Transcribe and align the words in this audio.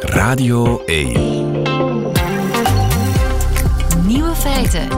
Radio 0.00 0.82
1. 0.84 1.12
Nieuwe 4.06 4.34
feiten. 4.34 4.88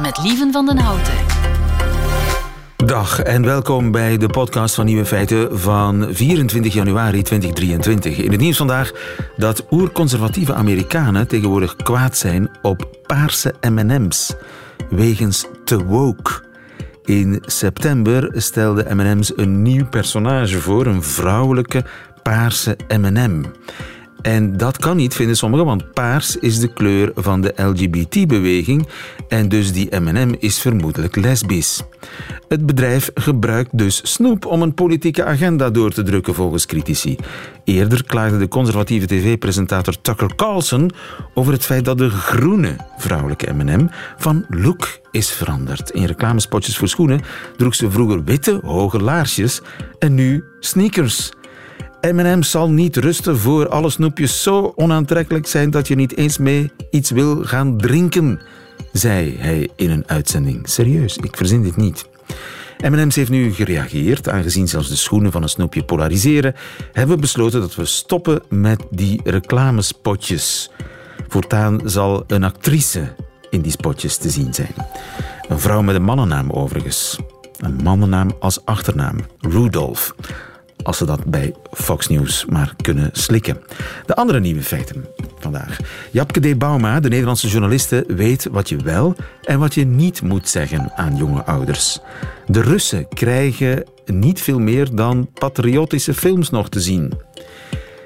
Met 0.00 0.18
Lieven 0.22 0.52
van 0.52 0.66
den 0.66 0.78
Houten. 0.78 1.14
Dag 2.76 3.20
en 3.20 3.44
welkom 3.44 3.90
bij 3.90 4.16
de 4.16 4.28
podcast 4.28 4.74
van 4.74 4.84
Nieuwe 4.84 5.04
Feiten 5.04 5.58
van 5.58 6.06
24 6.10 6.72
januari 6.72 7.22
2023. 7.22 8.16
In 8.16 8.30
het 8.30 8.40
nieuws 8.40 8.56
vandaag 8.56 8.92
dat 9.36 9.66
oerconservatieve 9.70 10.54
Amerikanen 10.54 11.28
tegenwoordig 11.28 11.76
kwaad 11.76 12.16
zijn 12.16 12.50
op 12.62 12.98
paarse 13.06 13.54
M&M's 13.60 14.34
wegens 14.90 15.46
te 15.64 15.84
woke. 15.84 16.50
In 17.04 17.42
september 17.46 18.30
stelde 18.32 18.94
M&M's 18.94 19.32
een 19.36 19.62
nieuw 19.62 19.86
personage 19.86 20.60
voor, 20.60 20.86
een 20.86 21.02
vrouwelijke 21.02 21.84
paarse 22.22 22.76
M&M. 22.88 23.44
En 24.22 24.56
dat 24.56 24.78
kan 24.78 24.96
niet, 24.96 25.14
vinden 25.14 25.36
sommigen, 25.36 25.66
want 25.66 25.92
paars 25.92 26.36
is 26.36 26.58
de 26.58 26.72
kleur 26.72 27.12
van 27.14 27.40
de 27.40 27.52
LGBT-beweging 27.56 28.88
en 29.28 29.48
dus 29.48 29.72
die 29.72 29.96
M&M 30.00 30.34
is 30.38 30.60
vermoedelijk 30.60 31.16
lesbisch. 31.16 31.82
Het 32.48 32.66
bedrijf 32.66 33.10
gebruikt 33.14 33.78
dus 33.78 34.00
snoep 34.02 34.46
om 34.46 34.62
een 34.62 34.74
politieke 34.74 35.24
agenda 35.24 35.70
door 35.70 35.90
te 35.90 36.02
drukken 36.02 36.34
volgens 36.34 36.66
critici. 36.66 37.16
Eerder 37.64 38.04
klaagde 38.04 38.38
de 38.38 38.48
conservatieve 38.48 39.06
tv-presentator 39.06 40.00
Tucker 40.00 40.34
Carlson 40.36 40.90
over 41.34 41.52
het 41.52 41.64
feit 41.64 41.84
dat 41.84 41.98
de 41.98 42.10
groene 42.10 42.76
vrouwelijke 42.96 43.52
M&M 43.52 43.88
van 44.16 44.44
look 44.48 45.00
is 45.10 45.30
veranderd. 45.30 45.90
In 45.90 46.04
reclamespotjes 46.04 46.76
voor 46.76 46.88
schoenen 46.88 47.20
droeg 47.56 47.74
ze 47.74 47.90
vroeger 47.90 48.24
witte, 48.24 48.60
hoge 48.64 49.00
laarsjes 49.00 49.60
en 49.98 50.14
nu 50.14 50.44
sneakers. 50.60 51.32
M&M 52.10 52.42
zal 52.42 52.70
niet 52.70 52.96
rusten 52.96 53.38
voor 53.38 53.68
alle 53.68 53.90
snoepjes 53.90 54.42
zo 54.42 54.72
onaantrekkelijk 54.76 55.46
zijn 55.46 55.70
dat 55.70 55.88
je 55.88 55.94
niet 55.94 56.16
eens 56.16 56.38
mee 56.38 56.70
iets 56.90 57.10
wil 57.10 57.44
gaan 57.44 57.78
drinken, 57.78 58.40
zei 58.92 59.36
hij 59.38 59.68
in 59.76 59.90
een 59.90 60.04
uitzending. 60.06 60.68
Serieus, 60.68 61.16
ik 61.16 61.36
verzin 61.36 61.62
dit 61.62 61.76
niet. 61.76 62.06
M&M's 62.78 63.14
heeft 63.14 63.30
nu 63.30 63.52
gereageerd, 63.52 64.28
aangezien 64.28 64.68
zelfs 64.68 64.88
de 64.88 64.96
schoenen 64.96 65.32
van 65.32 65.42
een 65.42 65.48
snoepje 65.48 65.84
polariseren, 65.84 66.54
hebben 66.92 67.14
we 67.14 67.20
besloten 67.20 67.60
dat 67.60 67.74
we 67.74 67.84
stoppen 67.84 68.42
met 68.48 68.82
die 68.90 69.20
reclamespotjes. 69.24 70.70
Voortaan 71.28 71.80
zal 71.84 72.24
een 72.26 72.44
actrice 72.44 73.14
in 73.50 73.60
die 73.60 73.72
spotjes 73.72 74.16
te 74.16 74.30
zien 74.30 74.54
zijn. 74.54 74.74
Een 75.48 75.60
vrouw 75.60 75.82
met 75.82 75.94
een 75.94 76.02
mannennaam 76.02 76.50
overigens. 76.50 77.18
Een 77.58 77.76
mannennaam 77.82 78.30
als 78.40 78.64
achternaam. 78.64 79.16
Rudolph 79.40 80.14
als 80.82 80.96
ze 80.96 81.04
dat 81.04 81.24
bij 81.24 81.54
Fox 81.72 82.08
News 82.08 82.44
maar 82.44 82.74
kunnen 82.82 83.10
slikken. 83.12 83.60
De 84.06 84.14
andere 84.14 84.40
nieuwe 84.40 84.62
feiten 84.62 85.04
vandaag. 85.38 85.76
Japke 86.10 86.40
D. 86.40 86.58
Bauma, 86.58 87.00
de 87.00 87.08
Nederlandse 87.08 87.48
journaliste, 87.48 88.04
weet 88.06 88.48
wat 88.50 88.68
je 88.68 88.76
wel 88.76 89.16
en 89.42 89.58
wat 89.58 89.74
je 89.74 89.84
niet 89.84 90.22
moet 90.22 90.48
zeggen 90.48 90.92
aan 90.94 91.16
jonge 91.16 91.44
ouders. 91.44 91.98
De 92.46 92.60
Russen 92.60 93.08
krijgen 93.08 93.84
niet 94.06 94.40
veel 94.40 94.58
meer 94.58 94.94
dan 94.94 95.30
patriotische 95.34 96.14
films 96.14 96.50
nog 96.50 96.68
te 96.68 96.80
zien. 96.80 97.12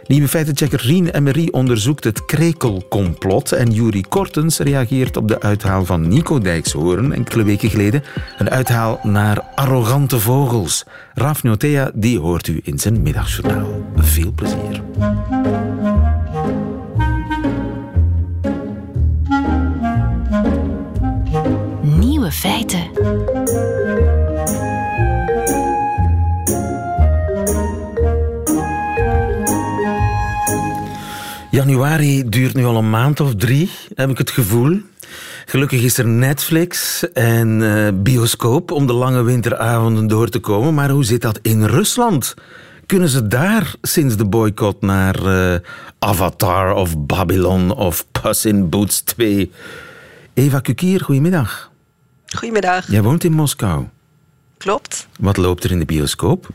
Nieuwe 0.08 0.28
feitenchecker 0.28 0.80
Rien 0.80 1.08
Emery 1.08 1.48
onderzoekt 1.50 2.04
het 2.04 2.24
krekelcomplot 2.24 3.52
en 3.52 3.70
Juri 3.70 4.02
Kortens 4.08 4.58
reageert 4.58 5.16
op 5.16 5.28
de 5.28 5.40
uithaal 5.40 5.84
van 5.84 6.08
Nico 6.08 6.38
Dijkshoorn 6.38 7.12
enkele 7.12 7.44
weken 7.44 7.70
geleden. 7.70 8.02
Een 8.38 8.50
uithaal 8.50 9.00
naar 9.02 9.40
arrogante 9.54 10.20
vogels. 10.20 10.84
Raf 11.14 11.42
die 11.94 12.18
hoort 12.18 12.46
u 12.46 12.60
in 12.62 12.78
zijn 12.78 13.02
middagjournaal. 13.02 13.84
Veel 13.96 14.32
plezier. 14.32 14.82
Nieuwe 21.82 22.30
feiten. 22.30 22.90
Januari 31.66 32.28
duurt 32.28 32.54
nu 32.54 32.64
al 32.64 32.76
een 32.76 32.90
maand 32.90 33.20
of 33.20 33.34
drie, 33.34 33.70
heb 33.94 34.10
ik 34.10 34.18
het 34.18 34.30
gevoel. 34.30 34.80
Gelukkig 35.46 35.82
is 35.82 35.98
er 35.98 36.06
Netflix 36.06 37.04
en 37.12 37.60
uh, 37.60 37.88
bioscoop 37.94 38.70
om 38.70 38.86
de 38.86 38.92
lange 38.92 39.22
winteravonden 39.22 40.06
door 40.06 40.28
te 40.28 40.38
komen. 40.38 40.74
Maar 40.74 40.90
hoe 40.90 41.04
zit 41.04 41.22
dat 41.22 41.38
in 41.42 41.64
Rusland? 41.64 42.34
Kunnen 42.86 43.08
ze 43.08 43.26
daar 43.26 43.74
sinds 43.82 44.16
de 44.16 44.24
boycott 44.24 44.80
naar 44.80 45.22
uh, 45.22 45.54
Avatar 45.98 46.74
of 46.74 46.98
Babylon 46.98 47.74
of 47.74 48.06
Puss 48.10 48.44
in 48.44 48.68
Boots 48.68 49.00
2? 49.00 49.52
Eva 50.34 50.60
Kukier, 50.60 51.00
goedemiddag. 51.00 51.70
Goedemiddag. 52.26 52.90
Jij 52.90 53.02
woont 53.02 53.24
in 53.24 53.32
Moskou. 53.32 53.84
Klopt. 54.56 55.08
Wat 55.20 55.36
loopt 55.36 55.64
er 55.64 55.70
in 55.70 55.78
de 55.78 55.84
bioscoop? 55.84 56.48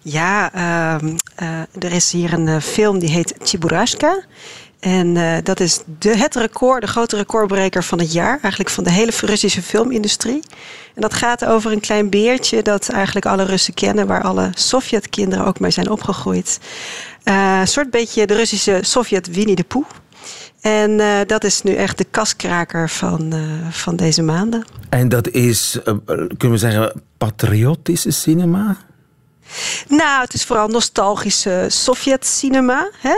Ja, 0.00 0.54
uh, 0.54 1.08
uh, 1.42 1.84
er 1.84 1.92
is 1.92 2.12
hier 2.12 2.32
een 2.32 2.46
uh, 2.46 2.60
film 2.60 2.98
die 2.98 3.10
heet 3.10 3.34
Chiburashka. 3.42 4.22
En 4.80 5.16
uh, 5.16 5.36
dat 5.42 5.60
is 5.60 5.80
de, 5.98 6.16
het 6.16 6.34
record, 6.34 6.80
de 6.80 6.86
grote 6.86 7.16
recordbreker 7.16 7.84
van 7.84 7.98
het 7.98 8.12
jaar. 8.12 8.38
Eigenlijk 8.42 8.70
van 8.70 8.84
de 8.84 8.90
hele 8.90 9.12
Russische 9.20 9.62
filmindustrie. 9.62 10.42
En 10.94 11.02
dat 11.02 11.14
gaat 11.14 11.44
over 11.44 11.72
een 11.72 11.80
klein 11.80 12.10
beertje 12.10 12.62
dat 12.62 12.88
eigenlijk 12.88 13.26
alle 13.26 13.44
Russen 13.44 13.74
kennen. 13.74 14.06
Waar 14.06 14.22
alle 14.22 14.50
Sovjetkinderen 14.54 15.46
ook 15.46 15.60
mee 15.60 15.70
zijn 15.70 15.90
opgegroeid. 15.90 16.60
een 17.24 17.68
soort 17.68 17.90
beetje 17.90 18.26
de 18.26 18.34
Russische 18.34 18.78
Sovjet 18.80 19.34
Winnie 19.34 19.56
de 19.56 19.64
Pooh. 19.64 19.86
En 20.60 21.00
dat 21.26 21.44
is 21.44 21.62
nu 21.62 21.74
echt 21.74 21.98
de 21.98 22.04
kaskraker 22.04 22.90
van, 22.90 23.34
van 23.70 23.96
deze 23.96 24.22
maanden. 24.22 24.64
En 24.88 25.08
dat 25.08 25.28
is, 25.28 25.78
kunnen 26.06 26.50
we 26.50 26.56
zeggen, 26.56 27.02
patriotische 27.18 28.10
cinema? 28.10 28.76
Nou, 29.88 30.20
het 30.20 30.34
is 30.34 30.44
vooral 30.44 30.68
nostalgische 30.68 31.66
Sovjet-cinema. 31.68 32.88
Uh, 33.02 33.12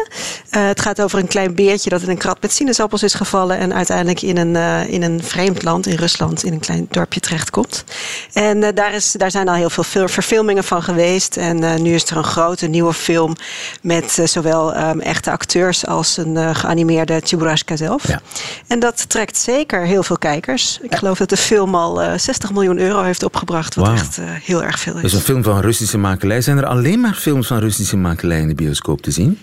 het 0.51 0.81
gaat 0.81 1.01
over 1.03 1.19
een 1.19 1.27
klein 1.27 1.55
beertje 1.55 1.91
dat 1.91 2.03
in 2.03 2.09
een 2.09 2.19
krat 2.19 2.41
met 2.41 2.53
sinaasappels 2.53 3.03
is 3.03 3.15
gevallen... 3.15 3.59
en 3.59 3.75
uiteindelijk 3.75 4.23
in 4.23 4.37
een, 4.37 4.55
uh, 4.55 4.89
in 4.89 5.03
een 5.03 5.23
vreemd 5.23 5.63
land, 5.63 5.87
in 5.87 5.97
Rusland, 5.97 6.45
in 6.45 6.53
een 6.53 6.61
klein 6.61 6.87
dorpje 6.91 7.21
terechtkomt. 7.21 7.85
En 8.33 8.63
uh, 8.63 8.69
daar, 8.75 8.95
is, 8.95 9.13
daar 9.13 9.31
zijn 9.31 9.49
al 9.49 9.55
heel 9.55 9.71
veel 9.71 10.09
verfilmingen 10.09 10.65
van 10.65 10.83
geweest. 10.83 11.37
En 11.37 11.83
nu 11.83 11.95
is 11.95 12.11
er 12.11 12.17
een 12.17 12.25
grote 12.25 12.67
nieuwe 12.67 12.93
film 12.93 13.37
met 13.81 14.19
zowel 14.25 14.77
um, 14.77 15.01
echte 15.01 15.31
acteurs... 15.31 15.87
als 15.87 16.17
een 16.17 16.57
geanimeerde 16.57 17.21
Chiburashka 17.25 17.77
zelf. 17.77 18.09
Ja. 18.09 18.21
En 18.67 18.79
dat 18.79 19.09
trekt 19.09 19.37
zeker 19.37 19.87
heel 19.87 20.03
veel 20.03 20.19
kijkers. 20.19 20.79
Ik 20.83 20.95
geloof 20.95 21.19
dat 21.19 21.29
de 21.29 21.37
film 21.37 21.75
al 21.75 22.19
60 22.19 22.53
miljoen 22.53 22.79
euro 22.79 23.03
heeft 23.03 23.23
opgebracht... 23.23 23.75
wat 23.75 23.87
wow. 23.87 23.95
echt 23.95 24.19
heel 24.23 24.63
erg 24.63 24.79
veel 24.79 24.95
is. 24.95 25.03
Dus 25.03 25.13
een 25.13 25.21
film 25.21 25.43
van 25.43 25.61
Russische 25.61 25.99
makelij. 26.25 26.43
Zijn 26.43 26.59
er 26.59 26.67
alleen 26.67 27.01
maar 27.01 27.15
films 27.15 27.47
van 27.47 27.59
Russische 27.59 27.97
makelij 27.97 28.41
in 28.41 28.49
de 28.49 28.55
bioscoop 28.55 29.03
te 29.03 29.11
zien? 29.11 29.39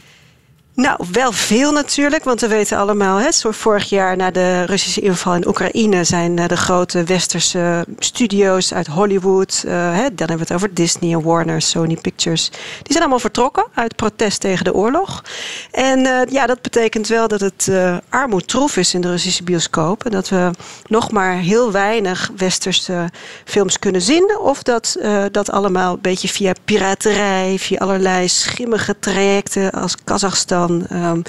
Nou, 0.76 1.06
wel 1.12 1.32
veel 1.32 1.72
natuurlijk, 1.72 2.24
want 2.24 2.42
we 2.42 2.48
weten 2.48 2.78
allemaal... 2.78 3.18
Hè, 3.18 3.30
vorig 3.32 3.90
jaar 3.90 4.18
na 4.18 4.32
de 4.32 4.64
Russische 4.64 5.02
inval 5.02 5.36
in 5.36 5.48
Oekraïne... 5.48 6.04
zijn 6.04 6.36
de 6.36 6.58
grote 6.58 7.04
westerse 7.04 7.86
studio's 8.00 8.74
uit 8.74 8.88
Hollywood... 8.88 9.64
Uh, 9.66 9.72
hè, 9.72 10.16
dan 10.16 10.28
hebben 10.28 10.38
we 10.38 10.42
het 10.42 10.54
over 10.54 10.74
Disney 10.74 11.14
en 11.14 11.22
Warner, 11.22 11.62
Sony 11.62 11.98
Pictures... 12.02 12.50
die 12.50 12.60
zijn 12.92 13.00
allemaal 13.00 13.20
vertrokken 13.20 13.66
uit 13.74 13.96
protest 13.96 14.40
tegen 14.40 14.66
de 14.66 14.74
oorlog. 14.74 15.24
En 15.72 16.00
uh, 16.00 16.20
ja, 16.30 16.46
dat 16.46 16.62
betekent 16.62 17.08
wel 17.08 17.28
dat 17.28 17.40
het 17.40 17.68
uh, 17.70 17.98
armoedtroef 18.10 18.78
is 18.78 18.94
in 18.94 19.02
de 19.02 19.10
Russische 19.10 19.44
bioscoop... 19.44 20.06
en 20.06 20.12
dat 20.12 20.30
we 20.30 20.52
nog 20.88 21.12
maar 21.12 21.36
heel 21.36 21.72
weinig 21.72 22.32
westerse 22.38 23.10
films 23.46 23.80
kunnen 23.80 24.02
zien... 24.02 24.38
of 24.40 24.64
dat 24.64 24.98
dat 25.32 25.52
allemaal 25.52 25.94
een 25.94 26.02
beetje 26.02 26.28
via 26.28 26.54
piraterij... 26.66 27.56
via 27.60 27.78
allerlei 27.78 28.30
schimmige 28.30 29.00
trajecten 29.00 29.72
als 29.72 29.96
Kazachstan 30.04 30.61
um, 30.70 31.22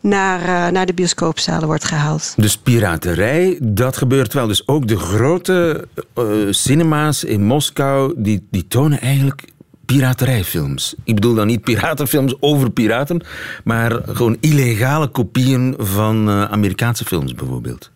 naar, 0.00 0.40
uh, 0.40 0.72
naar 0.72 0.86
de 0.86 0.94
bioscoopzalen 0.94 1.66
wordt 1.66 1.84
gehaald. 1.84 2.34
Dus 2.36 2.56
piraterij, 2.56 3.58
dat 3.62 3.96
gebeurt 3.96 4.32
wel. 4.32 4.46
Dus 4.46 4.66
ook 4.66 4.88
de 4.88 4.98
grote 4.98 5.88
uh, 6.18 6.24
cinema's 6.50 7.24
in 7.24 7.44
Moskou, 7.44 8.14
die, 8.16 8.46
die 8.50 8.66
tonen 8.68 9.00
eigenlijk 9.00 9.44
piraterijfilms. 9.86 10.94
Ik 11.04 11.14
bedoel 11.14 11.34
dan 11.34 11.46
niet 11.46 11.62
piratenfilms 11.62 12.34
over 12.40 12.70
piraten, 12.70 13.22
maar 13.64 14.00
gewoon 14.06 14.36
illegale 14.40 15.08
kopieën 15.08 15.74
van 15.78 16.28
uh, 16.28 16.44
Amerikaanse 16.44 17.04
films 17.04 17.34
bijvoorbeeld. 17.34 17.90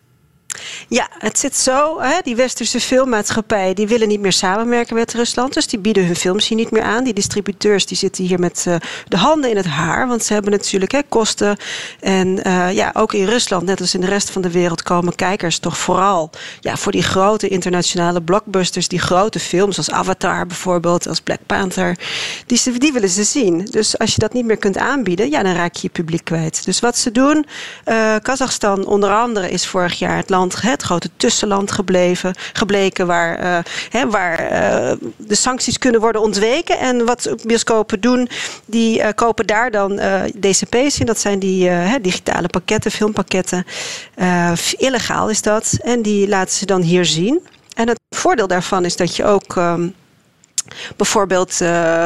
Ja, 0.87 1.09
het 1.17 1.39
zit 1.39 1.57
zo. 1.57 1.99
Hè, 1.99 2.19
die 2.23 2.35
westerse 2.35 2.79
filmmaatschappijen 2.79 3.75
die 3.75 3.87
willen 3.87 4.07
niet 4.07 4.19
meer 4.19 4.33
samenwerken 4.33 4.95
met 4.95 5.13
Rusland. 5.13 5.53
Dus 5.53 5.67
die 5.67 5.79
bieden 5.79 6.05
hun 6.05 6.15
films 6.15 6.47
hier 6.47 6.57
niet 6.57 6.71
meer 6.71 6.83
aan. 6.83 7.03
Die 7.03 7.13
distributeurs 7.13 7.85
die 7.85 7.97
zitten 7.97 8.23
hier 8.23 8.39
met 8.39 8.65
uh, 8.67 8.75
de 9.07 9.17
handen 9.17 9.49
in 9.49 9.55
het 9.55 9.65
haar. 9.65 10.07
Want 10.07 10.23
ze 10.23 10.33
hebben 10.33 10.51
natuurlijk 10.51 10.91
hè, 10.91 10.99
kosten. 11.09 11.57
En 11.99 12.47
uh, 12.47 12.73
ja, 12.73 12.91
ook 12.93 13.13
in 13.13 13.25
Rusland, 13.25 13.65
net 13.65 13.81
als 13.81 13.93
in 13.93 14.01
de 14.01 14.07
rest 14.07 14.29
van 14.29 14.41
de 14.41 14.51
wereld, 14.51 14.83
komen 14.83 15.15
kijkers 15.15 15.59
toch 15.59 15.77
vooral 15.77 16.29
ja, 16.59 16.75
voor 16.75 16.91
die 16.91 17.03
grote 17.03 17.47
internationale 17.47 18.21
blockbusters. 18.21 18.87
Die 18.87 18.99
grote 18.99 19.39
films 19.39 19.77
als 19.77 19.91
Avatar 19.91 20.45
bijvoorbeeld, 20.47 21.07
als 21.07 21.21
Black 21.21 21.45
Panther. 21.45 21.97
Die, 22.45 22.77
die 22.77 22.93
willen 22.93 23.09
ze 23.09 23.23
zien. 23.23 23.67
Dus 23.71 23.97
als 23.97 24.13
je 24.13 24.19
dat 24.19 24.33
niet 24.33 24.45
meer 24.45 24.57
kunt 24.57 24.77
aanbieden, 24.77 25.29
ja, 25.29 25.43
dan 25.43 25.55
raak 25.55 25.75
je 25.75 25.81
je 25.81 25.89
publiek 25.89 26.23
kwijt. 26.23 26.65
Dus 26.65 26.79
wat 26.79 26.97
ze 26.97 27.11
doen, 27.11 27.45
uh, 27.85 28.15
Kazachstan 28.21 28.85
onder 28.85 29.13
andere 29.13 29.49
is 29.49 29.67
vorig 29.67 29.99
jaar 29.99 30.17
het 30.17 30.29
land 30.29 30.42
het 30.51 30.81
grote 30.81 31.09
tussenland 31.17 31.71
gebleven, 31.71 32.35
gebleken 32.53 33.07
waar, 33.07 33.63
hè, 33.89 34.09
waar 34.09 34.41
uh, 34.41 34.91
de 35.17 35.35
sancties 35.35 35.77
kunnen 35.77 36.01
worden 36.01 36.21
ontweken. 36.21 36.79
En 36.79 37.05
wat 37.05 37.35
bioscopen 37.43 38.01
doen, 38.01 38.29
die 38.65 38.99
uh, 38.99 39.07
kopen 39.15 39.47
daar 39.47 39.71
dan 39.71 39.95
DCP's 40.39 40.99
in. 40.99 41.05
Dat 41.05 41.19
zijn 41.19 41.39
die 41.39 41.69
digitale 42.01 42.47
pakketten, 42.47 42.91
filmpakketten. 42.91 43.65
illegaal 44.77 45.29
is 45.29 45.41
dat. 45.41 45.77
En 45.81 46.01
die 46.01 46.27
laten 46.27 46.55
ze 46.55 46.65
dan 46.65 46.81
hier 46.81 47.05
zien. 47.05 47.47
En 47.73 47.87
het 47.87 47.99
voordeel 48.09 48.47
daarvan 48.47 48.85
is 48.85 48.95
dat 48.95 49.15
je 49.15 49.25
ook 49.25 49.55
um, 49.55 49.93
bijvoorbeeld. 50.95 51.61
Uh, 51.61 52.05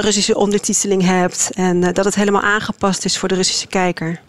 Russische 0.00 0.36
ondertiteling 0.36 1.02
hebt 1.02 1.50
en 1.54 1.80
dat 1.92 2.04
het 2.04 2.14
helemaal 2.14 2.42
aangepast 2.42 3.04
is 3.04 3.18
voor 3.18 3.28
de 3.28 3.34
Russische 3.34 3.66
kijker. 3.66 4.20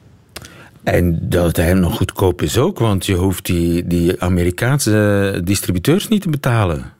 En 0.84 1.20
dat 1.22 1.46
het 1.46 1.58
helemaal 1.58 1.90
nog 1.90 1.98
goedkoop 1.98 2.42
is 2.42 2.58
ook, 2.58 2.80
want 2.80 3.06
je 3.06 3.16
hoeft 3.16 3.46
die, 3.46 3.88
die 3.88 4.22
Amerikaanse 4.22 5.42
distributeurs 5.44 6.08
niet 6.08 6.22
te 6.22 6.30
betalen. 6.30 6.94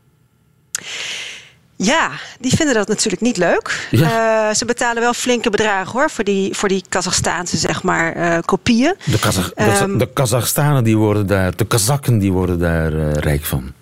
Ja, 1.76 2.12
die 2.40 2.56
vinden 2.56 2.76
dat 2.76 2.88
natuurlijk 2.88 3.22
niet 3.22 3.38
leuk. 3.38 3.88
Ja. 3.92 4.48
Uh, 4.50 4.56
ze 4.56 4.66
betalen 4.66 5.02
wel 5.02 5.14
flinke 5.14 5.50
bedragen 5.50 5.92
hoor, 5.92 6.10
voor 6.10 6.24
die, 6.24 6.56
voor 6.56 6.70
die 6.70 6.84
Kazachstaanse 6.90 7.58
zeg 7.58 7.84
maar, 7.84 8.18
uh, 8.18 8.38
kopieën. 8.46 8.96
De, 9.06 9.20
Kazach, 9.20 9.52
um, 9.82 9.98
de 9.98 10.10
Kazachstanen 10.14 10.84
die 10.84 10.98
worden 10.98 11.28
daar, 11.28 11.56
de 11.56 11.66
Kazakken 11.66 12.18
die 12.18 12.32
worden 12.32 12.60
daar 12.60 12.94
uh, 12.94 13.12
rijk 13.14 13.44
van 13.44 13.74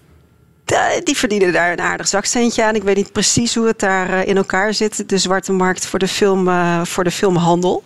die 1.03 1.17
verdienen 1.17 1.53
daar 1.53 1.71
een 1.71 1.81
aardig 1.81 2.07
zakcentje 2.07 2.63
aan. 2.63 2.75
Ik 2.75 2.83
weet 2.83 2.95
niet 2.95 3.11
precies 3.11 3.55
hoe 3.55 3.67
het 3.67 3.79
daar 3.79 4.09
eh, 4.09 4.27
in 4.27 4.37
elkaar 4.37 4.73
zit. 4.73 5.09
De 5.09 5.17
zwarte 5.17 5.51
markt 5.51 5.85
voor 5.85 5.99
de, 5.99 6.07
film, 6.07 6.47
uh, 6.47 6.83
voor 6.83 7.03
de 7.03 7.11
filmhandel. 7.11 7.83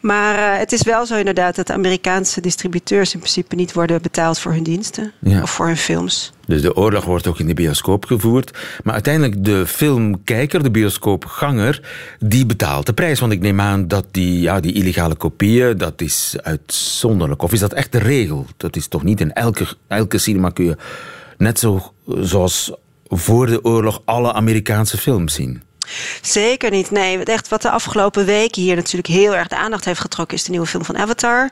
Maar 0.00 0.58
het 0.58 0.72
is 0.72 0.82
wel 0.82 1.06
zo 1.06 1.16
inderdaad 1.16 1.56
dat 1.56 1.66
de 1.66 1.72
Amerikaanse 1.72 2.40
distributeurs 2.40 3.14
in 3.14 3.18
principe 3.18 3.54
niet 3.54 3.72
worden 3.72 4.02
betaald 4.02 4.38
voor 4.38 4.52
hun 4.52 4.62
diensten. 4.62 5.12
Ja. 5.18 5.42
Of 5.42 5.50
voor 5.50 5.66
hun 5.66 5.76
films. 5.76 6.32
Dus 6.46 6.62
de 6.62 6.76
oorlog 6.76 7.04
wordt 7.04 7.26
ook 7.26 7.38
in 7.38 7.46
de 7.46 7.54
bioscoop 7.54 8.04
gevoerd. 8.04 8.58
Maar 8.82 8.94
uiteindelijk 8.94 9.44
de 9.44 9.66
filmkijker, 9.66 10.62
de 10.62 10.70
bioscoopganger, 10.70 11.80
die 12.18 12.46
betaalt 12.46 12.86
de 12.86 12.92
prijs. 12.92 13.20
Want 13.20 13.32
ik 13.32 13.40
neem 13.40 13.60
aan 13.60 13.88
dat 13.88 14.06
die, 14.10 14.40
ja, 14.40 14.60
die 14.60 14.72
illegale 14.72 15.14
kopieën, 15.14 15.78
dat 15.78 16.00
is 16.00 16.36
uitzonderlijk. 16.42 17.42
Of 17.42 17.52
is 17.52 17.60
dat 17.60 17.72
echt 17.72 17.92
de 17.92 17.98
regel? 17.98 18.46
Dat 18.56 18.76
is 18.76 18.86
toch 18.86 19.02
niet 19.02 19.20
in 19.20 19.32
elke, 19.32 19.66
elke 19.88 20.18
cinema 20.18 20.50
kun 20.50 20.64
je 20.64 20.76
net 21.38 21.58
zo 21.58 21.92
zoals 22.06 22.72
voor 23.08 23.46
de 23.46 23.64
oorlog 23.64 24.02
alle 24.04 24.32
Amerikaanse 24.32 24.98
films 24.98 25.34
zien. 25.34 25.62
Zeker 26.22 26.70
niet. 26.70 26.90
Nee, 26.90 27.24
echt 27.24 27.48
wat 27.48 27.62
de 27.62 27.70
afgelopen 27.70 28.24
weken 28.24 28.62
hier 28.62 28.76
natuurlijk 28.76 29.06
heel 29.06 29.36
erg 29.36 29.48
de 29.48 29.56
aandacht 29.56 29.84
heeft 29.84 30.00
getrokken, 30.00 30.36
is 30.36 30.44
de 30.44 30.50
nieuwe 30.50 30.66
film 30.66 30.84
van 30.84 30.96
Avatar, 30.96 31.50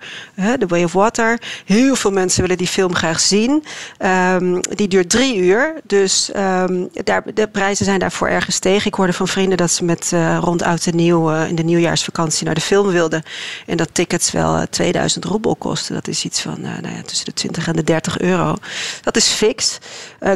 The 0.58 0.66
Way 0.66 0.84
of 0.84 0.92
Water. 0.92 1.40
Heel 1.64 1.96
veel 1.96 2.10
mensen 2.10 2.42
willen 2.42 2.56
die 2.56 2.66
film 2.66 2.94
graag 2.94 3.20
zien. 3.20 3.64
Um, 3.98 4.60
die 4.60 4.88
duurt 4.88 5.10
drie 5.10 5.36
uur, 5.36 5.74
dus 5.84 6.30
um, 6.36 6.88
daar, 7.04 7.22
de 7.34 7.48
prijzen 7.48 7.84
zijn 7.84 7.98
daarvoor 7.98 8.28
erg 8.28 8.44
gestegen. 8.44 8.86
Ik 8.86 8.94
hoorde 8.94 9.12
van 9.12 9.28
vrienden 9.28 9.56
dat 9.56 9.70
ze 9.70 9.84
met 9.84 10.10
uh, 10.14 10.38
rond 10.40 10.62
oud 10.62 10.86
en 10.86 10.96
nieuw 10.96 11.32
uh, 11.32 11.48
in 11.48 11.54
de 11.54 11.64
nieuwjaarsvakantie 11.64 12.44
naar 12.44 12.54
de 12.54 12.60
film 12.60 12.88
wilden. 12.88 13.22
En 13.66 13.76
dat 13.76 13.88
tickets 13.92 14.30
wel 14.30 14.56
uh, 14.56 14.62
2000 14.70 15.24
roebel 15.24 15.56
kosten. 15.56 15.94
Dat 15.94 16.08
is 16.08 16.24
iets 16.24 16.40
van 16.40 16.60
nou 16.60 16.94
ja, 16.94 17.02
tussen 17.04 17.26
de 17.26 17.32
20 17.32 17.66
en 17.68 17.76
de 17.76 17.84
30 17.84 18.18
euro. 18.18 18.54
Dat 19.02 19.16
is 19.16 19.26
fix. 19.26 19.78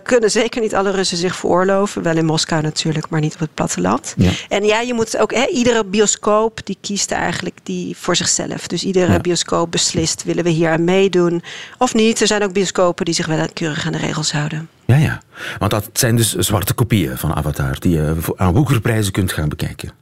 Kunnen 0.03 0.31
zeker 0.31 0.61
niet 0.61 0.75
alle 0.75 0.91
Russen 0.91 1.17
zich 1.17 1.37
veroorloven. 1.37 2.03
Wel 2.03 2.17
in 2.17 2.25
Moskou 2.25 2.63
natuurlijk, 2.63 3.09
maar 3.09 3.21
niet 3.21 3.35
op 3.35 3.41
het 3.41 3.55
platteland. 3.55 3.88
Ja. 4.17 4.31
En 4.49 4.65
ja, 4.65 4.81
je 4.81 4.95
moet 4.95 5.17
ook, 5.17 5.35
hè, 5.35 5.47
iedere 5.47 5.85
bioscoop 5.85 6.61
die 6.65 6.79
kiest 6.81 7.11
eigenlijk 7.11 7.57
die 7.63 7.97
voor 7.97 8.17
zichzelf. 8.17 8.67
Dus 8.67 8.85
iedere 8.85 9.13
ja. 9.13 9.19
bioscoop 9.19 9.71
beslist, 9.71 10.25
willen 10.25 10.45
we 10.45 10.51
hier 10.51 10.71
aan 10.71 10.85
meedoen 10.85 11.43
of 11.79 11.95
niet. 11.95 12.21
Er 12.21 12.27
zijn 12.27 12.43
ook 12.43 12.53
bioscopen 12.53 13.05
die 13.05 13.15
zich 13.15 13.27
wel 13.27 13.47
keurig 13.53 13.87
aan 13.87 13.93
de 13.93 13.99
regels 13.99 14.33
houden. 14.33 14.69
Ja, 14.87 14.97
ja. 14.97 15.23
Want 15.59 15.71
dat 15.71 15.91
zijn 15.93 16.17
dus 16.17 16.35
zwarte 16.35 16.75
kopieën 16.75 17.19
van 17.19 17.35
Avatar 17.35 17.77
die 17.79 17.93
je 17.93 18.15
aan 18.37 18.55
woekerprijzen 18.55 19.13
kunt 19.13 19.33
gaan 19.33 19.49
bekijken. 19.49 19.93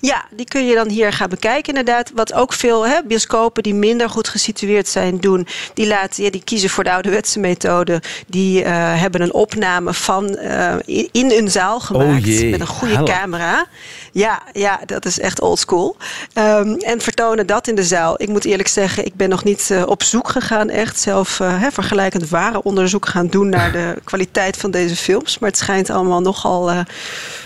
Ja, 0.00 0.24
die 0.30 0.46
kun 0.46 0.66
je 0.66 0.74
dan 0.74 0.88
hier 0.88 1.12
gaan 1.12 1.28
bekijken 1.28 1.74
inderdaad. 1.74 2.10
Wat 2.14 2.32
ook 2.32 2.52
veel 2.52 2.86
hè, 2.86 3.02
bioscopen 3.04 3.62
die 3.62 3.74
minder 3.74 4.10
goed 4.10 4.28
gesitueerd 4.28 4.88
zijn 4.88 5.20
doen... 5.20 5.46
die, 5.74 5.86
laten, 5.86 6.24
ja, 6.24 6.30
die 6.30 6.44
kiezen 6.44 6.70
voor 6.70 6.84
de 6.84 6.92
ouderwetse 6.92 7.38
methode. 7.38 8.02
Die 8.26 8.62
uh, 8.62 8.66
hebben 9.00 9.20
een 9.20 9.32
opname 9.32 9.94
van 9.94 10.38
uh, 10.42 10.74
in, 10.86 11.30
een 11.30 11.50
zaal 11.50 11.80
gemaakt 11.80 12.26
oh 12.26 12.50
met 12.50 12.60
een 12.60 12.66
goede 12.66 13.02
camera. 13.02 13.66
Ja, 14.12 14.42
ja, 14.52 14.80
dat 14.86 15.04
is 15.04 15.20
echt 15.20 15.40
oldschool. 15.40 15.96
Um, 16.34 16.74
en 16.74 17.00
vertonen 17.00 17.46
dat 17.46 17.68
in 17.68 17.74
de 17.74 17.84
zaal. 17.84 18.22
Ik 18.22 18.28
moet 18.28 18.44
eerlijk 18.44 18.68
zeggen, 18.68 19.04
ik 19.04 19.14
ben 19.14 19.28
nog 19.28 19.44
niet 19.44 19.68
uh, 19.72 19.82
op 19.86 20.02
zoek 20.02 20.28
gegaan... 20.28 20.68
echt 20.68 21.00
zelf 21.00 21.38
hè, 21.38 21.70
vergelijkend 21.70 22.28
ware 22.28 22.62
onderzoek 22.62 23.08
gaan 23.08 23.26
doen... 23.26 23.48
naar 23.48 23.72
de 23.72 23.94
kwaliteit 24.04 24.56
van 24.56 24.70
deze 24.70 24.96
films. 24.96 25.38
Maar 25.38 25.48
het 25.48 25.58
schijnt 25.58 25.90
allemaal 25.90 26.20
nogal 26.20 26.70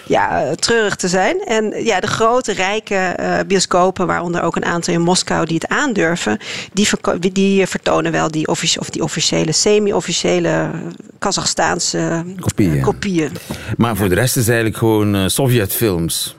ja, 0.06 0.54
treurig 0.54 0.96
te 0.96 1.08
zijn. 1.08 1.40
En 1.44 1.84
ja, 1.84 2.00
de 2.00 2.06
grote, 2.22 2.52
rijke 2.52 3.16
uh, 3.20 3.38
bioscopen, 3.46 4.06
waaronder 4.06 4.42
ook 4.42 4.56
een 4.56 4.64
aantal 4.64 4.94
in 4.94 5.00
Moskou 5.00 5.46
die 5.46 5.54
het 5.54 5.68
aandurven, 5.68 6.38
die, 6.72 7.32
die 7.32 7.66
vertonen 7.66 8.12
wel 8.12 8.30
die, 8.30 8.46
offici 8.46 8.78
of 8.78 8.90
die 8.90 9.02
officiële, 9.02 9.52
semi-officiële 9.52 10.70
Kazachstaanse 11.18 12.24
kopieën. 12.40 12.76
Uh, 12.76 12.82
kopieën. 12.82 13.30
Maar 13.76 13.96
voor 13.96 14.08
de 14.08 14.14
rest 14.14 14.36
is 14.36 14.46
het 14.46 14.54
eigenlijk 14.54 14.76
gewoon 14.76 15.16
uh, 15.16 15.28
Sovjetfilms. 15.28 16.36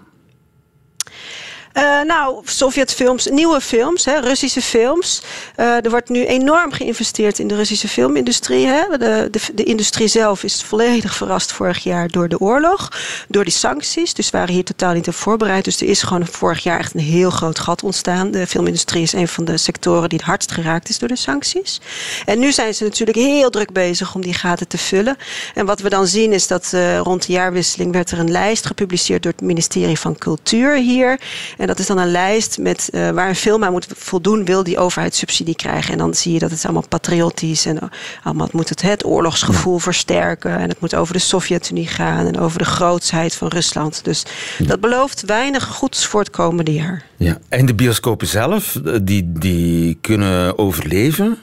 Uh, 1.73 2.01
nou, 2.01 2.41
Sovjetfilms, 2.45 3.25
nieuwe 3.25 3.61
films, 3.61 4.05
hè, 4.05 4.19
Russische 4.19 4.61
films. 4.61 5.21
Uh, 5.57 5.85
er 5.85 5.89
wordt 5.89 6.09
nu 6.09 6.25
enorm 6.25 6.71
geïnvesteerd 6.71 7.39
in 7.39 7.47
de 7.47 7.55
Russische 7.55 7.87
filmindustrie. 7.87 8.67
Hè. 8.67 8.97
De, 8.97 9.27
de, 9.31 9.39
de, 9.53 9.63
industrie 9.63 10.07
zelf 10.07 10.43
is 10.43 10.63
volledig 10.63 11.15
verrast 11.15 11.51
vorig 11.51 11.83
jaar 11.83 12.07
door 12.07 12.27
de 12.27 12.39
oorlog, 12.39 12.91
door 13.27 13.43
die 13.43 13.53
sancties. 13.53 14.13
Dus 14.13 14.29
waren 14.29 14.53
hier 14.53 14.63
totaal 14.63 14.93
niet 14.93 15.07
op 15.07 15.13
voorbereid. 15.13 15.63
Dus 15.63 15.81
er 15.81 15.87
is 15.87 16.01
gewoon 16.01 16.27
vorig 16.27 16.63
jaar 16.63 16.79
echt 16.79 16.93
een 16.93 16.99
heel 16.99 17.29
groot 17.29 17.59
gat 17.59 17.83
ontstaan. 17.83 18.31
De 18.31 18.47
filmindustrie 18.47 19.03
is 19.03 19.13
een 19.13 19.27
van 19.27 19.45
de 19.45 19.57
sectoren 19.57 20.09
die 20.09 20.17
het 20.17 20.27
hardst 20.27 20.51
geraakt 20.51 20.89
is 20.89 20.99
door 20.99 21.09
de 21.09 21.15
sancties. 21.15 21.81
En 22.25 22.39
nu 22.39 22.51
zijn 22.51 22.73
ze 22.73 22.83
natuurlijk 22.83 23.17
heel 23.17 23.49
druk 23.49 23.71
bezig 23.71 24.15
om 24.15 24.21
die 24.21 24.33
gaten 24.33 24.67
te 24.67 24.77
vullen. 24.77 25.17
En 25.53 25.65
wat 25.65 25.79
we 25.79 25.89
dan 25.89 26.07
zien 26.07 26.33
is 26.33 26.47
dat 26.47 26.71
uh, 26.75 26.97
rond 26.97 27.25
de 27.25 27.33
jaarwisseling 27.33 27.91
werd 27.91 28.11
er 28.11 28.19
een 28.19 28.31
lijst 28.31 28.65
gepubliceerd 28.65 29.23
door 29.23 29.31
het 29.31 29.41
ministerie 29.41 29.99
van 29.99 30.17
Cultuur 30.17 30.75
hier. 30.75 31.19
En 31.63 31.69
dat 31.69 31.79
is 31.79 31.87
dan 31.87 31.97
een 31.97 32.11
lijst 32.11 32.57
met, 32.57 32.89
uh, 32.91 33.09
waar 33.09 33.29
een 33.29 33.35
film 33.35 33.63
aan 33.63 33.71
moet 33.71 33.87
voldoen, 33.95 34.45
wil 34.45 34.63
die 34.63 34.77
overheid 34.77 35.15
subsidie 35.15 35.55
krijgen. 35.55 35.91
En 35.91 35.97
dan 35.97 36.13
zie 36.13 36.33
je 36.33 36.39
dat 36.39 36.51
het 36.51 36.63
allemaal 36.63 36.87
patriotisch 36.89 37.65
en 37.65 37.79
allemaal 38.23 38.45
het 38.45 38.55
moet 38.55 38.69
het, 38.69 38.81
het 38.81 39.05
oorlogsgevoel 39.05 39.77
versterken. 39.77 40.57
En 40.57 40.69
het 40.69 40.79
moet 40.79 40.95
over 40.95 41.13
de 41.13 41.19
Sovjet-Unie 41.19 41.87
gaan 41.87 42.27
en 42.27 42.39
over 42.39 42.57
de 42.57 42.65
grootsheid 42.65 43.35
van 43.35 43.47
Rusland. 43.47 44.03
Dus 44.03 44.25
dat 44.57 44.79
belooft 44.79 45.25
weinig 45.25 45.65
goeds 45.65 46.05
voor 46.05 46.19
het 46.19 46.29
komende 46.29 46.73
jaar. 46.73 47.05
Ja, 47.17 47.37
en 47.49 47.65
de 47.65 47.73
bioscopen 47.73 48.27
zelf, 48.27 48.79
die, 49.01 49.31
die 49.31 49.97
kunnen 50.01 50.57
overleven? 50.57 51.37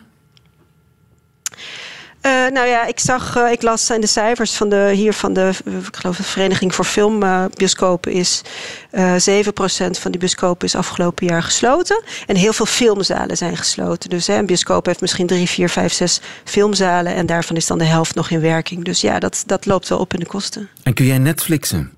Uh, 2.22 2.32
nou 2.32 2.66
ja, 2.66 2.86
ik 2.86 3.00
zag, 3.00 3.36
uh, 3.36 3.52
ik 3.52 3.62
las 3.62 3.90
in 3.90 4.00
de 4.00 4.06
cijfers 4.06 4.52
van 4.52 4.68
de, 4.68 4.90
hier 4.94 5.12
van 5.12 5.32
de, 5.32 5.52
ik 5.64 5.96
geloof 5.96 6.16
de 6.16 6.22
Vereniging 6.22 6.74
voor 6.74 6.84
Filmbioscopen 6.84 8.12
is 8.12 8.42
uh, 8.92 9.14
7% 9.14 9.16
van 9.90 10.10
die 10.10 10.20
bioscopen 10.20 10.66
is 10.66 10.74
afgelopen 10.74 11.26
jaar 11.26 11.42
gesloten. 11.42 12.02
En 12.26 12.36
heel 12.36 12.52
veel 12.52 12.66
filmzalen 12.66 13.36
zijn 13.36 13.56
gesloten. 13.56 14.10
Dus 14.10 14.26
hè, 14.26 14.36
een 14.36 14.46
bioscoop 14.46 14.86
heeft 14.86 15.00
misschien 15.00 15.26
3, 15.26 15.48
4, 15.48 15.68
5, 15.68 15.92
6 15.92 16.20
filmzalen. 16.44 17.14
En 17.14 17.26
daarvan 17.26 17.56
is 17.56 17.66
dan 17.66 17.78
de 17.78 17.84
helft 17.84 18.14
nog 18.14 18.30
in 18.30 18.40
werking. 18.40 18.84
Dus 18.84 19.00
ja, 19.00 19.18
dat, 19.18 19.42
dat 19.46 19.66
loopt 19.66 19.88
wel 19.88 19.98
op 19.98 20.12
in 20.12 20.20
de 20.20 20.26
kosten. 20.26 20.68
En 20.82 20.94
kun 20.94 21.06
jij 21.06 21.18
Netflixen? 21.18 21.92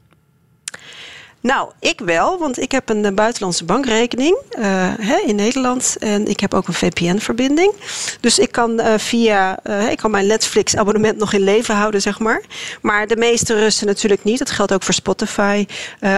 Nou, 1.42 1.70
ik 1.80 2.00
wel, 2.04 2.38
want 2.38 2.60
ik 2.60 2.72
heb 2.72 2.88
een 2.88 3.14
buitenlandse 3.14 3.64
bankrekening 3.64 4.36
uh, 4.58 4.64
hè, 5.00 5.16
in 5.26 5.34
Nederland 5.34 5.96
en 6.00 6.26
ik 6.26 6.40
heb 6.40 6.54
ook 6.54 6.68
een 6.68 6.74
VPN-verbinding. 6.74 7.72
Dus 8.20 8.38
ik 8.38 8.52
kan 8.52 8.80
uh, 8.80 8.94
via, 8.96 9.64
ik 9.90 9.96
kan 9.96 10.10
mijn 10.10 10.26
Netflix-abonnement 10.26 11.18
nog 11.18 11.32
in 11.32 11.40
leven 11.40 11.74
houden, 11.74 12.00
zeg 12.00 12.18
maar. 12.18 12.42
Maar 12.80 13.06
de 13.06 13.16
meeste 13.16 13.54
Russen 13.54 13.86
natuurlijk 13.86 14.24
niet. 14.24 14.38
Dat 14.38 14.50
geldt 14.50 14.72
ook 14.72 14.82
voor 14.82 14.94
Spotify. 14.94 15.66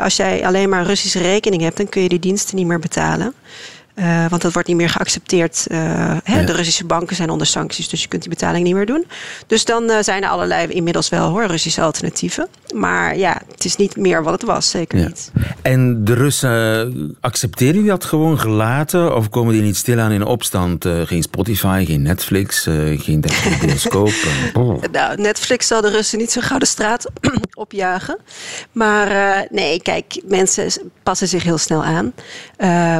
als 0.02 0.16
jij 0.16 0.46
alleen 0.46 0.68
maar 0.68 0.86
Russische 0.86 1.20
rekening 1.20 1.62
hebt, 1.62 1.76
dan 1.76 1.88
kun 1.88 2.02
je 2.02 2.08
die 2.08 2.18
diensten 2.18 2.56
niet 2.56 2.66
meer 2.66 2.78
betalen. 2.78 3.34
Uh, 3.94 4.26
want 4.28 4.42
dat 4.42 4.52
wordt 4.52 4.68
niet 4.68 4.76
meer 4.76 4.88
geaccepteerd. 4.88 5.66
Uh, 5.70 6.16
hè, 6.24 6.44
De 6.44 6.52
Russische 6.52 6.84
banken 6.84 7.16
zijn 7.16 7.30
onder 7.30 7.46
sancties, 7.46 7.88
dus 7.88 8.02
je 8.02 8.08
kunt 8.08 8.22
die 8.22 8.30
betaling 8.30 8.64
niet 8.64 8.74
meer 8.74 8.86
doen. 8.86 9.04
Dus 9.46 9.64
dan 9.64 9.90
uh, 9.90 9.96
zijn 10.00 10.22
er 10.22 10.28
allerlei 10.28 10.66
inmiddels 10.66 11.08
wel 11.08 11.30
hoor, 11.30 11.46
Russische 11.46 11.80
alternatieven. 11.80 12.48
Maar 12.74 13.16
ja, 13.16 13.40
het 13.50 13.64
is 13.64 13.76
niet 13.76 13.96
meer 13.96 14.22
wat 14.22 14.32
het 14.32 14.42
was, 14.42 14.70
zeker 14.70 14.98
ja. 14.98 15.06
niet. 15.06 15.30
En 15.62 16.04
de 16.04 16.14
Russen 16.14 17.16
accepteren 17.20 17.74
die 17.74 17.84
dat 17.84 18.04
gewoon 18.04 18.38
gelaten? 18.38 19.16
Of 19.16 19.28
komen 19.28 19.52
die 19.52 19.62
niet 19.62 19.76
stilaan 19.76 20.12
in 20.12 20.24
opstand? 20.24 20.86
geen 21.04 21.22
Spotify, 21.22 21.84
geen 21.86 22.02
Netflix, 22.02 22.62
geen 22.96 23.24
bioscoop? 23.60 24.12
oh. 24.54 24.82
nou, 24.92 25.20
Netflix 25.20 25.66
zal 25.66 25.80
de 25.80 25.90
Russen 25.90 26.18
niet 26.18 26.32
zo'n 26.32 26.42
gouden 26.42 26.68
straat 26.68 27.10
opjagen. 27.54 28.18
Maar 28.72 29.46
nee, 29.50 29.82
kijk, 29.82 30.20
mensen 30.24 30.70
passen 31.02 31.28
zich 31.28 31.42
heel 31.42 31.58
snel 31.58 31.84
aan. 31.84 32.12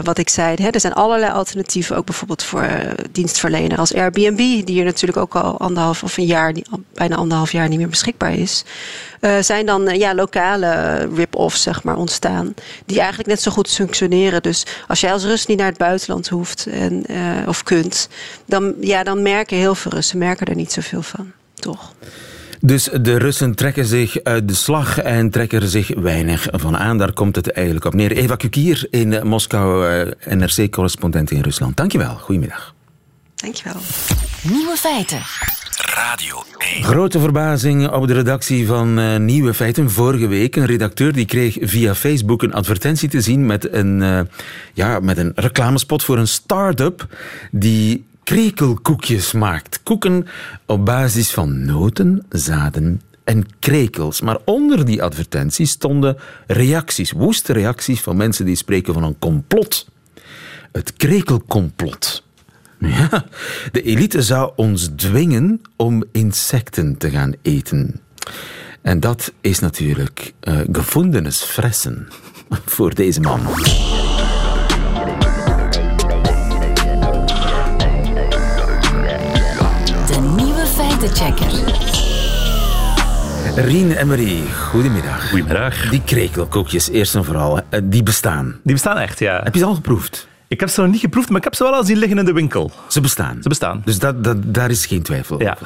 wat 0.05 0.19
ik 0.19 0.29
zei, 0.29 0.57
hè, 0.63 0.71
zijn 0.85 0.97
allerlei 0.97 1.33
alternatieven, 1.33 1.97
ook 1.97 2.05
bijvoorbeeld 2.05 2.43
voor 2.43 2.62
uh, 2.62 2.71
dienstverlener 3.12 3.79
als 3.79 3.95
Airbnb, 3.95 4.37
die 4.37 4.64
hier 4.64 4.85
natuurlijk 4.85 5.19
ook 5.19 5.35
al 5.35 5.59
anderhalf 5.59 6.03
of 6.03 6.17
een 6.17 6.25
jaar, 6.25 6.55
bijna 6.95 7.17
anderhalf 7.17 7.53
jaar 7.53 7.69
niet 7.69 7.79
meer 7.79 7.88
beschikbaar 7.88 8.35
is. 8.35 8.64
Uh, 9.21 9.37
zijn 9.41 9.67
dan 9.67 9.88
uh, 9.88 9.97
ja, 9.97 10.14
lokale 10.14 10.95
rip-offs 11.14 11.62
zeg 11.62 11.83
maar, 11.83 11.97
ontstaan, 11.97 12.55
die 12.87 12.99
eigenlijk 12.99 13.29
net 13.29 13.43
zo 13.43 13.50
goed 13.50 13.69
functioneren. 13.69 14.43
Dus 14.43 14.67
als 14.88 15.00
jij 15.00 15.12
als 15.12 15.25
Rus 15.25 15.47
niet 15.47 15.59
naar 15.59 15.67
het 15.67 15.79
buitenland 15.79 16.29
hoeft 16.29 16.67
en, 16.67 17.07
of 17.47 17.62
kunt, 17.62 18.09
dan, 18.47 18.75
ja, 18.81 19.03
dan 19.03 19.23
merken 19.23 19.57
heel 19.57 19.75
veel 19.75 19.93
Russen 19.93 20.19
merken 20.19 20.47
er 20.47 20.57
niet 20.57 20.73
zoveel 20.73 21.03
van, 21.03 21.33
toch? 21.55 21.93
Dus 22.66 22.88
de 23.00 23.18
Russen 23.18 23.54
trekken 23.54 23.85
zich 23.85 24.23
uit 24.23 24.49
de 24.49 24.54
slag 24.54 24.99
en 24.99 25.30
trekken 25.30 25.61
er 25.61 25.68
zich 25.68 25.88
weinig 25.94 26.49
van 26.50 26.76
aan. 26.76 26.99
Daar 26.99 27.12
komt 27.12 27.37
het 27.37 27.52
eigenlijk 27.52 27.87
op 27.87 27.94
neer. 27.94 28.12
Eva 28.12 28.37
Kukier 28.37 28.87
in 28.90 29.26
Moskou, 29.26 29.88
eh, 29.88 30.37
NRC-correspondent 30.37 31.30
in 31.30 31.40
Rusland. 31.40 31.76
Dankjewel. 31.76 32.14
Goedemiddag. 32.14 32.75
Dankjewel. 33.35 33.80
Nieuwe 34.42 34.76
feiten. 34.76 35.21
Radio 35.94 36.44
1. 36.59 36.85
Grote 36.85 37.21
verbazing 37.21 37.90
op 37.90 38.06
de 38.06 38.14
redactie 38.14 38.66
van 38.66 38.99
uh, 38.99 39.16
Nieuwe 39.16 39.54
Feiten. 39.54 39.90
Vorige 39.90 40.26
week 40.26 40.56
een 40.56 40.66
redacteur 40.66 41.12
die 41.12 41.26
kreeg 41.26 41.56
via 41.61 41.94
Facebook 41.94 42.42
een 42.42 42.54
advertentie 42.54 43.09
te 43.09 43.21
zien 43.21 43.47
met 43.47 43.73
een, 43.73 44.00
uh, 44.00 44.21
ja, 44.73 45.00
met 45.00 45.18
een 45.18 45.33
reclamespot 45.35 46.04
voor 46.04 46.18
een 46.18 46.28
start-up 46.28 47.06
die 47.50 48.04
krekelkoekjes 48.25 49.33
maakt. 49.33 49.83
Koeken 49.83 50.26
op 50.66 50.85
basis 50.85 51.31
van 51.31 51.64
noten, 51.64 52.26
zaden 52.28 53.00
en 53.25 53.47
krekels. 53.59 54.21
Maar 54.21 54.38
onder 54.45 54.85
die 54.85 55.02
advertenties 55.02 55.71
stonden 55.71 56.16
reacties, 56.47 57.12
woeste 57.12 57.52
reacties 57.52 58.00
van 58.00 58.16
mensen 58.16 58.45
die 58.45 58.57
spreken 58.57 58.95
van 58.95 59.02
een 59.02 59.19
complot. 59.19 59.88
Het 60.73 60.93
krekelcomplot. 60.93 62.23
Ja, 62.87 63.25
de 63.73 63.83
elite 63.83 64.23
zou 64.23 64.52
ons 64.57 64.90
dwingen 64.97 65.61
om 65.76 66.04
insecten 66.12 66.97
te 66.97 67.11
gaan 67.11 67.33
eten. 67.43 68.00
En 68.83 69.00
dat 69.00 69.33
is 69.40 69.59
natuurlijk 69.59 70.35
uh, 70.43 70.61
voor 72.75 72.95
deze 72.95 73.21
man. 73.21 73.40
Feitenchecker. 81.08 81.52
Rien 83.56 83.96
en 83.96 84.06
Marie, 84.06 84.52
goedemiddag. 84.52 85.28
Goedemiddag. 85.30 85.90
Die 85.90 86.02
krekelkoekjes, 86.04 86.88
eerst 86.88 87.14
en 87.14 87.25
vooral, 87.25 87.61
eh, 87.70 87.80
die 87.84 88.02
bestaan. 88.02 88.61
Die 88.62 88.73
bestaan 88.73 88.99
echt, 88.99 89.18
ja. 89.18 89.40
Heb 89.42 89.54
je 89.54 89.58
ze 89.58 89.66
al 89.66 89.75
geproefd? 89.75 90.28
Ik 90.49 90.61
heb 90.61 90.68
ze 90.68 90.80
nog 90.80 90.90
niet 90.90 91.00
geproefd, 91.00 91.28
maar 91.28 91.38
ik 91.38 91.44
heb 91.44 91.54
ze 91.54 91.62
wel 91.62 91.75
al 91.75 91.84
zien 91.84 91.96
liggen 91.96 92.18
in 92.18 92.25
de 92.25 92.32
winkel. 92.32 92.70
Ze 92.88 93.00
bestaan? 93.00 93.42
Ze 93.42 93.49
bestaan. 93.49 93.82
Dus 93.84 93.99
dat, 93.99 94.25
dat, 94.25 94.54
daar 94.54 94.70
is 94.70 94.87
geen 94.87 95.02
twijfel 95.02 95.40
ja. 95.40 95.58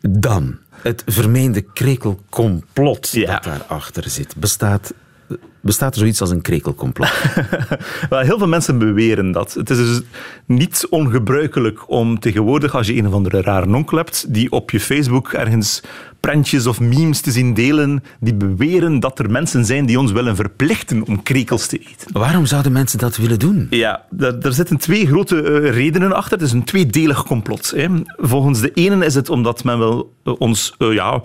Dan, 0.00 0.58
het 0.82 1.02
vermeende 1.06 1.60
krekelcomplot 1.60 3.10
ja. 3.10 3.32
dat 3.32 3.44
daarachter 3.44 4.10
zit. 4.10 4.36
Bestaat 4.36 4.92
Bestaat 5.60 5.92
er 5.92 5.98
zoiets 5.98 6.20
als 6.20 6.30
een 6.30 6.40
krekelcomplot? 6.40 7.12
Wel, 8.10 8.18
heel 8.18 8.38
veel 8.38 8.48
mensen 8.48 8.78
beweren 8.78 9.32
dat. 9.32 9.54
Het 9.54 9.70
is 9.70 9.76
dus 9.76 10.00
niet 10.46 10.86
ongebruikelijk 10.90 11.90
om 11.90 12.18
tegenwoordig, 12.18 12.74
als 12.74 12.86
je 12.86 12.96
een 12.96 13.06
of 13.06 13.12
andere 13.12 13.40
rare 13.40 13.74
onkel 13.74 13.96
hebt, 13.96 14.34
die 14.34 14.52
op 14.52 14.70
je 14.70 14.80
Facebook 14.80 15.32
ergens 15.32 15.82
prentjes 16.20 16.66
of 16.66 16.80
memes 16.80 17.20
te 17.20 17.30
zien 17.30 17.54
delen, 17.54 18.02
die 18.20 18.34
beweren 18.34 19.00
dat 19.00 19.18
er 19.18 19.30
mensen 19.30 19.64
zijn 19.64 19.86
die 19.86 19.98
ons 19.98 20.12
willen 20.12 20.36
verplichten 20.36 21.06
om 21.06 21.22
krekels 21.22 21.66
te 21.66 21.78
eten. 21.78 22.12
Waarom 22.12 22.46
zouden 22.46 22.72
mensen 22.72 22.98
dat 22.98 23.16
willen 23.16 23.38
doen? 23.38 23.66
Ja, 23.70 24.06
er 24.18 24.52
zitten 24.52 24.76
twee 24.76 25.06
grote 25.06 25.42
eh, 25.42 25.70
redenen 25.70 26.12
achter. 26.12 26.38
Het 26.38 26.46
is 26.46 26.52
een 26.52 26.64
tweedelig 26.64 27.24
complot. 27.24 27.72
Hè. 27.76 27.88
Volgens 28.16 28.60
de 28.60 28.70
ene 28.70 29.04
is 29.04 29.14
het 29.14 29.30
omdat 29.30 29.64
men 29.64 29.78
wil 29.78 30.12
eh, 30.24 30.34
ons 30.38 30.74
uh, 30.78 30.94
ja, 30.94 31.22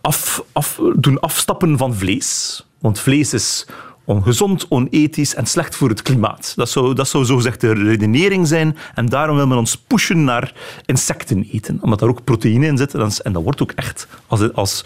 af, 0.00 0.42
af, 0.52 0.80
doen 0.96 1.20
afstappen 1.20 1.78
van 1.78 1.94
vlees. 1.94 2.64
Want 2.80 2.98
vlees 3.00 3.32
is 3.32 3.66
ongezond, 4.04 4.66
onethisch 4.68 5.34
en 5.34 5.46
slecht 5.46 5.76
voor 5.76 5.88
het 5.88 6.02
klimaat. 6.02 6.52
Dat 6.56 6.70
zou, 6.70 6.94
dat 6.94 7.08
zou 7.08 7.24
zogezegd 7.24 7.60
de 7.60 7.72
redenering 7.72 8.46
zijn. 8.46 8.76
En 8.94 9.06
daarom 9.06 9.36
wil 9.36 9.46
men 9.46 9.58
ons 9.58 9.76
pushen 9.76 10.24
naar 10.24 10.52
insecten 10.86 11.48
eten. 11.52 11.78
Omdat 11.80 11.98
daar 11.98 12.08
ook 12.08 12.24
proteïne 12.24 12.66
in 12.66 12.78
zit. 12.78 12.94
En 12.94 13.32
dat 13.32 13.42
wordt 13.42 13.62
ook 13.62 13.72
echt 13.72 14.06
als, 14.26 14.52
als 14.52 14.84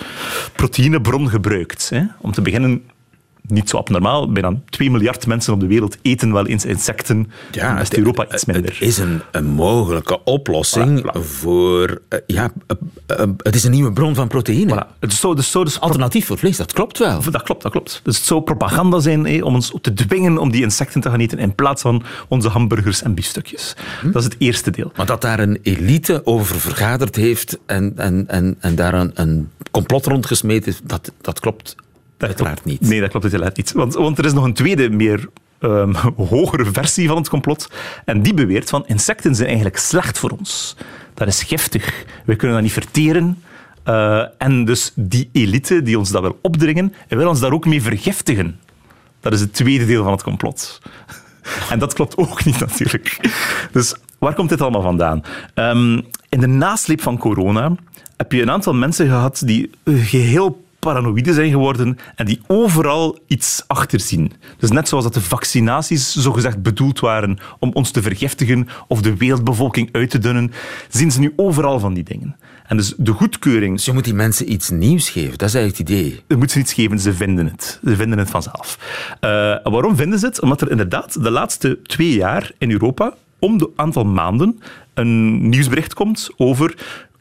proteïnebron 0.53 1.29
gebruikt. 1.29 1.93
Om 2.21 2.33
te 2.33 2.43
beginnen 2.43 2.83
niet 3.47 3.69
zo 3.69 3.77
abnormaal. 3.77 4.33
Bijna 4.33 4.61
2 4.69 4.91
miljard 4.91 5.27
mensen 5.27 5.53
op 5.53 5.61
de 5.61 5.67
wereld 5.67 5.97
eten 6.03 6.33
wel 6.33 6.47
eens 6.47 6.65
insecten. 6.65 7.31
Ja, 7.51 7.81
is 7.81 7.93
Europa 7.93 8.27
iets 8.33 8.45
minder. 8.45 8.73
Het 8.73 8.81
is 8.81 8.99
een, 8.99 9.23
een 9.31 9.47
mogelijke 9.47 10.25
oplossing 10.25 11.11
voor... 11.13 12.01
Uh, 12.09 12.19
ja, 12.27 12.51
uh, 13.09 13.19
uh, 13.21 13.27
het 13.37 13.55
is 13.55 13.65
een 13.65 13.71
nieuwe 13.71 13.93
bron 13.93 14.15
van 14.15 14.29
proteïne. 14.29 14.75
Voilà. 14.75 14.99
Het 15.01 15.13
is 15.13 15.21
zo, 15.21 15.35
dus 15.35 15.51
zo, 15.51 15.65
dus 15.65 15.81
Alternatief 15.81 16.27
voor 16.27 16.39
vlees, 16.39 16.57
dat 16.57 16.73
klopt 16.73 16.99
wel. 16.99 17.23
Dat 17.31 17.43
klopt, 17.43 17.63
dat 17.63 17.73
klopt. 17.73 18.01
Dus 18.03 18.17
het 18.17 18.27
zou 18.27 18.43
propaganda 18.43 19.01
zijn 19.01 19.45
om 19.45 19.55
ons 19.55 19.73
te 19.81 19.93
dwingen 19.93 20.39
om 20.39 20.51
die 20.51 20.63
insecten 20.63 21.01
te 21.01 21.11
gaan 21.11 21.21
eten 21.21 21.39
in 21.39 21.55
plaats 21.55 21.83
van 21.83 22.03
onze 22.29 22.49
hamburgers 22.49 23.03
en 23.03 23.15
biefstukjes. 23.15 23.77
Hm? 24.01 24.11
Dat 24.11 24.23
is 24.23 24.25
het 24.25 24.37
eerste 24.39 24.71
deel. 24.71 24.93
Maar 24.97 25.07
dat 25.07 25.21
daar 25.21 25.39
een 25.39 25.59
elite 25.63 26.27
over 26.27 26.61
vergaderd 26.61 27.17
heeft 27.17 27.59
en, 27.67 27.93
en, 27.97 28.25
en, 28.29 28.57
en 28.61 28.75
daar 28.75 28.95
een, 28.95 29.11
een 29.15 29.51
complot 29.71 30.07
rondgesmeten, 30.07 30.75
dat, 30.85 31.13
dat 31.21 31.41
klopt 31.41 31.77
Uiteraard 32.27 32.65
niet. 32.65 32.81
Nee, 32.81 33.01
dat 33.01 33.11
klopt 33.11 33.25
uiteraard 33.25 33.57
niet. 33.57 33.73
Want, 33.73 33.95
want 33.95 34.19
er 34.19 34.25
is 34.25 34.33
nog 34.33 34.45
een 34.45 34.55
tweede, 34.55 34.91
meer 34.91 35.29
um, 35.61 35.95
hogere 36.17 36.65
versie 36.73 37.09
van 37.09 37.17
het 37.17 37.29
complot. 37.29 37.71
En 38.05 38.23
die 38.23 38.35
beweert 38.35 38.71
van 38.71 38.87
insecten 38.87 39.35
zijn 39.35 39.47
eigenlijk 39.47 39.79
slecht 39.79 40.19
voor 40.19 40.31
ons. 40.31 40.77
Dat 41.15 41.29
is 41.29 41.43
giftig. 41.43 42.05
We 42.25 42.37
kunnen 42.37 42.57
dat 42.57 42.65
niet 42.65 42.75
verteren. 42.75 43.43
Uh, 43.89 44.25
en 44.39 44.65
dus 44.65 44.93
die 44.95 45.29
elite 45.33 45.83
die 45.83 45.99
ons 45.99 46.11
dat 46.11 46.23
wil 46.23 46.39
opdringen, 46.43 46.95
wil 47.09 47.29
ons 47.29 47.41
daar 47.41 47.53
ook 47.53 47.67
mee 47.67 47.83
vergiftigen. 47.83 48.61
Dat 49.21 49.33
is 49.33 49.41
het 49.41 49.55
tweede 49.55 49.87
deel 49.87 50.03
van 50.03 50.13
het 50.13 50.23
complot. 50.23 50.81
En 51.71 51.79
dat 51.79 51.93
klopt 51.93 52.17
ook 52.17 52.45
niet 52.45 52.61
natuurlijk. 52.61 53.19
Dus 53.73 53.95
waar 54.19 54.35
komt 54.35 54.49
dit 54.49 54.61
allemaal 54.61 54.83
vandaan? 54.83 55.23
Um, 55.55 56.07
in 56.29 56.41
de 56.41 56.47
nasleep 56.47 57.01
van 57.01 57.19
corona 57.19 57.75
heb 58.17 58.33
je 58.33 58.43
een 58.43 58.51
aantal 58.51 58.75
mensen 58.75 59.07
gehad 59.07 59.43
die 59.45 59.71
geheel 59.85 60.64
paranoïde 60.85 61.33
zijn 61.33 61.51
geworden 61.51 61.99
en 62.15 62.27
die 62.27 62.41
overal 62.47 63.19
iets 63.27 63.65
achterzien. 63.67 64.33
Dus 64.59 64.71
net 64.71 64.89
zoals 64.89 65.05
dat 65.05 65.15
de 65.15 65.21
vaccinaties 65.21 66.15
zogezegd 66.15 66.63
bedoeld 66.63 67.01
waren 67.01 67.39
om 67.59 67.71
ons 67.73 67.91
te 67.91 68.03
vergiftigen 68.03 68.69
of 68.89 69.03
de 69.03 69.17
wereldbevolking 69.17 69.89
uit 69.93 70.11
te 70.11 70.19
dunnen, 70.19 70.53
zien 70.89 71.11
ze 71.11 71.21
nu 71.21 71.33
overal 71.37 71.79
van 71.79 71.95
die 71.95 72.05
dingen. 72.05 72.37
En 72.67 72.77
dus 72.77 72.95
de 72.97 73.13
goedkeuring... 73.13 73.77
Dus 73.77 73.85
je 73.85 73.93
moet 73.93 74.05
die 74.05 74.15
mensen 74.15 74.53
iets 74.53 74.71
nieuws 74.71 75.11
geven, 75.11 75.39
dat 75.39 75.49
is 75.49 75.55
eigenlijk 75.55 75.89
het 75.89 75.99
idee. 75.99 76.23
Je 76.29 76.37
moet 76.37 76.51
ze 76.51 76.59
iets 76.59 76.73
geven, 76.73 76.99
ze 76.99 77.15
vinden 77.15 77.47
het. 77.47 77.81
Ze 77.85 77.97
vinden 77.97 78.19
het 78.19 78.31
vanzelf. 78.31 78.79
Uh, 79.21 79.31
waarom 79.63 79.97
vinden 79.97 80.19
ze 80.19 80.27
het? 80.27 80.41
Omdat 80.41 80.61
er 80.61 80.71
inderdaad 80.71 81.23
de 81.23 81.31
laatste 81.31 81.79
twee 81.83 82.15
jaar 82.15 82.51
in 82.59 82.71
Europa 82.71 83.15
om 83.39 83.59
de 83.59 83.71
aantal 83.77 84.05
maanden 84.05 84.61
een 84.95 85.49
nieuwsbericht 85.49 85.95
komt 85.95 86.31
over 86.37 86.75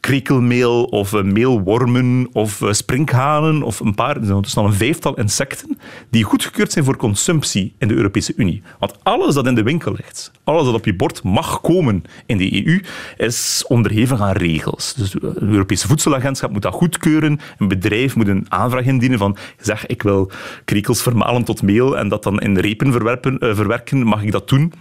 krekelmeel 0.04 0.84
of 0.84 1.22
meelwormen 1.22 2.28
of 2.32 2.62
eh, 2.62 2.72
sprinkhanen 2.72 3.62
of 3.62 3.80
een 3.80 3.94
paar, 3.94 4.16
er 4.16 4.38
staan 4.42 4.64
een 4.64 4.72
vijftal 4.72 5.14
insecten 5.14 5.78
die 6.10 6.22
goedgekeurd 6.22 6.72
zijn 6.72 6.84
voor 6.84 6.96
consumptie 6.96 7.74
in 7.78 7.88
de 7.88 7.94
Europese 7.94 8.32
Unie. 8.36 8.62
Want 8.78 8.94
alles 9.02 9.34
dat 9.34 9.46
in 9.46 9.54
de 9.54 9.62
winkel 9.62 9.92
ligt, 9.92 10.30
alles 10.44 10.64
dat 10.64 10.74
op 10.74 10.84
je 10.84 10.94
bord 10.94 11.22
mag 11.22 11.60
komen 11.60 12.04
in 12.26 12.36
de 12.36 12.66
EU, 12.66 12.82
is 13.16 13.64
onderhevig 13.68 14.20
aan 14.20 14.36
regels. 14.36 14.94
Dus 14.94 15.10
de 15.10 15.34
Europese 15.40 15.86
Voedselagentschap 15.86 16.52
moet 16.52 16.62
dat 16.62 16.74
goedkeuren. 16.74 17.40
Een 17.58 17.68
bedrijf 17.68 18.16
moet 18.16 18.28
een 18.28 18.46
aanvraag 18.48 18.84
indienen 18.84 19.18
van 19.18 19.36
zeg, 19.58 19.86
ik 19.86 20.02
wil 20.02 20.30
krekels 20.64 21.02
vermalen 21.02 21.44
tot 21.44 21.62
meel 21.62 21.98
en 21.98 22.08
dat 22.08 22.22
dan 22.22 22.40
in 22.40 22.58
repen 22.58 22.88
uh, 22.88 23.54
verwerken, 23.54 24.02
mag 24.02 24.22
ik 24.22 24.32
dat 24.32 24.48
doen? 24.48 24.72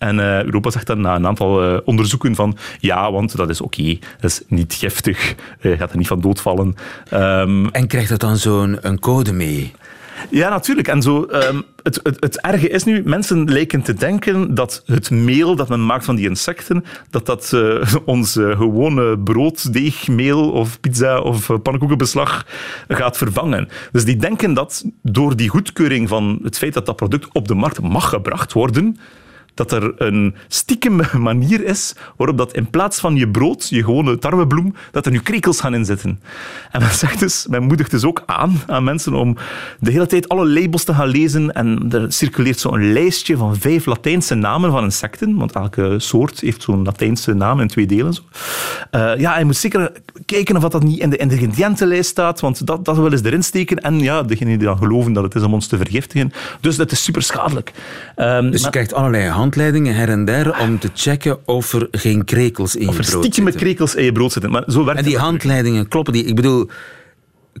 En 0.00 0.16
uh, 0.16 0.42
Europa 0.42 0.70
zegt 0.70 0.86
dan 0.86 1.00
na 1.00 1.14
een 1.14 1.26
aantal 1.26 1.72
uh, 1.72 1.78
onderzoeken 1.84 2.34
van 2.34 2.56
ja, 2.78 3.12
want 3.12 3.36
dat 3.36 3.48
is 3.48 3.60
oké, 3.60 3.98
dat 4.20 4.30
is 4.30 4.42
niet 4.48 4.74
giftig, 4.74 5.34
je 5.60 5.76
gaat 5.76 5.90
er 5.90 5.98
niet 5.98 6.06
van 6.06 6.20
doodvallen. 6.20 6.74
Um, 7.14 7.68
en 7.68 7.86
krijgt 7.86 8.08
dat 8.08 8.20
dan 8.20 8.36
zo'n 8.36 8.98
code 9.00 9.32
mee? 9.32 9.72
Ja, 10.30 10.48
natuurlijk. 10.48 10.88
En 10.88 11.02
zo, 11.02 11.26
um, 11.30 11.62
het, 11.82 12.00
het, 12.02 12.16
het 12.20 12.40
erge 12.40 12.68
is 12.68 12.84
nu, 12.84 13.02
mensen 13.04 13.50
lijken 13.50 13.82
te 13.82 13.94
denken 13.94 14.54
dat 14.54 14.82
het 14.86 15.10
meel 15.10 15.56
dat 15.56 15.68
men 15.68 15.86
maakt 15.86 16.04
van 16.04 16.16
die 16.16 16.28
insecten, 16.28 16.84
dat 17.10 17.26
dat 17.26 17.50
uh, 17.54 17.94
ons 18.04 18.36
uh, 18.36 18.56
gewone 18.56 19.18
brooddeegmeel 19.18 20.50
of 20.50 20.80
pizza 20.80 21.20
of 21.20 21.48
uh, 21.48 21.56
pannenkoekenbeslag 21.62 22.46
gaat 22.88 23.16
vervangen. 23.16 23.68
Dus 23.92 24.04
die 24.04 24.16
denken 24.16 24.54
dat 24.54 24.84
door 25.02 25.36
die 25.36 25.48
goedkeuring 25.48 26.08
van 26.08 26.38
het 26.42 26.58
feit 26.58 26.74
dat 26.74 26.86
dat 26.86 26.96
product 26.96 27.28
op 27.32 27.48
de 27.48 27.54
markt 27.54 27.80
mag 27.80 28.08
gebracht 28.08 28.52
worden, 28.52 28.96
dat 29.66 29.72
er 29.72 29.92
een 29.96 30.34
stiekem 30.48 31.00
manier 31.30 31.64
is 31.64 31.94
waarop 32.16 32.38
dat 32.38 32.52
in 32.52 32.70
plaats 32.70 33.00
van 33.00 33.16
je 33.16 33.28
brood, 33.28 33.68
je 33.68 33.84
gewone 33.84 34.18
tarwebloem, 34.18 34.74
dat 34.90 35.06
er 35.06 35.12
nu 35.12 35.20
krekels 35.20 35.60
gaan 35.60 35.74
inzetten. 35.74 36.20
En 36.70 36.80
men 36.80 36.90
zegt 37.04 37.18
dus, 37.18 37.46
men 37.50 37.62
moedigt 37.62 37.90
dus 37.90 38.04
ook 38.04 38.22
aan 38.26 38.60
aan 38.66 38.84
mensen 38.84 39.14
om 39.14 39.36
de 39.80 39.90
hele 39.90 40.06
tijd 40.06 40.28
alle 40.28 40.48
labels 40.48 40.84
te 40.84 40.94
gaan 40.94 41.08
lezen 41.08 41.52
en 41.52 41.86
er 41.90 42.12
circuleert 42.12 42.58
zo'n 42.58 42.92
lijstje 42.92 43.36
van 43.36 43.56
vijf 43.56 43.86
Latijnse 43.86 44.34
namen 44.34 44.70
van 44.70 44.84
insecten, 44.84 45.36
want 45.36 45.52
elke 45.52 45.94
soort 45.98 46.40
heeft 46.40 46.62
zo'n 46.62 46.84
Latijnse 46.84 47.34
naam 47.34 47.60
in 47.60 47.68
twee 47.68 47.86
delen. 47.86 48.14
Zo. 48.14 48.22
Uh, 48.90 49.16
ja, 49.16 49.38
je 49.38 49.44
moet 49.44 49.56
zeker 49.56 49.92
kijken 50.26 50.56
of 50.56 50.62
dat 50.62 50.82
niet 50.82 50.98
in 50.98 51.10
de 51.10 51.16
ingrediëntenlijst 51.16 52.10
staat, 52.10 52.40
want 52.40 52.66
dat, 52.66 52.84
dat 52.84 52.96
wil 52.96 53.12
eens 53.12 53.22
erin 53.22 53.42
steken. 53.42 53.76
En 53.76 54.00
ja, 54.00 54.22
degenen 54.22 54.58
die 54.58 54.66
dan 54.66 54.76
geloven 54.76 55.12
dat 55.12 55.24
het 55.24 55.34
is 55.34 55.42
om 55.42 55.54
ons 55.54 55.66
te 55.66 55.76
vergiftigen. 55.76 56.32
Dus 56.60 56.76
dat 56.76 56.92
is 56.92 57.04
super 57.04 57.22
schadelijk. 57.22 57.72
Um, 58.16 58.50
dus 58.50 58.62
je 58.62 58.70
krijgt 58.70 58.94
allerlei 58.94 59.28
handleidingen 59.50 59.94
her 59.94 60.08
en 60.08 60.24
der 60.24 60.60
om 60.60 60.78
te 60.78 60.90
checken 60.94 61.38
of 61.46 61.72
er 61.72 61.88
geen 61.90 62.24
krekels 62.24 62.76
in 62.76 62.80
je 62.80 62.92
brood 62.92 63.06
zitten. 63.06 63.38
Of 63.38 63.44
met 63.44 63.54
krekels 63.54 63.94
in 63.94 64.04
je 64.04 64.12
brood 64.12 64.32
zitten. 64.32 64.50
Maar 64.50 64.64
zo 64.66 64.84
werkt 64.84 65.00
en 65.00 65.06
die 65.06 65.18
handleidingen, 65.18 65.88
kloppen 65.88 66.12
die? 66.12 66.24
Ik 66.24 66.34
bedoel, 66.34 66.68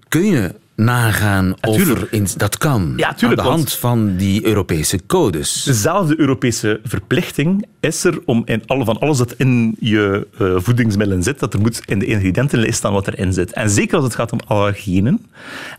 kun 0.08 0.24
je 0.24 0.54
nagaan 0.76 1.54
of 1.60 1.88
er 1.88 2.08
in, 2.10 2.26
dat 2.36 2.58
kan 2.58 2.92
ja, 2.96 3.14
tuurlijk, 3.14 3.40
aan 3.40 3.46
de 3.46 3.52
hand 3.52 3.72
van 3.72 4.16
die 4.16 4.46
Europese 4.46 5.00
codes. 5.06 5.62
Dezelfde 5.62 6.20
Europese 6.20 6.80
verplichting 6.84 7.66
is 7.80 8.04
er 8.04 8.18
om 8.24 8.42
in 8.44 8.62
alle, 8.66 8.84
van 8.84 8.98
alles 8.98 9.18
dat 9.18 9.34
in 9.36 9.76
je 9.80 10.26
uh, 10.40 10.54
voedingsmiddelen 10.56 11.22
zit, 11.22 11.38
dat 11.38 11.54
er 11.54 11.60
moet 11.60 11.82
in 11.84 11.98
de 11.98 12.06
ingrediëntenlijst 12.06 12.78
staan 12.78 12.92
wat 12.92 13.08
erin 13.08 13.32
zit. 13.32 13.52
En 13.52 13.70
zeker 13.70 13.96
als 13.96 14.04
het 14.04 14.14
gaat 14.14 14.32
om 14.32 14.40
allergenen. 14.46 15.26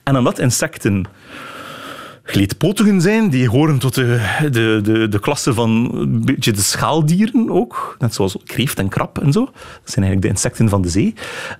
En 0.04 0.18
omdat 0.18 0.40
insecten 0.40 1.06
gleedpotigen 2.32 3.02
zijn. 3.02 3.30
Die 3.30 3.50
horen 3.50 3.80
tot 3.80 3.96
de, 3.96 4.38
de, 4.52 4.80
de, 4.84 5.08
de 5.08 5.20
klasse 5.20 5.54
van 5.54 5.92
beetje 6.26 6.52
de 6.52 6.62
schaaldieren 6.62 7.50
ook. 7.50 7.96
Net 8.00 8.14
zoals 8.14 8.38
kreeft 8.46 8.80
en 8.80 8.90
krab 8.90 9.18
en 9.18 9.32
zo. 9.32 9.46
Dat 9.46 9.92
zijn 9.92 10.06
eigenlijk 10.06 10.22
de 10.22 10.28
insecten 10.28 10.70
van 10.70 10.82
de 10.82 10.90
zee. 10.90 11.14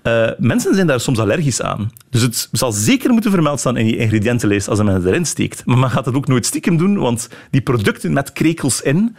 Uh, 0.04 0.30
mensen 0.38 0.76
zijn 0.76 0.88
daar 0.88 1.00
soms 1.00 1.20
allergisch 1.20 1.62
aan. 1.62 1.92
Dus 2.10 2.22
het 2.22 2.50
zal 2.52 2.72
zeker 2.72 3.12
moeten 3.12 3.32
vermeld 3.32 3.60
staan 3.60 3.78
in 3.78 3.86
je 3.86 3.98
ingrediëntenlijst 3.98 4.68
als 4.68 4.82
men 4.82 4.94
het 4.94 5.06
erin 5.06 5.26
steekt. 5.26 5.66
Maar 5.66 5.78
men 5.78 5.90
gaat 5.90 6.06
dat 6.06 6.14
ook 6.16 6.28
nooit 6.28 6.46
stiekem 6.46 6.78
doen, 6.78 6.98
want 6.98 7.30
die 7.52 7.62
producten 7.62 8.14
met 8.14 8.34
krekels 8.34 8.82
in 8.82 9.16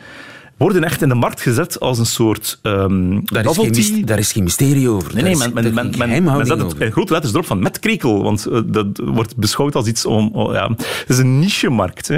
worden 0.63 0.85
echt 0.85 1.03
in 1.03 1.09
de 1.09 1.15
markt 1.15 1.41
gezet 1.41 1.81
als 1.81 1.99
een 1.99 2.07
soort 2.07 2.59
um, 2.63 3.23
daar, 3.25 3.45
is 3.45 3.57
geen, 3.57 4.05
daar 4.05 4.19
is 4.19 4.33
geen 4.33 4.43
mysterie 4.43 4.89
over. 4.89 5.15
Nee, 5.15 5.23
nee, 5.23 5.37
men, 5.37 5.53
men, 5.55 5.75
men, 5.75 5.93
men, 5.99 6.23
men 6.23 6.47
zet 6.47 6.59
het 6.59 6.75
in 6.79 6.93
grote 6.93 7.13
letters 7.13 7.33
erop 7.33 7.47
van 7.47 7.59
met 7.59 7.79
krekel, 7.79 8.23
want 8.23 8.47
uh, 8.51 8.61
dat 8.67 8.87
wordt 9.05 9.37
beschouwd 9.37 9.75
als 9.75 9.87
iets 9.87 10.07
om... 10.07 10.31
Oh, 10.33 10.53
ja. 10.53 10.71
Het 10.77 11.05
is 11.09 11.19
een 11.19 11.39
niche-markt. 11.39 12.11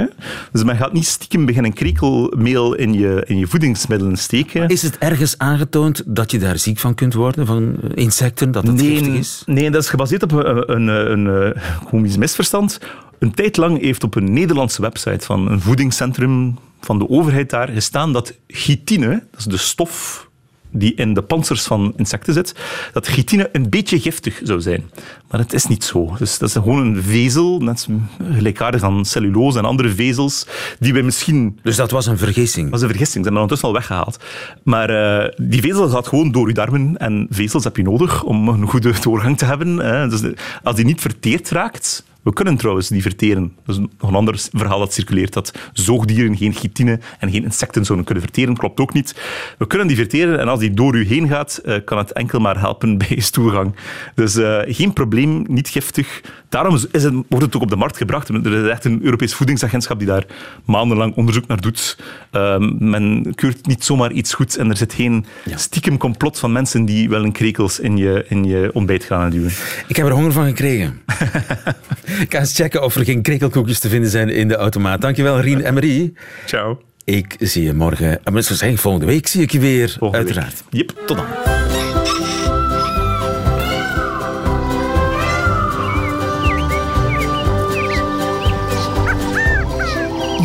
Dus 0.51 0.63
men 0.63 0.75
gaat 0.75 0.93
niet 0.93 1.05
stiekem 1.05 1.45
beginnen 1.45 1.73
krekelmeel 1.73 2.75
in 2.75 2.93
je, 2.93 3.23
in 3.27 3.37
je 3.37 3.47
voedingsmiddelen 3.47 4.17
steken. 4.17 4.59
Maar 4.59 4.71
is 4.71 4.81
het 4.81 4.97
ergens 4.97 5.37
aangetoond 5.37 6.03
dat 6.05 6.31
je 6.31 6.39
daar 6.39 6.57
ziek 6.57 6.79
van 6.79 6.95
kunt 6.95 7.13
worden, 7.13 7.45
van 7.45 7.75
insecten, 7.93 8.51
dat 8.51 8.67
het 8.67 8.75
nee, 8.75 8.97
giftig 8.97 9.13
is? 9.13 9.43
Nee, 9.45 9.71
dat 9.71 9.81
is 9.81 9.89
gebaseerd 9.89 10.23
op 10.23 10.31
een, 10.31 10.71
een, 10.71 10.87
een, 10.87 11.25
een 11.25 11.53
komisch 11.89 12.17
misverstand. 12.17 12.79
Een 13.25 13.33
tijd 13.33 13.57
lang 13.57 13.81
heeft 13.81 14.03
op 14.03 14.15
een 14.15 14.33
Nederlandse 14.33 14.81
website 14.81 15.25
van 15.25 15.51
een 15.51 15.61
voedingscentrum 15.61 16.57
van 16.79 16.99
de 16.99 17.09
overheid 17.09 17.49
daar 17.49 17.67
gestaan 17.67 18.13
dat 18.13 18.33
chitine, 18.47 19.23
dat 19.31 19.39
is 19.39 19.45
de 19.45 19.57
stof 19.57 20.27
die 20.71 20.93
in 20.93 21.13
de 21.13 21.21
pansers 21.21 21.63
van 21.63 21.93
insecten 21.97 22.33
zit, 22.33 22.55
dat 22.93 23.07
chitine 23.07 23.49
een 23.51 23.69
beetje 23.69 23.99
giftig 23.99 24.41
zou 24.43 24.61
zijn. 24.61 24.89
Maar 25.29 25.39
het 25.39 25.53
is 25.53 25.65
niet 25.65 25.83
zo. 25.83 26.15
Dus 26.17 26.37
dat 26.37 26.49
is 26.49 26.55
gewoon 26.55 26.77
een 26.77 27.03
vezel, 27.03 27.59
net 27.59 27.87
gelijkaardig 28.31 28.83
aan 28.83 29.05
cellulose 29.05 29.57
en 29.57 29.65
andere 29.65 29.89
vezels, 29.89 30.47
die 30.79 30.93
we 30.93 31.01
misschien... 31.01 31.59
Dus 31.63 31.75
dat 31.75 31.91
was 31.91 32.05
een 32.05 32.17
vergissing? 32.17 32.63
Dat 32.63 32.73
was 32.73 32.81
een 32.81 32.95
vergissing. 32.95 33.25
Ze 33.25 33.31
hebben 33.31 33.41
ondertussen 33.41 33.67
al 33.67 33.73
weggehaald. 33.73 34.17
Maar 34.63 34.89
uh, 34.89 35.29
die 35.37 35.61
vezel 35.61 35.89
gaat 35.89 36.07
gewoon 36.07 36.31
door 36.31 36.47
je 36.47 36.53
darmen 36.53 36.97
en 36.97 37.27
vezels 37.29 37.63
heb 37.63 37.77
je 37.77 37.83
nodig 37.83 38.23
om 38.23 38.47
een 38.47 38.67
goede 38.67 38.93
doorgang 39.01 39.37
te 39.37 39.45
hebben. 39.45 39.77
Hè. 39.77 40.07
Dus 40.07 40.21
als 40.63 40.75
die 40.75 40.85
niet 40.85 41.01
verteerd 41.01 41.49
raakt, 41.49 42.03
we 42.25 42.33
kunnen 42.33 42.57
trouwens 42.57 42.87
die 42.87 43.01
verteren. 43.01 43.53
Dat 43.65 43.75
is 43.75 43.81
nog 43.99 44.09
een 44.09 44.15
ander 44.15 44.39
verhaal 44.51 44.79
dat 44.79 44.93
circuleert, 44.93 45.33
dat 45.33 45.53
zoogdieren 45.73 46.37
geen 46.37 46.53
chitine 46.53 46.99
en 47.19 47.31
geen 47.31 47.43
insecten 47.43 47.85
zouden 47.85 48.05
kunnen 48.05 48.23
verteren. 48.23 48.57
Klopt 48.57 48.79
ook 48.79 48.93
niet. 48.93 49.15
We 49.57 49.67
kunnen 49.67 49.87
die 49.87 49.95
verteren 49.95 50.39
en 50.39 50.47
als 50.47 50.59
die 50.59 50.73
door 50.73 50.95
u 50.95 51.05
heen 51.05 51.27
gaat, 51.27 51.57
eh, 51.57 51.75
kan 51.85 51.97
het 51.97 52.11
enkel 52.11 52.39
maar 52.39 52.59
helpen 52.59 52.97
bij 53.07 53.19
stoelgang. 53.19 53.75
Dus 54.15 54.35
uh, 54.35 54.59
geen 54.65 54.93
probleem, 54.93 55.45
niet 55.47 55.67
giftig. 55.67 56.21
Daarom 56.49 56.75
is 56.91 57.03
het, 57.03 57.13
wordt 57.13 57.45
het 57.45 57.55
ook 57.55 57.61
op 57.61 57.69
de 57.69 57.75
markt 57.75 57.97
gebracht. 57.97 58.29
Er 58.29 58.63
is 58.63 58.69
echt 58.69 58.85
een 58.85 59.03
Europees 59.03 59.33
voedingsagentschap 59.33 59.97
die 59.97 60.07
daar 60.07 60.25
maandenlang 60.65 61.15
onderzoek 61.15 61.47
naar 61.47 61.61
doet. 61.61 61.97
Uh, 62.31 62.57
men 62.79 63.35
keurt 63.35 63.65
niet 63.65 63.83
zomaar 63.83 64.11
iets 64.11 64.33
goed 64.33 64.57
en 64.57 64.69
er 64.69 64.77
zit 64.77 64.93
geen 64.93 65.25
ja. 65.45 65.57
stiekem 65.57 65.97
complot 65.97 66.39
van 66.39 66.51
mensen 66.51 66.85
die 66.85 67.09
wel 67.09 67.23
een 67.23 67.31
krekels 67.31 67.79
in 67.79 67.97
je, 67.97 68.25
in 68.27 68.43
je 68.43 68.69
ontbijt 68.73 69.03
gaan 69.03 69.29
duwen. 69.29 69.51
Ik 69.87 69.95
heb 69.95 70.05
er 70.05 70.11
honger 70.11 70.31
van 70.31 70.45
gekregen. 70.45 71.01
Ik 72.19 72.33
ga 72.33 72.39
eens 72.39 72.55
checken 72.55 72.83
of 72.83 72.95
er 72.95 73.05
geen 73.05 73.21
krekelkoekjes 73.21 73.79
te 73.79 73.89
vinden 73.89 74.09
zijn 74.09 74.29
in 74.29 74.47
de 74.47 74.55
automaat. 74.55 75.01
Dankjewel, 75.01 75.39
Rien 75.39 75.63
en 75.63 75.73
Marie. 75.73 76.13
Ciao. 76.45 76.81
Ik 77.03 77.35
zie 77.39 77.63
je 77.63 77.73
morgen. 77.73 78.19
Maar 78.31 78.43
zeggen, 78.43 78.77
volgende 78.77 79.05
week 79.05 79.27
zie 79.27 79.41
ik 79.41 79.51
je 79.51 79.59
weer. 79.59 79.95
Volgende 79.99 80.25
uiteraard. 80.25 80.63
Week. 80.69 80.81
Yep, 80.81 81.05
tot 81.05 81.17
dan. 81.17 81.25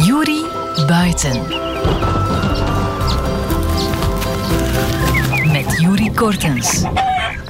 Juri 0.04 0.44
Buiten. 0.86 1.49
Juri 5.80 6.10
Kortens. 6.12 6.84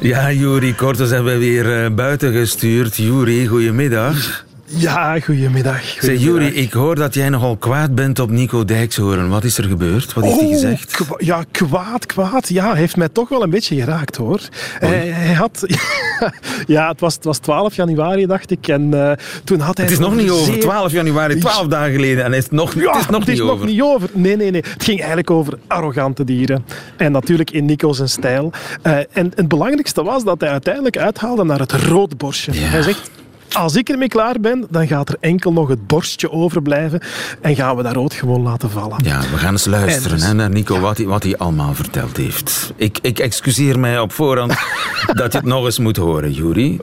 Ja, 0.00 0.32
Juri 0.32 0.74
Kortens 0.74 1.10
hebben 1.10 1.32
we 1.32 1.38
weer 1.38 1.84
uh, 1.84 1.90
buiten 1.94 2.32
gestuurd. 2.32 2.96
Juri, 2.96 3.46
goedemiddag. 3.46 4.44
Ja, 4.72 5.20
goedemiddag. 5.20 5.82
Zeg, 6.00 6.20
Juri, 6.20 6.46
ik 6.46 6.72
hoor 6.72 6.94
dat 6.94 7.14
jij 7.14 7.28
nogal 7.28 7.56
kwaad 7.56 7.94
bent 7.94 8.18
op 8.18 8.30
Nico 8.30 8.64
Dijkshoorn. 8.64 9.28
Wat 9.28 9.44
is 9.44 9.58
er 9.58 9.64
gebeurd? 9.64 10.14
Wat 10.14 10.24
heeft 10.24 10.36
oh, 10.36 10.42
hij 10.42 10.52
gezegd? 10.52 10.92
Kwa 10.92 11.16
ja, 11.18 11.44
kwaad, 11.50 12.06
kwaad. 12.06 12.48
Ja, 12.48 12.74
heeft 12.74 12.96
mij 12.96 13.08
toch 13.08 13.28
wel 13.28 13.42
een 13.42 13.50
beetje 13.50 13.74
geraakt, 13.74 14.16
hoor. 14.16 14.40
Hij, 14.78 15.08
hij, 15.08 15.34
had... 15.34 15.64
ja, 16.66 16.88
het 16.88 17.00
was, 17.00 17.14
het 17.14 17.24
was 17.24 17.38
12 17.38 17.74
januari, 17.74 18.26
dacht 18.26 18.50
ik. 18.50 18.68
En 18.68 18.82
uh, 18.94 19.12
toen 19.44 19.60
had 19.60 19.76
hij... 19.76 19.86
Het 19.86 19.94
is 19.94 20.00
nog 20.00 20.16
niet 20.16 20.30
over. 20.30 20.58
12 20.58 20.92
januari, 20.92 21.38
12 21.38 21.66
dagen 21.66 21.92
geleden. 21.92 22.24
En 22.24 22.32
is 22.32 22.42
het, 22.42 22.52
nog, 22.52 22.74
ja, 22.74 22.90
het 22.90 23.00
is 23.00 23.06
nog, 23.06 23.18
het 23.18 23.28
niet, 23.28 23.36
is 23.36 23.42
over. 23.42 23.56
nog 23.56 23.66
niet 23.66 23.82
over. 23.82 24.08
Nee, 24.12 24.36
nee, 24.36 24.50
nee. 24.50 24.64
Het 24.72 24.84
ging 24.84 24.98
eigenlijk 24.98 25.30
over 25.30 25.58
arrogante 25.66 26.24
dieren. 26.24 26.64
En 26.96 27.12
natuurlijk 27.12 27.50
in 27.50 27.64
Nico's 27.64 28.02
stijl. 28.04 28.52
Uh, 28.82 28.98
en 29.12 29.32
het 29.34 29.48
belangrijkste 29.48 30.02
was 30.02 30.24
dat 30.24 30.40
hij 30.40 30.50
uiteindelijk 30.50 30.98
uithaalde 30.98 31.44
naar 31.44 31.58
het 31.58 31.72
roodborstje. 31.72 32.52
Ja. 32.52 32.60
Hij 32.60 32.82
zegt, 32.82 33.10
als 33.54 33.76
ik 33.76 33.88
ermee 33.88 34.08
klaar 34.08 34.40
ben, 34.40 34.66
dan 34.70 34.86
gaat 34.86 35.08
er 35.08 35.16
enkel 35.20 35.52
nog 35.52 35.68
het 35.68 35.86
borstje 35.86 36.30
overblijven 36.30 37.00
en 37.40 37.54
gaan 37.54 37.76
we 37.76 37.82
dat 37.82 37.92
rood 37.92 38.14
gewoon 38.14 38.42
laten 38.42 38.70
vallen. 38.70 38.98
Ja, 39.04 39.20
we 39.20 39.36
gaan 39.36 39.52
eens 39.52 39.66
luisteren 39.66 40.16
dus, 40.16 40.26
hè, 40.26 40.34
naar 40.34 40.50
Nico, 40.50 40.74
ja. 40.74 40.80
wat, 40.80 40.96
hij, 40.96 41.06
wat 41.06 41.22
hij 41.22 41.36
allemaal 41.36 41.74
verteld 41.74 42.16
heeft. 42.16 42.72
Ik, 42.76 42.98
ik 43.02 43.18
excuseer 43.18 43.78
mij 43.78 43.98
op 43.98 44.12
voorhand 44.12 44.50
dat 45.20 45.32
je 45.32 45.38
het 45.38 45.46
nog 45.46 45.64
eens 45.64 45.78
moet 45.78 45.96
horen, 45.96 46.32
Juri. 46.32 46.78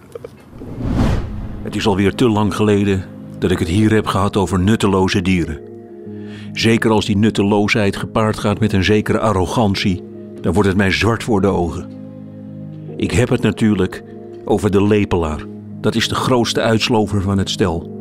Het 1.64 1.76
is 1.76 1.88
alweer 1.88 2.16
te 2.16 2.30
lang 2.30 2.56
geleden 2.56 3.06
dat 3.40 3.52
ik 3.52 3.60
het 3.60 3.68
hier 3.68 3.94
heb 3.94 4.08
gehad 4.08 4.38
over 4.38 4.60
nutteloze 4.60 5.22
dieren. 5.22 5.60
Zeker 6.54 6.92
als 6.92 7.06
die 7.06 7.18
nutteloosheid 7.18 7.96
gepaard 7.96 8.40
gaat 8.40 8.60
met 8.60 8.74
een 8.74 8.84
zekere 8.84 9.20
arrogantie, 9.20 10.04
dan 10.42 10.54
wordt 10.54 10.70
het 10.70 10.78
mij 10.78 10.92
zwart 10.92 11.24
voor 11.24 11.42
de 11.42 11.48
ogen. 11.48 11.90
Ik 12.98 13.12
heb 13.12 13.30
het 13.30 13.42
natuurlijk 13.42 14.04
over 14.46 14.72
de 14.72 14.84
lepelaar. 14.84 15.40
Dat 15.82 15.96
is 15.96 16.08
de 16.08 16.16
grootste 16.16 16.62
uitslover 16.62 17.22
van 17.22 17.38
het 17.38 17.50
stel. 17.50 17.96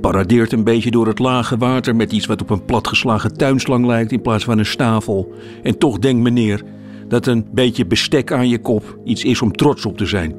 Paradeert 0.00 0.52
een 0.52 0.64
beetje 0.64 0.90
door 0.90 1.06
het 1.06 1.18
lage 1.18 1.56
water 1.56 1.96
met 1.96 2.12
iets 2.12 2.26
wat 2.26 2.42
op 2.42 2.50
een 2.50 2.64
platgeslagen 2.64 3.36
tuinslang 3.36 3.86
lijkt 3.86 4.12
in 4.12 4.22
plaats 4.22 4.44
van 4.44 4.58
een 4.58 4.66
stavel. 4.66 5.32
En 5.62 5.78
toch 5.78 5.98
denkt 5.98 6.22
meneer 6.22 6.62
dat 7.08 7.26
een 7.26 7.46
beetje 7.52 7.86
bestek 7.86 8.32
aan 8.32 8.48
je 8.48 8.58
kop 8.58 8.98
iets 9.04 9.24
is 9.24 9.42
om 9.42 9.52
trots 9.52 9.86
op 9.86 9.96
te 9.96 10.06
zijn. 10.06 10.34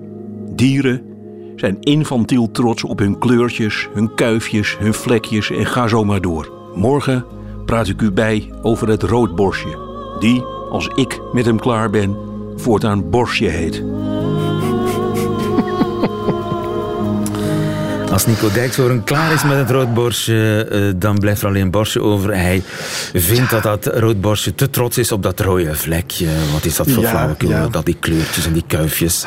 Dieren 0.56 1.02
zijn 1.56 1.78
infantiel 1.80 2.52
trots 2.52 2.84
op 2.84 3.00
hun 3.00 3.18
kleurtjes, 3.18 3.90
hun 3.94 4.16
kuifjes, 4.16 4.78
hun 4.78 4.94
vlekjes 4.94 5.52
en 5.52 5.66
ga 5.66 5.88
zo 5.88 6.04
maar 6.04 6.22
door. 6.22 6.52
Morgen 6.76 7.26
praat 7.66 7.88
ik 7.88 8.02
u 8.02 8.12
bij 8.12 8.52
over 8.62 8.88
het 8.88 9.04
roodborstje. 9.04 9.78
Die, 10.20 10.44
als 10.70 10.88
ik 10.88 11.22
met 11.34 11.46
hem 11.46 11.60
klaar 11.60 11.90
ben, 11.90 12.18
voortaan 12.56 13.10
borstje 13.10 13.48
heet. 13.48 13.84
Als 18.18 18.26
Nico 18.26 18.52
Dijkshoorn 18.52 19.04
klaar 19.04 19.34
is 19.34 19.44
met 19.44 19.58
het 19.58 19.70
roodborstje, 19.70 20.68
eh, 20.72 20.82
dan 20.96 21.18
blijft 21.18 21.42
er 21.42 21.48
alleen 21.48 21.72
borstje 21.72 22.02
over. 22.02 22.34
Hij 22.36 22.64
vindt 23.14 23.50
dat 23.52 23.64
dat 23.64 23.86
roodborstje 23.86 24.56
te 24.56 24.70
trots 24.70 24.98
is 24.98 25.12
op 25.12 25.24
dat 25.24 25.40
rode 25.40 25.76
vlekje. 25.76 26.28
Wat 26.52 26.66
is 26.66 26.76
dat 26.76 26.90
voor 26.92 27.04
Ja, 27.04 27.10
flauwekul? 27.10 27.50
ja. 27.50 27.68
Dat 27.68 27.86
die 27.86 27.98
kleurtjes 28.00 28.46
en 28.46 28.54
die 28.54 28.64
kuifjes. 28.68 29.26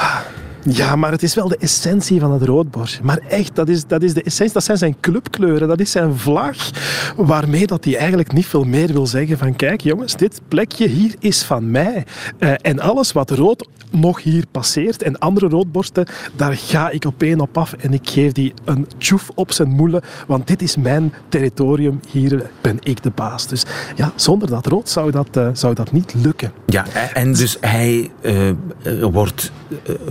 Ja, 0.62 0.96
maar 0.96 1.10
het 1.10 1.22
is 1.22 1.34
wel 1.34 1.48
de 1.48 1.56
essentie 1.56 2.20
van 2.20 2.32
het 2.32 2.42
roodborstje. 2.42 3.02
Maar 3.02 3.18
echt, 3.28 3.54
dat 3.54 3.68
is, 3.68 3.86
dat 3.86 4.02
is 4.02 4.14
de 4.14 4.22
essentie. 4.22 4.54
Dat 4.54 4.64
zijn 4.64 4.78
zijn 4.78 4.96
clubkleuren. 5.00 5.68
Dat 5.68 5.80
is 5.80 5.90
zijn 5.90 6.16
vlag. 6.16 6.70
Waarmee 7.16 7.66
dat 7.66 7.84
hij 7.84 7.96
eigenlijk 7.96 8.32
niet 8.32 8.46
veel 8.46 8.64
meer 8.64 8.92
wil 8.92 9.06
zeggen 9.06 9.38
van 9.38 9.56
kijk 9.56 9.80
jongens, 9.80 10.16
dit 10.16 10.40
plekje 10.48 10.88
hier 10.88 11.14
is 11.18 11.42
van 11.42 11.70
mij. 11.70 12.04
Eh, 12.38 12.52
en 12.60 12.80
alles 12.80 13.12
wat 13.12 13.30
rood 13.30 13.68
nog 13.90 14.22
hier 14.22 14.44
passeert 14.50 15.02
en 15.02 15.18
andere 15.18 15.48
roodborsten, 15.48 16.06
daar 16.36 16.56
ga 16.56 16.90
ik 16.90 17.04
op 17.04 17.22
één 17.22 17.40
op 17.40 17.58
af 17.58 17.72
en 17.72 17.92
ik 17.92 18.08
geef 18.08 18.32
die 18.32 18.54
een 18.64 18.86
tjoef 18.98 19.30
op 19.34 19.52
zijn 19.52 19.68
moelen. 19.68 20.02
Want 20.26 20.46
dit 20.46 20.62
is 20.62 20.76
mijn 20.76 21.12
territorium. 21.28 22.00
Hier 22.10 22.50
ben 22.60 22.76
ik 22.80 23.02
de 23.02 23.10
baas. 23.14 23.46
Dus 23.46 23.64
ja, 23.96 24.12
zonder 24.14 24.48
dat 24.48 24.66
rood 24.66 24.88
zou 24.88 25.10
dat, 25.10 25.36
eh, 25.36 25.48
zou 25.52 25.74
dat 25.74 25.92
niet 25.92 26.14
lukken. 26.22 26.52
Ja, 26.66 26.86
en 27.12 27.32
dus 27.32 27.56
hij 27.60 28.10
eh, 28.20 28.50
wordt 29.10 29.52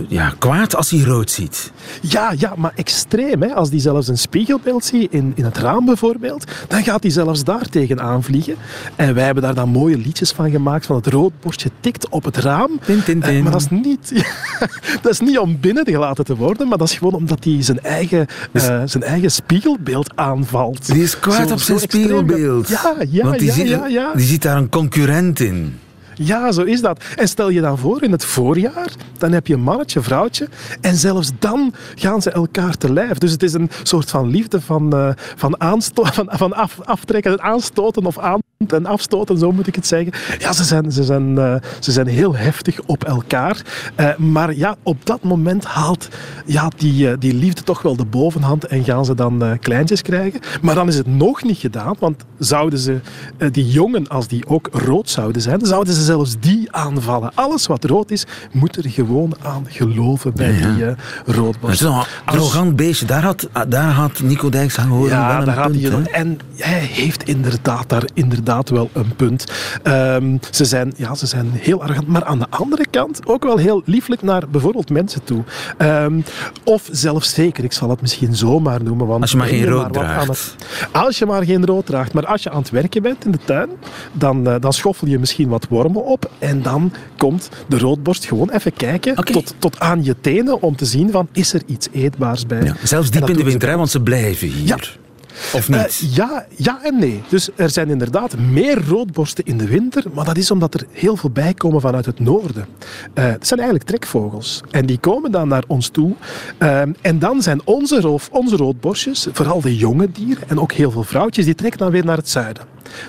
ja, 0.08 0.34
kwaad 0.40 0.76
als 0.76 0.90
hij 0.90 1.00
rood 1.00 1.30
ziet. 1.30 1.72
Ja, 2.00 2.32
ja, 2.38 2.52
maar 2.56 2.72
extreem. 2.74 3.42
Hè? 3.42 3.54
Als 3.54 3.70
hij 3.70 3.78
zelfs 3.78 4.08
een 4.08 4.18
spiegelbeeld 4.18 4.84
ziet 4.84 5.12
in, 5.12 5.32
in 5.34 5.44
het 5.44 5.58
raam 5.58 5.84
bijvoorbeeld, 5.84 6.44
dan 6.68 6.82
gaat 6.82 7.02
hij 7.02 7.12
zelfs 7.12 7.44
daar 7.44 7.68
tegenaan 7.68 8.22
vliegen. 8.22 8.54
En 8.96 9.14
wij 9.14 9.24
hebben 9.24 9.42
daar 9.42 9.54
dan 9.54 9.68
mooie 9.68 9.96
liedjes 9.98 10.30
van 10.32 10.50
gemaakt, 10.50 10.86
van 10.86 10.96
het 10.96 11.06
roodborstje 11.06 11.70
tikt 11.80 12.08
op 12.08 12.24
het 12.24 12.36
raam. 12.36 12.70
Tin, 12.84 13.02
tin, 13.02 13.20
tin. 13.20 13.36
Eh, 13.36 13.42
maar 13.42 13.52
dat 13.52 13.60
is, 13.60 13.68
niet, 13.70 14.12
dat 15.02 15.12
is 15.12 15.20
niet 15.20 15.38
om 15.38 15.60
binnengelaten 15.60 16.24
te 16.24 16.36
worden, 16.36 16.68
maar 16.68 16.78
dat 16.78 16.88
is 16.88 16.98
gewoon 16.98 17.14
omdat 17.14 17.44
hij 17.44 17.62
zijn 17.62 17.80
eigen, 17.80 18.26
eh, 18.52 18.82
zijn 18.84 19.02
eigen 19.02 19.30
spiegelbeeld 19.30 20.12
aanvalt. 20.16 20.86
Die 20.92 21.02
is 21.02 21.18
kwaad 21.18 21.48
Zo- 21.48 21.54
op 21.54 21.60
zijn 21.60 21.78
spiegelbeeld. 21.80 22.68
Ja, 22.68 22.94
ja, 23.08 23.24
Want 23.24 23.38
die, 23.38 23.48
ja, 23.48 23.54
ziet, 23.54 23.68
ja, 23.68 23.86
ja. 23.86 24.12
die 24.14 24.26
ziet 24.26 24.42
daar 24.42 24.56
een 24.56 24.68
concurrent 24.68 25.40
in. 25.40 25.78
Ja, 26.22 26.52
zo 26.52 26.62
is 26.62 26.80
dat. 26.80 27.04
En 27.16 27.28
stel 27.28 27.48
je 27.48 27.60
dan 27.60 27.78
voor, 27.78 28.02
in 28.02 28.12
het 28.12 28.24
voorjaar, 28.24 28.92
dan 29.18 29.32
heb 29.32 29.46
je 29.46 29.54
een 29.54 29.62
mannetje, 29.62 30.00
vrouwtje, 30.00 30.48
en 30.80 30.96
zelfs 30.96 31.30
dan 31.38 31.74
gaan 31.94 32.22
ze 32.22 32.30
elkaar 32.30 32.76
te 32.76 32.92
lijf. 32.92 33.18
Dus 33.18 33.32
het 33.32 33.42
is 33.42 33.52
een 33.52 33.70
soort 33.82 34.10
van 34.10 34.28
liefde 34.28 34.60
van, 34.60 34.92
eh, 34.92 35.10
van, 35.36 35.54
van, 35.92 36.28
van 36.30 36.52
af, 36.52 36.80
aftrekken 36.80 37.32
en 37.32 37.42
aanstoten 37.42 38.06
of 38.06 38.18
aan 38.18 38.39
en 38.68 38.86
afstoten, 38.86 39.38
zo 39.38 39.52
moet 39.52 39.66
ik 39.66 39.74
het 39.74 39.86
zeggen. 39.86 40.12
Ja, 40.38 40.52
ze 40.52 40.64
zijn, 40.64 40.92
ze 40.92 41.04
zijn, 41.04 41.38
eh, 41.38 41.54
ze 41.78 41.92
zijn 41.92 42.06
heel 42.06 42.36
heftig 42.36 42.80
op 42.86 43.04
elkaar. 43.04 43.62
Eh, 43.94 44.16
maar 44.16 44.54
ja, 44.56 44.76
op 44.82 45.06
dat 45.06 45.22
moment 45.22 45.64
haalt 45.64 46.08
ja, 46.46 46.70
die, 46.76 47.10
eh, 47.10 47.16
die 47.18 47.34
liefde 47.34 47.62
toch 47.62 47.82
wel 47.82 47.96
de 47.96 48.04
bovenhand 48.04 48.64
en 48.66 48.84
gaan 48.84 49.04
ze 49.04 49.14
dan 49.14 49.58
kleintjes 49.60 50.02
krijgen. 50.02 50.40
Maar 50.62 50.74
dan 50.74 50.88
is 50.88 50.96
het 50.96 51.06
nog 51.06 51.42
niet 51.42 51.58
gedaan, 51.58 51.94
want 51.98 52.24
zouden 52.38 52.78
ze 52.78 53.00
die 53.52 53.68
jongen, 53.68 54.08
als 54.08 54.28
die 54.28 54.46
ook 54.46 54.68
rood 54.72 55.10
zouden 55.10 55.42
zijn, 55.42 55.66
zouden 55.66 55.94
ze 55.94 56.04
zelfs 56.04 56.36
die 56.40 56.72
aanvallen. 56.72 57.30
Alles 57.34 57.66
wat 57.66 57.84
rood 57.84 58.10
is, 58.10 58.24
moet 58.52 58.76
er 58.76 58.90
gewoon 58.90 59.34
aan 59.42 59.64
geloven 59.68 60.32
bij 60.34 60.52
Ja, 60.52 60.58
ja. 60.58 60.74
die 60.74 60.84
Dat 60.84 61.34
roodborst. 61.36 61.80
is 61.80 61.86
een 61.86 62.02
arrogant 62.24 62.76
beestje. 62.76 63.06
Daar 63.06 63.22
had, 63.22 63.48
daar 63.68 63.90
had 63.92 64.20
Nico 64.22 64.48
Dijkshoorn 64.48 65.08
Ja, 65.08 65.26
wel 65.28 65.38
een 65.38 65.44
daar 65.44 65.58
had 65.58 65.74
hij 65.74 66.12
En 66.12 66.38
hij 66.56 66.78
heeft 66.80 67.22
inderdaad 67.22 67.88
daar 67.88 68.04
inderdaad 68.14 68.48
wel 68.58 68.90
een 68.92 69.14
punt. 69.16 69.44
Ehm, 69.82 70.36
ze, 70.50 70.64
zijn, 70.64 70.92
ja, 70.96 71.14
ze 71.14 71.26
zijn 71.26 71.50
heel 71.52 71.82
arrogant, 71.82 72.06
maar 72.06 72.24
aan 72.24 72.38
de 72.38 72.46
andere 72.50 72.86
kant 72.90 73.20
ook 73.26 73.42
wel 73.42 73.56
heel 73.56 73.82
lieflijk 73.84 74.22
naar 74.22 74.48
bijvoorbeeld 74.48 74.90
mensen 74.90 75.24
toe. 75.24 75.42
Ehm, 75.78 76.20
of 76.64 76.88
zelfs 76.92 77.34
zeker, 77.34 77.64
ik 77.64 77.72
zal 77.72 77.90
het 77.90 78.00
misschien 78.00 78.34
zomaar 78.36 78.82
noemen. 78.82 79.06
Want 79.06 79.20
Als 79.22 79.30
je 79.30 79.36
maar 79.36 79.46
geen 79.46 79.66
rood 79.66 79.92
draagt. 79.92 80.26
het- 80.28 80.54
als 80.92 81.18
je 81.18 81.26
maar 81.26 81.44
geen 81.44 81.66
rood 81.66 81.86
draagt. 81.86 82.12
Maar 82.12 82.26
als 82.26 82.42
je 82.42 82.50
aan 82.50 82.58
het 82.60 82.70
werken 82.70 83.02
bent 83.02 83.24
in 83.24 83.30
de 83.30 83.38
tuin, 83.44 83.68
dan, 84.12 84.46
eh, 84.48 84.54
dan 84.60 84.72
schoffel 84.72 85.06
je 85.08 85.18
misschien 85.18 85.48
wat 85.48 85.66
wormen 85.68 86.04
op. 86.04 86.30
En 86.38 86.62
dan 86.62 86.92
komt 87.16 87.48
de 87.68 87.78
roodborst 87.78 88.24
gewoon 88.24 88.50
even 88.50 88.72
kijken 88.72 89.14
tot, 89.14 89.54
tot 89.58 89.80
aan 89.80 90.04
je 90.04 90.16
tenen 90.20 90.62
om 90.62 90.76
te 90.76 90.84
zien 90.84 91.10
van, 91.10 91.28
is 91.32 91.52
er 91.52 91.62
iets 91.66 91.88
eetbaars 91.92 92.46
bij? 92.46 92.62
Ja, 92.62 92.74
zelfs 92.82 93.10
diep 93.10 93.28
in 93.28 93.36
de 93.36 93.44
winter, 93.44 93.76
want 93.76 93.90
ze 93.90 94.00
blijven 94.02 94.48
hier. 94.48 94.66
Ja. 94.66 94.76
Of 95.52 95.68
Eh, 95.68 95.84
ja, 96.14 96.46
ja 96.56 96.78
en 96.82 96.98
nee. 96.98 97.22
Dus 97.28 97.48
er 97.56 97.70
zijn 97.70 97.88
inderdaad 97.88 98.38
meer 98.38 98.84
roodborsten 98.86 99.44
in 99.44 99.58
de 99.58 99.66
winter, 99.66 100.04
maar 100.12 100.24
dat 100.24 100.36
is 100.36 100.50
omdat 100.50 100.74
er 100.74 100.86
heel 100.90 101.16
veel 101.16 101.30
bij 101.30 101.54
komen 101.54 101.80
vanuit 101.80 102.06
het 102.06 102.20
noorden. 102.20 102.66
Eh 103.14 103.24
het 103.24 103.46
zijn 103.46 103.60
eigenlijk 103.60 103.88
trekvogels. 103.88 104.60
En 104.70 104.86
die 104.86 104.98
komen 104.98 105.30
dan 105.30 105.48
naar 105.48 105.64
ons 105.66 105.88
toe. 105.88 106.14
Eh, 106.58 106.80
en 107.00 107.18
dan 107.18 107.42
zijn 107.42 107.60
onze, 107.64 108.00
roof, 108.00 108.28
onze 108.32 108.56
roodborstjes, 108.56 109.26
vooral 109.32 109.60
de 109.60 109.76
jonge 109.76 110.10
dieren 110.12 110.48
en 110.48 110.60
ook 110.60 110.72
heel 110.72 110.90
veel 110.90 111.04
vrouwtjes, 111.04 111.44
die 111.44 111.54
trekken 111.54 111.78
dan 111.80 111.90
weer 111.90 112.04
naar 112.04 112.16
het 112.16 112.28
zuiden. 112.28 112.62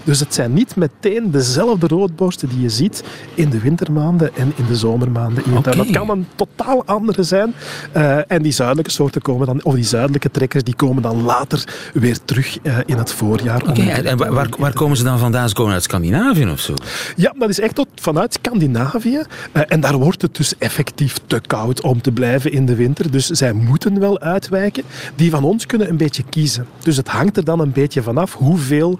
Dus 0.03 0.19
het 0.19 0.33
zijn 0.33 0.53
niet 0.53 0.75
meteen 0.75 1.31
dezelfde 1.31 1.87
roodborsten 1.87 2.49
die 2.49 2.61
je 2.61 2.69
ziet 2.69 3.03
in 3.33 3.49
de 3.49 3.59
wintermaanden 3.59 4.35
en 4.35 4.53
in 4.55 4.65
de 4.65 4.75
zomermaanden. 4.75 5.43
in. 5.45 5.61
Dat 5.61 5.89
kan 5.91 6.09
een 6.09 6.27
totaal 6.35 6.85
andere 6.85 7.23
zijn. 7.23 7.53
Eh, 7.91 8.31
en 8.31 8.41
die 8.41 8.51
zuidelijke 8.51 8.91
soorten 8.91 9.21
komen 9.21 9.47
dan, 9.47 9.63
of 9.63 9.75
die 9.75 9.83
zuidelijke 9.83 10.31
trekkers, 10.31 10.63
die 10.63 10.75
komen 10.75 11.01
dan 11.01 11.23
later 11.23 11.63
weer 11.93 12.17
terug 12.25 12.57
eh, 12.57 12.77
in 12.85 12.97
het 12.97 13.11
voorjaar. 13.11 13.61
Oké, 13.67 13.81
en, 13.81 14.17
waar, 14.17 14.49
waar 14.57 14.73
komen 14.73 14.97
ze 14.97 15.03
dan 15.03 15.19
vandaan? 15.19 15.49
Ze 15.49 15.55
komen 15.55 15.73
uit 15.73 15.83
Scandinavië 15.83 16.49
of 16.49 16.59
zo? 16.59 16.73
ja, 17.15 17.33
dat 17.37 17.49
is 17.49 17.59
echt 17.59 17.75
tot, 17.75 17.87
vanuit 17.95 18.33
Scandinavië. 18.33 19.21
Eh, 19.51 19.61
en 19.67 19.79
daar 19.79 19.97
wordt 19.97 20.21
het 20.21 20.35
dus 20.35 20.57
effectief 20.57 21.17
te 21.25 21.41
koud 21.47 21.81
om 21.81 22.01
te 22.01 22.11
blijven 22.11 22.51
in 22.51 22.65
de 22.65 22.75
winter. 22.75 23.11
Dus 23.11 23.27
zij 23.27 23.53
moeten 23.53 23.99
wel 23.99 24.19
uitwijken. 24.19 24.83
Die 25.15 25.31
van 25.31 25.43
ons 25.43 25.65
kunnen 25.65 25.89
een 25.89 25.97
beetje 25.97 26.23
kiezen. 26.29 26.67
Dus 26.79 26.97
het 26.97 27.07
hangt 27.07 27.37
er 27.37 27.43
dan 27.43 27.59
een 27.59 27.71
beetje 27.71 28.01
vanaf 28.01 28.33
hoeveel 28.33 28.99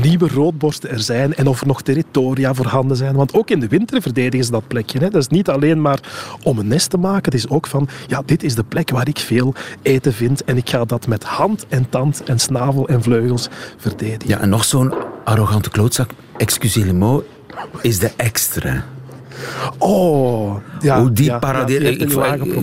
nieuwe 0.00 0.28
roodborsten 0.28 0.90
er 0.90 1.00
zijn 1.00 1.34
en 1.34 1.46
of 1.46 1.60
er 1.60 1.66
nog 1.66 1.82
territoria 1.82 2.54
voorhanden 2.54 2.96
zijn. 2.96 3.14
Want 3.14 3.34
ook 3.34 3.50
in 3.50 3.60
de 3.60 3.68
winter 3.68 4.02
verdedigen 4.02 4.44
ze 4.44 4.50
dat 4.50 4.68
plekje. 4.68 4.98
Hè. 4.98 5.10
Dat 5.10 5.20
is 5.20 5.28
niet 5.28 5.48
alleen 5.48 5.80
maar 5.80 6.00
om 6.42 6.58
een 6.58 6.68
nest 6.68 6.90
te 6.90 6.96
maken. 6.98 7.24
Het 7.32 7.34
is 7.34 7.48
ook 7.48 7.66
van, 7.66 7.88
ja, 8.06 8.22
dit 8.24 8.42
is 8.42 8.54
de 8.54 8.64
plek 8.64 8.90
waar 8.90 9.08
ik 9.08 9.18
veel 9.18 9.54
eten 9.82 10.12
vind. 10.12 10.44
En 10.44 10.56
ik 10.56 10.68
ga 10.70 10.84
dat 10.84 11.06
met 11.06 11.24
hand 11.24 11.66
en 11.68 11.88
tand 11.88 12.22
en 12.22 12.38
snavel 12.38 12.88
en 12.88 13.02
vleugels 13.02 13.48
verdedigen. 13.76 14.28
Ja, 14.28 14.40
en 14.40 14.48
nog 14.48 14.64
zo'n 14.64 14.94
arrogante 15.24 15.70
klootzak, 15.70 16.10
excusez 16.36 16.84
le 16.84 16.92
mot, 16.92 17.24
is 17.82 17.98
de 17.98 18.10
extra. 18.16 18.84
Oh, 19.78 20.56
ja. 20.80 21.00
Hoe 21.00 21.12
die 21.12 21.24
ja, 21.24 21.66
heeft 21.66 22.02
ik, 22.02 22.12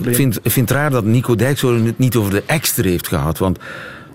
ik- 0.06 0.14
vind, 0.14 0.38
ik 0.42 0.50
vind 0.50 0.68
het 0.68 0.78
raar 0.78 0.90
dat 0.90 1.04
Nico 1.04 1.34
Dijkshoorn 1.34 1.86
het 1.86 1.98
niet 1.98 2.16
over 2.16 2.30
de 2.30 2.42
extra 2.46 2.88
heeft 2.88 3.08
gehad. 3.08 3.38
Want 3.38 3.58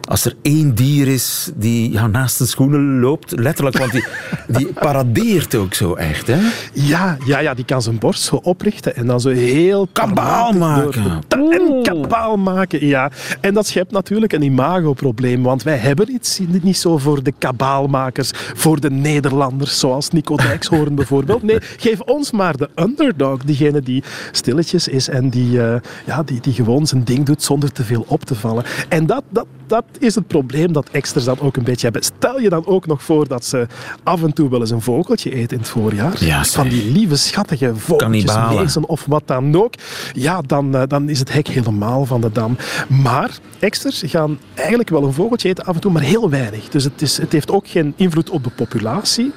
als 0.08 0.26
er 0.26 0.34
één 0.42 0.76
dier 0.76 1.08
is 1.08 1.52
die 1.56 1.92
ja, 1.92 2.08
naast 2.08 2.38
de 2.38 2.46
schoenen 2.46 3.00
loopt, 3.00 3.32
letterlijk, 3.40 3.78
want 3.78 3.92
die, 3.92 4.06
die 4.58 4.74
paradeert 4.74 5.56
ook 5.56 5.74
zo 5.74 5.94
echt. 5.94 6.28
Hè? 6.28 6.38
Ja, 6.74 7.18
ja, 7.26 7.40
ja, 7.40 7.54
die 7.54 7.66
kan 7.66 7.82
zijn 7.82 7.98
borst 8.00 8.22
zo 8.22 8.36
oprichten 8.36 8.96
en 8.96 9.08
dan 9.08 9.20
zo 9.22 9.30
heel 9.30 9.88
Kabaal 9.94 10.52
maken. 10.52 11.22
door- 11.28 11.52
En 11.52 11.84
kabaal 11.84 12.38
maken, 12.38 12.86
ja. 12.86 13.12
En 13.42 13.54
dat 13.54 13.68
schept 13.68 13.92
natuurlijk 13.92 14.34
een 14.34 14.42
imagoprobleem, 14.42 15.44
want 15.44 15.64
wij 15.64 15.78
hebben 15.78 16.12
iets 16.14 16.40
niet 16.62 16.78
zo 16.78 16.98
voor 16.98 17.24
de 17.24 17.34
kabaalmakers, 17.38 18.32
voor 18.34 18.80
de 18.80 18.90
Nederlanders, 18.92 19.80
zoals 19.80 20.10
Nico 20.10 20.36
Dijkshoorn 20.36 20.96
bijvoorbeeld. 21.02 21.44
Nee, 21.44 21.58
geef 21.78 22.00
ons 22.02 22.32
maar 22.32 22.58
de 22.58 22.70
underdog, 22.76 23.44
diegene 23.44 23.82
die 23.82 24.04
stilletjes 24.32 24.88
is 24.88 25.10
en 25.10 25.30
die, 25.30 25.62
eh, 25.64 25.80
ja, 26.06 26.24
die, 26.24 26.42
die 26.42 26.54
gewoon 26.54 26.88
zijn 26.88 27.04
ding 27.04 27.26
doet 27.26 27.44
zonder 27.44 27.72
te 27.72 27.84
veel 27.84 28.06
op 28.08 28.24
te 28.24 28.36
vallen. 28.36 28.64
En 28.90 29.06
dat, 29.06 29.24
dat, 29.30 29.46
dat 29.68 29.84
is 30.00 30.16
het 30.16 30.28
probleem 30.28 30.74
dat 30.74 30.90
exters 30.90 31.26
dan 31.26 31.40
ook 31.40 31.58
een 31.58 31.64
beetje 31.64 31.84
hebben. 31.84 32.04
Stel 32.04 32.40
je 32.40 32.50
dan 32.50 32.66
ook 32.66 32.88
nog 32.88 33.04
voor 33.04 33.28
dat 33.28 33.46
ze 33.46 33.68
af 34.04 34.24
en 34.24 34.34
toe 34.34 34.50
wel 34.50 34.60
eens 34.60 34.70
een 34.70 34.82
vogeltje 34.82 35.34
eten 35.34 35.58
in 35.58 35.64
het 35.64 35.68
voorjaar. 35.68 36.24
Ja, 36.24 36.44
van 36.44 36.68
die 36.68 36.92
lieve, 36.92 37.16
schattige 37.16 37.76
vogeltjes, 37.76 38.36
mezen 38.50 38.88
of 38.88 39.06
wat 39.06 39.24
dan 39.26 39.56
ook. 39.56 39.74
Ja, 40.14 40.42
dan, 40.42 40.76
eh, 40.76 40.82
dan 40.88 41.10
is 41.10 41.20
het 41.20 41.34
hek 41.34 41.48
helemaal 41.48 42.06
van 42.06 42.22
de 42.22 42.32
dam. 42.32 42.58
Maar 42.88 43.38
exters 43.60 44.04
gaan 44.06 44.40
eigenlijk 44.54 44.90
wel 44.90 45.04
een 45.04 45.14
vogeltje 45.14 45.50
eten 45.50 45.66
af 45.66 45.76
en 45.76 45.82
toe, 45.82 45.92
maar 45.92 46.02
heel 46.02 46.30
weinig. 46.30 46.70
Dus 46.70 46.84
het, 46.84 47.02
is, 47.02 47.18
het 47.18 47.32
heeft 47.32 47.52
ook 47.52 47.68
geen 47.68 47.94
invloed 47.96 48.30
op 48.30 48.44
de 48.44 48.50
populatie. 48.50 49.34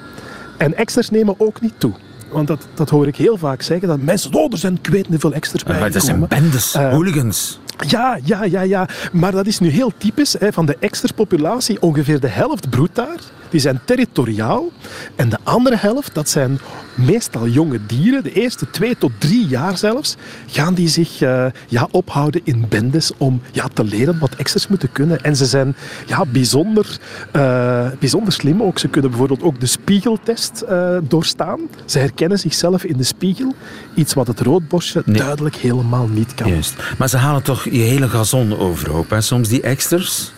En 0.57 0.75
exters 0.75 1.09
nemen 1.09 1.35
ook 1.37 1.61
niet 1.61 1.73
toe. 1.77 1.93
Want 2.31 2.47
dat, 2.47 2.67
dat 2.73 2.89
hoor 2.89 3.07
ik 3.07 3.15
heel 3.15 3.37
vaak 3.37 3.61
zeggen, 3.61 3.87
dat 3.87 4.01
mensen, 4.01 4.33
oh, 4.33 4.51
er 4.51 4.57
zijn 4.57 4.79
niet 4.91 5.19
veel 5.19 5.33
exters 5.33 5.63
bij 5.63 5.79
Maar 5.79 5.91
dat 5.91 6.03
zijn 6.03 6.21
gekomen." 6.21 6.41
bendes, 6.41 6.73
Eh, 6.73 6.89
hooligans. 6.89 7.59
Ja, 7.87 8.19
ja, 8.23 8.43
ja, 8.43 8.61
ja. 8.61 8.87
Maar 9.11 9.31
dat 9.31 9.47
is 9.47 9.59
nu 9.59 9.69
heel 9.69 9.91
typisch 9.97 10.35
hè, 10.39 10.53
van 10.53 10.65
de 10.65 10.77
extra 10.79 11.09
populatie. 11.15 11.81
Ongeveer 11.81 12.19
de 12.19 12.27
helft 12.27 12.69
broedt 12.69 12.95
daar. 12.95 13.19
die 13.49 13.59
zijn 13.59 13.79
territoriaal. 13.85 14.69
En 15.15 15.29
de 15.29 15.37
andere 15.43 15.75
helft, 15.77 16.13
dat 16.13 16.29
zijn 16.29 16.59
meestal 17.05 17.47
jonge 17.47 17.79
dieren. 17.85 18.23
De 18.23 18.33
eerste 18.33 18.69
twee 18.69 18.97
tot 18.97 19.11
drie 19.17 19.47
jaar 19.47 19.77
zelfs 19.77 20.15
gaan 20.47 20.73
die 20.73 20.87
zich 20.87 21.21
uh, 21.21 21.45
ja, 21.67 21.87
ophouden 21.91 22.41
in 22.43 22.65
bendes 22.69 23.11
om 23.17 23.41
ja, 23.51 23.67
te 23.73 23.83
leren 23.83 24.19
wat 24.19 24.35
extra's 24.35 24.67
moeten 24.67 24.91
kunnen. 24.91 25.23
En 25.23 25.35
ze 25.35 25.45
zijn 25.45 25.75
ja, 26.05 26.25
bijzonder, 26.25 26.99
uh, 27.35 27.87
bijzonder 27.99 28.33
slim 28.33 28.63
ook. 28.63 28.79
Ze 28.79 28.87
kunnen 28.87 29.09
bijvoorbeeld 29.09 29.43
ook 29.43 29.59
de 29.59 29.65
spiegeltest 29.65 30.63
uh, 30.69 30.97
doorstaan. 31.03 31.59
Ze 31.85 31.99
herkennen 31.99 32.39
zichzelf 32.39 32.83
in 32.83 32.97
de 32.97 33.03
spiegel. 33.03 33.55
Iets 33.95 34.13
wat 34.13 34.27
het 34.27 34.39
roodborstje 34.39 35.01
nee. 35.05 35.17
duidelijk 35.17 35.55
helemaal 35.55 36.07
niet 36.07 36.35
kan. 36.35 36.49
Juist. 36.49 36.75
Maar 36.97 37.09
ze 37.09 37.17
halen 37.17 37.43
toch 37.43 37.63
je 37.63 37.79
hele 37.79 38.09
gazon 38.09 38.57
overhoop, 38.57 39.09
hè? 39.09 39.21
soms 39.21 39.47
die 39.47 39.61
extras? 39.61 40.33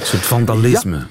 Een 0.00 0.06
soort 0.06 0.22
vandalisme. 0.22 0.96
Ja. 0.96 1.06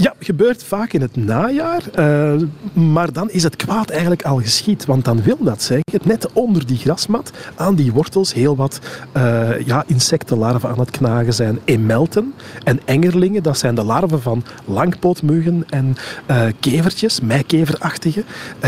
Ja, 0.00 0.14
gebeurt 0.18 0.64
vaak 0.64 0.92
in 0.92 1.00
het 1.00 1.16
najaar. 1.16 1.82
Uh, 1.98 2.42
maar 2.72 3.12
dan 3.12 3.30
is 3.30 3.42
het 3.42 3.56
kwaad 3.56 3.90
eigenlijk 3.90 4.22
al 4.22 4.40
geschied. 4.40 4.84
Want 4.84 5.04
dan 5.04 5.22
wil 5.22 5.36
dat 5.40 5.62
zeggen, 5.62 6.00
net 6.02 6.32
onder 6.32 6.66
die 6.66 6.76
grasmat, 6.76 7.30
aan 7.56 7.74
die 7.74 7.92
wortels, 7.92 8.34
heel 8.34 8.56
wat 8.56 8.78
uh, 9.16 9.60
ja, 9.66 9.84
insectenlarven 9.86 10.68
aan 10.68 10.78
het 10.78 10.90
knagen 10.90 11.34
zijn. 11.34 11.58
Emelten 11.64 12.34
en 12.64 12.80
engerlingen, 12.84 13.42
dat 13.42 13.58
zijn 13.58 13.74
de 13.74 13.84
larven 13.84 14.22
van 14.22 14.44
langpootmuggen 14.64 15.64
en 15.68 15.96
uh, 16.30 16.42
kevertjes, 16.60 17.20
meikeverachtige. 17.20 18.24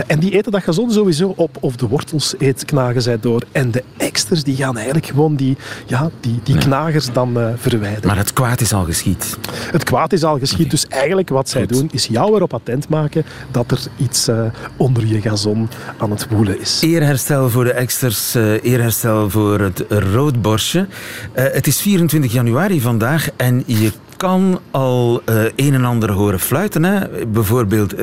en 0.06 0.18
die 0.18 0.32
eten 0.32 0.52
dat 0.52 0.62
gezond 0.62 0.92
sowieso 0.92 1.32
op. 1.36 1.56
Of 1.60 1.76
de 1.76 1.88
wortels 1.88 2.34
eet, 2.38 2.64
knagen 2.64 3.02
zij 3.02 3.20
door. 3.20 3.42
En 3.52 3.70
de 3.70 3.84
eksters 3.96 4.44
die 4.44 4.56
gaan 4.56 4.76
eigenlijk 4.76 5.06
gewoon 5.06 5.36
die, 5.36 5.56
ja, 5.86 6.10
die, 6.20 6.40
die 6.42 6.58
knagers 6.58 7.12
dan 7.12 7.38
verwijderen. 7.56 8.06
Maar 8.06 8.16
het 8.16 8.32
kwaad 8.32 8.60
is 8.60 8.72
al 8.72 8.84
geschied. 8.84 9.38
Het 9.70 9.84
kwaad 9.84 10.12
is 10.12 10.24
al 10.24 10.38
geschied, 10.38 10.58
okay. 10.58 10.70
dus 10.70 10.86
eigenlijk 10.86 11.19
wat 11.28 11.48
zij 11.48 11.66
doen, 11.66 11.88
is 11.92 12.06
jou 12.06 12.34
erop 12.34 12.54
attent 12.54 12.88
maken 12.88 13.24
dat 13.50 13.70
er 13.70 13.80
iets 13.96 14.28
uh, 14.28 14.42
onder 14.76 15.06
je 15.06 15.20
gazon 15.20 15.68
aan 15.98 16.10
het 16.10 16.28
woelen 16.28 16.60
is. 16.60 16.78
Eerherstel 16.80 17.50
voor 17.50 17.64
de 17.64 17.72
exters, 17.72 18.36
uh, 18.36 18.64
eerherstel 18.64 19.30
voor 19.30 19.60
het 19.60 19.84
roodborstje. 19.88 20.80
Uh, 20.80 21.44
het 21.52 21.66
is 21.66 21.80
24 21.80 22.32
januari 22.32 22.80
vandaag 22.80 23.28
en 23.36 23.62
je 23.66 23.92
kan 24.16 24.60
al 24.70 25.22
een 25.56 25.74
en 25.74 25.84
ander 25.84 26.12
horen 26.12 26.40
fluiten. 26.40 26.84
Hè? 26.84 27.26
Bijvoorbeeld 27.26 27.94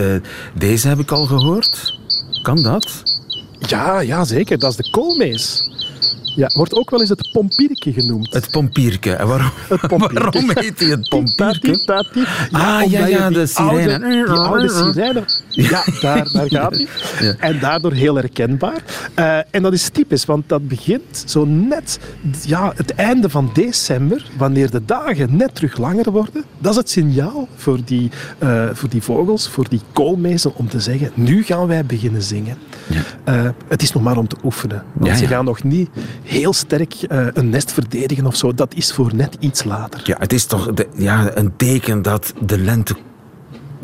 deze 0.54 0.88
heb 0.88 1.00
ik 1.00 1.12
al 1.12 1.26
gehoord. 1.26 2.00
Kan 2.42 2.64
dat? 2.64 3.04
Ja, 3.60 4.00
ja, 4.00 4.24
zeker. 4.24 4.60
Dat 4.60 4.72
is 4.72 4.78
de 4.78 4.90
koolmees. 4.92 5.70
Ja, 6.38 6.50
wordt 6.54 6.74
ook 6.74 6.90
wel 6.90 7.00
eens 7.00 7.10
het 7.10 7.30
pompierke 7.32 7.94
genoemd. 7.94 8.34
Het 8.34 8.52
pompierke. 8.52 9.14
En 9.14 9.28
waarom, 9.28 9.52
het 9.68 9.88
pompierke. 9.88 10.20
waarom 10.20 10.52
heet 10.54 10.80
hij 10.80 10.90
het 10.90 11.10
pompierke? 11.10 11.84
Tati, 11.86 12.20
Ja, 12.50 12.80
ah, 12.80 12.92
ja, 12.92 13.06
ja, 13.06 13.30
de 13.30 13.46
sirene. 13.46 13.94
Oude, 13.94 14.26
die 14.26 14.36
oude 14.36 14.70
sirene. 14.70 15.24
Ja, 15.50 15.84
daar, 16.02 16.32
daar 16.32 16.48
gaat 16.60 16.76
hij. 16.76 16.88
Ja. 17.20 17.36
En 17.40 17.60
daardoor 17.60 17.94
heel 17.94 18.16
herkenbaar. 18.16 18.84
Uh, 19.20 19.38
en 19.52 19.62
dat 19.62 19.74
is 19.74 19.90
typisch, 19.90 20.26
want 20.26 20.50
dat 20.50 20.68
begint 20.68 21.24
zo 21.26 21.46
net 21.46 22.00
ja, 22.42 22.74
het 22.76 22.96
einde 22.96 23.30
van 23.30 23.50
december, 23.54 24.26
wanneer 24.38 24.72
de 24.72 24.86
dagen 24.86 25.38
net 25.38 25.56
terug 25.56 25.78
langer 25.78 26.12
worden. 26.12 26.44
Dat 26.58 26.72
is 26.72 26.78
het 26.78 26.90
signaal 26.90 27.48
voor 27.56 27.80
die, 27.86 28.12
uh, 28.44 28.70
voor 28.74 28.90
die 28.90 29.02
vogels, 29.02 29.48
voor 29.48 29.70
die 29.70 29.82
koolmezen, 29.94 30.56
om 30.56 30.70
te 30.70 30.80
zeggen, 30.80 31.12
nu 31.14 31.44
gaan 31.44 31.68
wij 31.68 31.86
beginnen 31.86 32.22
zingen. 32.22 32.58
Ja. 32.88 33.44
Uh, 33.44 33.50
het 33.68 33.82
is 33.82 33.92
nog 33.92 34.04
maar 34.04 34.18
om 34.18 34.28
te 34.28 34.36
oefenen. 34.44 34.84
Want 34.94 35.12
ja, 35.12 35.18
ze 35.18 35.28
gaan 35.28 35.46
nog 35.46 35.64
niet 35.64 35.90
heel 36.24 36.54
sterk 36.54 36.96
uh, 37.10 37.28
een 37.34 37.50
nest 37.50 37.72
verdedigen 37.72 38.26
of 38.26 38.36
zo. 38.36 38.54
Dat 38.54 38.74
is 38.74 38.94
voor 38.94 39.16
net 39.16 39.38
iets 39.40 39.64
later. 39.64 40.02
Ja, 40.04 40.16
het 40.20 40.34
is 40.34 40.46
toch 40.46 40.74
de, 40.74 40.88
ja, 40.96 41.32
een 41.34 41.56
teken 41.56 42.02
dat 42.02 42.34
de 42.40 42.58
lente 42.58 42.96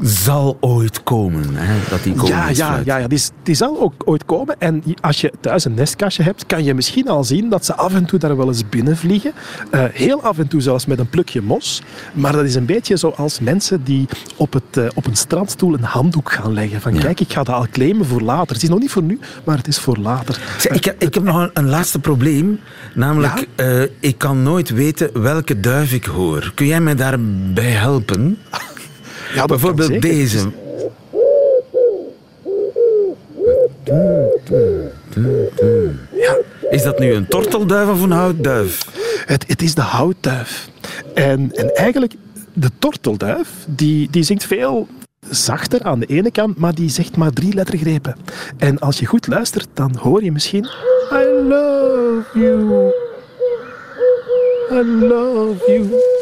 zal 0.01 0.57
ooit 0.59 1.03
komen. 1.03 1.55
Hè, 1.55 1.89
dat 1.89 2.03
die 2.03 2.15
ja, 2.25 2.49
ja, 2.49 2.81
ja, 2.85 2.97
ja 2.97 3.07
die, 3.07 3.21
die, 3.43 3.55
zal 3.55 3.81
ook 3.81 3.93
ooit 4.05 4.25
komen. 4.25 4.59
En 4.59 4.83
als 5.01 5.21
je 5.21 5.33
thuis 5.39 5.65
een 5.65 5.73
nestkastje 5.73 6.23
hebt, 6.23 6.45
kan 6.45 6.63
je 6.63 6.73
misschien 6.73 7.07
al 7.07 7.23
zien 7.23 7.49
dat 7.49 7.65
ze 7.65 7.75
af 7.75 7.93
en 7.93 8.05
toe 8.05 8.19
daar 8.19 8.37
wel 8.37 8.47
eens 8.47 8.69
binnenvliegen. 8.69 9.31
Uh, 9.71 9.83
heel 9.91 10.21
af 10.21 10.37
en 10.37 10.47
toe 10.47 10.61
zelfs 10.61 10.85
met 10.85 10.99
een 10.99 11.09
plukje 11.09 11.41
mos. 11.41 11.81
Maar 12.13 12.31
dat 12.31 12.45
is 12.45 12.55
een 12.55 12.65
beetje 12.65 12.97
zoals 12.97 13.39
mensen 13.39 13.83
die 13.83 14.07
op, 14.35 14.53
het, 14.53 14.77
uh, 14.77 14.87
op 14.93 15.05
een 15.05 15.15
strandstoel 15.15 15.73
een 15.73 15.83
handdoek 15.83 16.31
gaan 16.31 16.53
leggen. 16.53 16.81
Van 16.81 16.93
ja. 16.93 17.01
kijk, 17.01 17.19
ik 17.19 17.33
ga 17.33 17.43
dat 17.43 17.55
al 17.55 17.67
claimen 17.71 18.05
voor 18.05 18.21
later. 18.21 18.53
Het 18.53 18.63
is 18.63 18.69
nog 18.69 18.79
niet 18.79 18.91
voor 18.91 19.03
nu, 19.03 19.19
maar 19.43 19.57
het 19.57 19.67
is 19.67 19.79
voor 19.79 19.97
later. 19.97 20.39
Zeg, 20.57 20.71
ik, 20.71 20.95
ik, 20.99 21.13
heb 21.13 21.23
nog 21.23 21.37
een, 21.37 21.49
een 21.53 21.69
laatste 21.69 21.99
probleem. 21.99 22.59
Namelijk, 22.93 23.47
ja? 23.55 23.65
uh, 23.65 23.87
ik 23.99 24.17
kan 24.17 24.43
nooit 24.43 24.69
weten 24.69 25.21
welke 25.21 25.59
duif 25.59 25.93
ik 25.93 26.05
hoor. 26.05 26.51
Kun 26.55 26.65
jij 26.65 26.81
mij 26.81 26.95
daarbij 26.95 27.71
helpen? 27.71 28.37
Ja, 29.33 29.45
Bijvoorbeeld 29.45 30.01
deze. 30.01 30.51
Ja. 36.11 36.37
Is 36.69 36.83
dat 36.83 36.99
nu 36.99 37.13
een 37.13 37.27
tortelduif 37.27 37.89
of 37.89 38.01
een 38.01 38.11
houtduif? 38.11 38.87
Het, 39.25 39.47
het 39.47 39.61
is 39.61 39.75
de 39.75 39.81
houtduif. 39.81 40.69
En, 41.13 41.51
en 41.51 41.75
eigenlijk, 41.75 42.13
de 42.53 42.69
tortelduif, 42.79 43.49
die, 43.67 44.07
die 44.11 44.23
zingt 44.23 44.45
veel 44.45 44.87
zachter 45.29 45.83
aan 45.83 45.99
de 45.99 46.05
ene 46.05 46.31
kant, 46.31 46.57
maar 46.57 46.75
die 46.75 46.89
zegt 46.89 47.17
maar 47.17 47.31
drie 47.31 47.53
lettergrepen. 47.53 48.15
En 48.57 48.79
als 48.79 48.99
je 48.99 49.05
goed 49.05 49.27
luistert, 49.27 49.67
dan 49.73 49.95
hoor 49.97 50.23
je 50.23 50.31
misschien... 50.31 50.63
I 51.11 51.25
love 51.47 52.23
you. 52.33 52.91
I 54.71 54.83
love 54.83 55.63
you. 55.67 56.12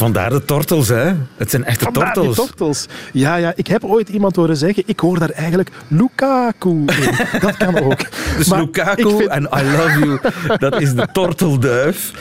Vandaar 0.00 0.30
de 0.30 0.44
tortels, 0.44 0.88
hè? 0.88 1.12
Het 1.36 1.50
zijn 1.50 1.64
echte 1.64 1.84
Vandaar 1.84 2.12
tortels. 2.12 2.36
Tortels. 2.36 2.86
Ja, 3.12 3.36
ja, 3.36 3.52
ik 3.56 3.66
heb 3.66 3.84
ooit 3.84 4.08
iemand 4.08 4.36
horen 4.36 4.56
zeggen, 4.56 4.82
ik 4.86 5.00
hoor 5.00 5.18
daar 5.18 5.30
eigenlijk 5.30 5.70
Lukaku 5.88 6.70
in. 6.70 6.86
Dat 7.40 7.56
kan 7.56 7.80
ook. 7.80 7.98
Dus 8.36 8.48
maar 8.48 8.60
Lukaku 8.60 9.16
vind... 9.16 9.26
en 9.26 9.42
I 9.42 9.62
love 9.76 9.98
you, 9.98 10.18
dat 10.58 10.80
is 10.80 10.94
de 10.94 11.08
tortelduif. 11.12 12.12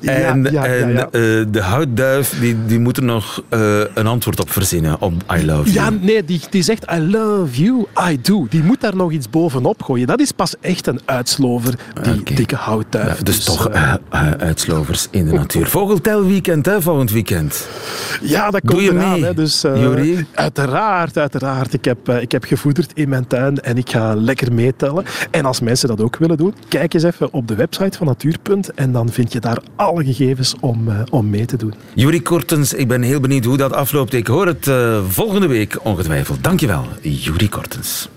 En, 0.00 0.42
ja, 0.42 0.50
ja, 0.50 0.64
en 0.64 0.92
ja, 0.92 1.04
uh, 1.04 1.44
de 1.48 1.60
houtduif, 1.60 2.40
die, 2.40 2.56
die 2.66 2.78
moet 2.78 2.96
er 2.96 3.02
nog 3.02 3.42
uh, 3.50 3.80
een 3.94 4.06
antwoord 4.06 4.40
op 4.40 4.50
verzinnen 4.50 5.00
op 5.00 5.12
I 5.36 5.46
love 5.46 5.70
you. 5.70 5.84
Ja, 5.84 5.90
nee, 6.00 6.24
die, 6.24 6.40
die 6.50 6.62
zegt 6.62 6.84
I 6.92 7.00
love 7.00 7.62
you, 7.62 7.86
I 8.10 8.20
do. 8.22 8.46
Die 8.50 8.62
moet 8.62 8.80
daar 8.80 8.96
nog 8.96 9.12
iets 9.12 9.30
bovenop 9.30 9.82
gooien. 9.82 10.06
Dat 10.06 10.20
is 10.20 10.32
pas 10.32 10.54
echt 10.60 10.86
een 10.86 11.00
uitslover, 11.04 11.74
die 12.02 12.20
okay. 12.20 12.36
dikke 12.36 12.56
houtduif. 12.56 13.22
dus, 13.22 13.36
dus 13.36 13.44
toch 13.44 13.70
uh, 13.70 13.94
uitslovers 14.38 15.08
in 15.10 15.26
de 15.26 15.32
natuur. 15.32 15.66
Vogeltelweekend, 15.66 16.66
hè, 16.66 16.82
volgend 16.82 17.09
weekend. 17.10 17.68
Ja, 18.22 18.50
dat 18.50 18.60
komt 18.64 18.80
eraan. 18.80 19.22
Hè. 19.22 19.34
Dus, 19.34 19.64
uh, 19.64 20.18
uiteraard, 20.34 21.18
uiteraard. 21.18 21.72
Ik 21.72 21.84
heb, 21.84 22.08
uh, 22.08 22.22
ik 22.22 22.32
heb 22.32 22.44
gevoederd 22.44 22.90
in 22.94 23.08
mijn 23.08 23.26
tuin 23.26 23.60
en 23.60 23.76
ik 23.76 23.90
ga 23.90 24.14
lekker 24.14 24.52
meetellen. 24.52 25.04
En 25.30 25.44
als 25.44 25.60
mensen 25.60 25.88
dat 25.88 26.00
ook 26.00 26.16
willen 26.16 26.36
doen, 26.36 26.54
kijk 26.68 26.94
eens 26.94 27.02
even 27.02 27.32
op 27.32 27.48
de 27.48 27.54
website 27.54 27.98
van 27.98 28.06
Natuurpunt 28.06 28.74
en 28.74 28.92
dan 28.92 29.08
vind 29.08 29.32
je 29.32 29.40
daar 29.40 29.58
alle 29.76 30.04
gegevens 30.04 30.54
om, 30.60 30.88
uh, 30.88 31.00
om 31.10 31.30
mee 31.30 31.44
te 31.44 31.56
doen. 31.56 31.74
Jurie 31.94 32.22
Kortens, 32.22 32.72
ik 32.72 32.88
ben 32.88 33.02
heel 33.02 33.20
benieuwd 33.20 33.44
hoe 33.44 33.56
dat 33.56 33.72
afloopt. 33.72 34.12
Ik 34.12 34.26
hoor 34.26 34.46
het 34.46 34.70
volgende 35.08 35.46
week 35.46 35.78
ongetwijfeld. 35.82 36.44
Dankjewel, 36.44 36.84
Jurie 37.02 37.48
Kortens. 37.48 38.08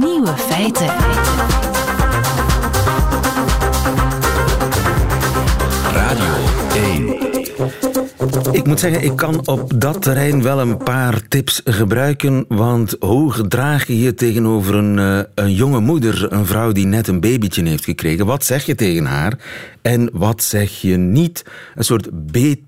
Nieuwe 0.00 0.34
feiten. 0.36 1.03
Ik 8.54 8.66
moet 8.66 8.80
zeggen, 8.80 9.02
ik 9.02 9.16
kan 9.16 9.46
op 9.46 9.80
dat 9.80 10.02
terrein 10.02 10.42
wel 10.42 10.60
een 10.60 10.76
paar 10.76 11.28
tips 11.28 11.60
gebruiken. 11.64 12.44
Want 12.48 12.96
hoe 13.00 13.32
gedraag 13.32 13.86
je 13.86 13.98
je 13.98 14.14
tegenover 14.14 14.74
een, 14.74 14.98
uh, 14.98 15.20
een 15.34 15.54
jonge 15.54 15.80
moeder, 15.80 16.32
een 16.32 16.46
vrouw 16.46 16.72
die 16.72 16.86
net 16.86 17.08
een 17.08 17.20
babytje 17.20 17.68
heeft 17.68 17.84
gekregen? 17.84 18.26
Wat 18.26 18.44
zeg 18.44 18.64
je 18.64 18.74
tegen 18.74 19.04
haar 19.04 19.38
en 19.82 20.10
wat 20.12 20.42
zeg 20.42 20.80
je 20.80 20.96
niet? 20.96 21.44
Een 21.74 21.84
soort 21.84 22.08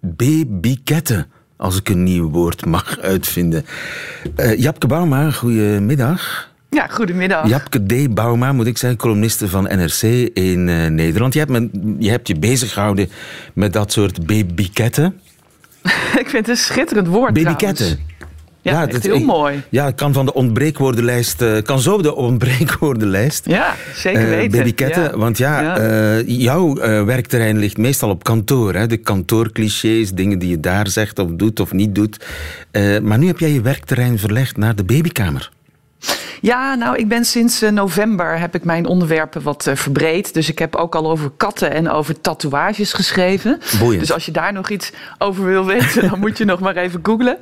babyketten, 0.00 1.26
als 1.56 1.76
ik 1.76 1.88
een 1.88 2.02
nieuw 2.02 2.30
woord 2.30 2.64
mag 2.64 2.98
uitvinden. 3.00 3.64
Uh, 4.36 4.58
Japke 4.58 4.86
Bauma, 4.86 5.30
goedemiddag. 5.30 6.50
Ja, 6.70 6.86
goedemiddag. 6.86 7.48
Japke 7.48 7.86
D. 7.86 8.14
Bauma, 8.14 8.52
moet 8.52 8.66
ik 8.66 8.78
zeggen, 8.78 8.98
columniste 8.98 9.48
van 9.48 9.62
NRC 9.62 10.02
in 10.34 10.68
uh, 10.68 10.86
Nederland. 10.86 11.32
Je 11.32 11.38
hebt, 11.38 11.50
me, 11.50 11.68
je 11.98 12.10
hebt 12.10 12.28
je 12.28 12.38
bezig 12.38 12.72
gehouden 12.72 13.08
met 13.54 13.72
dat 13.72 13.92
soort 13.92 14.26
babyketten. 14.26 15.20
ik 16.22 16.28
vind 16.28 16.32
het 16.32 16.48
een 16.48 16.56
schitterend 16.56 17.06
woord 17.06 17.32
Babyketten. 17.32 17.98
Ja, 18.66 18.72
ja 18.72 18.86
dat 18.86 18.94
is 18.94 19.02
heel 19.02 19.24
mooi. 19.24 19.62
Ja, 19.68 19.90
kan 19.90 20.12
van 20.12 20.26
de 20.26 20.32
ontbreekwoordenlijst, 20.32 21.42
uh, 21.42 21.62
kan 21.62 21.80
zo 21.80 22.02
de 22.02 22.14
ontbreekwoordenlijst. 22.14 23.46
Ja, 23.48 23.74
zeker 23.94 24.22
uh, 24.22 24.28
weten. 24.28 24.58
Babyketten, 24.58 25.02
ja. 25.02 25.16
want 25.16 25.38
ja, 25.38 25.60
ja. 25.60 25.78
Uh, 25.80 26.28
jouw 26.28 26.74
werkterrein 27.04 27.58
ligt 27.58 27.76
meestal 27.76 28.10
op 28.10 28.24
kantoor. 28.24 28.74
Hè? 28.74 28.86
De 28.86 28.96
kantoorclichés, 28.96 30.10
dingen 30.10 30.38
die 30.38 30.50
je 30.50 30.60
daar 30.60 30.88
zegt 30.88 31.18
of 31.18 31.30
doet 31.30 31.60
of 31.60 31.72
niet 31.72 31.94
doet. 31.94 32.26
maar 33.02 33.18
nu 33.18 33.26
heb 33.26 33.38
jij 33.38 33.50
je 33.50 33.60
werkterrein 33.60 34.18
verlegd 34.18 34.56
naar 34.56 34.74
de 34.74 34.84
babykamer. 34.84 35.50
Ja, 36.40 36.74
nou, 36.74 36.96
ik 36.96 37.08
ben 37.08 37.24
sinds 37.24 37.62
uh, 37.62 37.70
november 37.70 38.38
heb 38.38 38.54
ik 38.54 38.64
mijn 38.64 38.86
onderwerpen 38.86 39.42
wat 39.42 39.66
uh, 39.66 39.74
verbreed. 39.74 40.34
Dus 40.34 40.48
ik 40.48 40.58
heb 40.58 40.76
ook 40.76 40.94
al 40.94 41.10
over 41.10 41.30
katten 41.36 41.72
en 41.72 41.90
over 41.90 42.20
tatoeages 42.20 42.92
geschreven. 42.92 43.60
Boeiend. 43.78 44.00
Dus 44.00 44.12
als 44.12 44.26
je 44.26 44.32
daar 44.32 44.52
nog 44.52 44.70
iets 44.70 44.92
over 45.18 45.44
wil 45.44 45.64
weten, 45.64 46.08
dan 46.08 46.18
moet 46.20 46.38
je 46.38 46.44
nog 46.44 46.60
maar 46.60 46.76
even 46.76 47.00
googlen. 47.02 47.38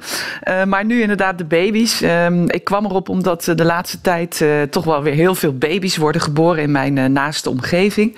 Uh, 0.49 0.64
maar 0.64 0.85
nu 0.85 1.01
inderdaad 1.01 1.38
de 1.38 1.45
baby's. 1.45 2.03
Ehm, 2.03 2.45
ik 2.49 2.64
kwam 2.64 2.85
erop 2.85 3.09
omdat 3.09 3.53
de 3.55 3.64
laatste 3.64 4.01
tijd 4.01 4.45
toch 4.71 4.85
wel 4.85 5.03
weer 5.03 5.14
heel 5.14 5.35
veel 5.35 5.59
baby's 5.59 5.97
worden 5.97 6.21
geboren 6.21 6.62
in 6.62 6.71
mijn 6.71 7.12
naaste 7.12 7.51
omgeving. 7.51 8.17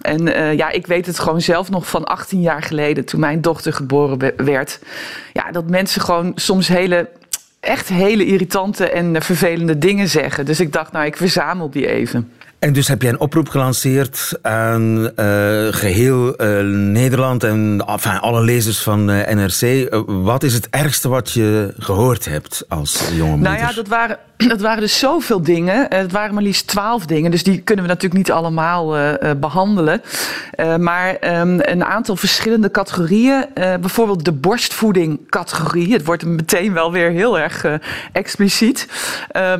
En 0.00 0.26
uh, 0.26 0.52
ja, 0.52 0.70
ik 0.70 0.86
weet 0.86 1.06
het 1.06 1.18
gewoon 1.18 1.40
zelf 1.40 1.70
nog 1.70 1.88
van 1.88 2.04
18 2.04 2.40
jaar 2.40 2.62
geleden, 2.62 3.04
toen 3.04 3.20
mijn 3.20 3.40
dochter 3.40 3.72
geboren 3.72 4.32
werd. 4.36 4.78
Ja, 5.32 5.50
dat 5.50 5.70
mensen 5.70 6.00
gewoon 6.00 6.32
soms 6.34 6.68
hele 6.68 7.08
echt 7.64 7.88
hele 7.88 8.24
irritante 8.24 8.90
en 8.90 9.22
vervelende 9.22 9.78
dingen 9.78 10.08
zeggen. 10.08 10.44
Dus 10.44 10.60
ik 10.60 10.72
dacht, 10.72 10.92
nou, 10.92 11.06
ik 11.06 11.16
verzamel 11.16 11.70
die 11.70 11.86
even. 11.86 12.30
En 12.64 12.72
dus 12.72 12.88
heb 12.88 13.02
jij 13.02 13.10
een 13.10 13.20
oproep 13.20 13.48
gelanceerd 13.48 14.38
aan 14.42 14.98
uh, 14.98 15.10
geheel 15.70 16.42
uh, 16.42 16.60
Nederland 16.92 17.44
en 17.44 17.84
enfin, 17.86 18.18
alle 18.18 18.42
lezers 18.42 18.78
van 18.78 19.10
uh, 19.10 19.28
NRC. 19.28 19.88
wat 20.06 20.42
is 20.42 20.54
het 20.54 20.68
ergste 20.70 21.08
wat 21.08 21.32
je 21.32 21.74
gehoord 21.78 22.24
hebt 22.24 22.64
als 22.68 23.08
jonge 23.12 23.36
moeder? 23.36 23.52
Nou 23.52 23.62
ja, 23.62 23.72
dat 23.72 23.88
waren, 23.88 24.18
dat 24.52 24.60
waren 24.60 24.80
dus 24.80 24.98
zoveel 24.98 25.42
dingen. 25.42 25.86
Het 25.88 26.12
waren 26.12 26.34
maar 26.34 26.42
liefst 26.42 26.66
twaalf 26.66 27.06
dingen. 27.06 27.30
Dus 27.30 27.42
die 27.42 27.60
kunnen 27.60 27.84
we 27.84 27.90
natuurlijk 27.90 28.20
niet 28.26 28.32
allemaal 28.32 28.96
behandelen. 29.36 30.02
maar 30.78 31.16
um, 31.40 31.58
een 31.60 31.84
aantal 31.84 32.16
verschillende 32.16 32.70
categorieën. 32.70 33.46
bijvoorbeeld 33.54 34.24
de 34.24 34.32
borstvoeding-categorie. 34.32 35.92
Het 35.92 36.04
wordt 36.04 36.24
meteen 36.24 36.72
wel 36.72 36.92
weer 36.92 37.10
heel 37.10 37.38
erg 37.38 37.64
expliciet. 38.12 38.88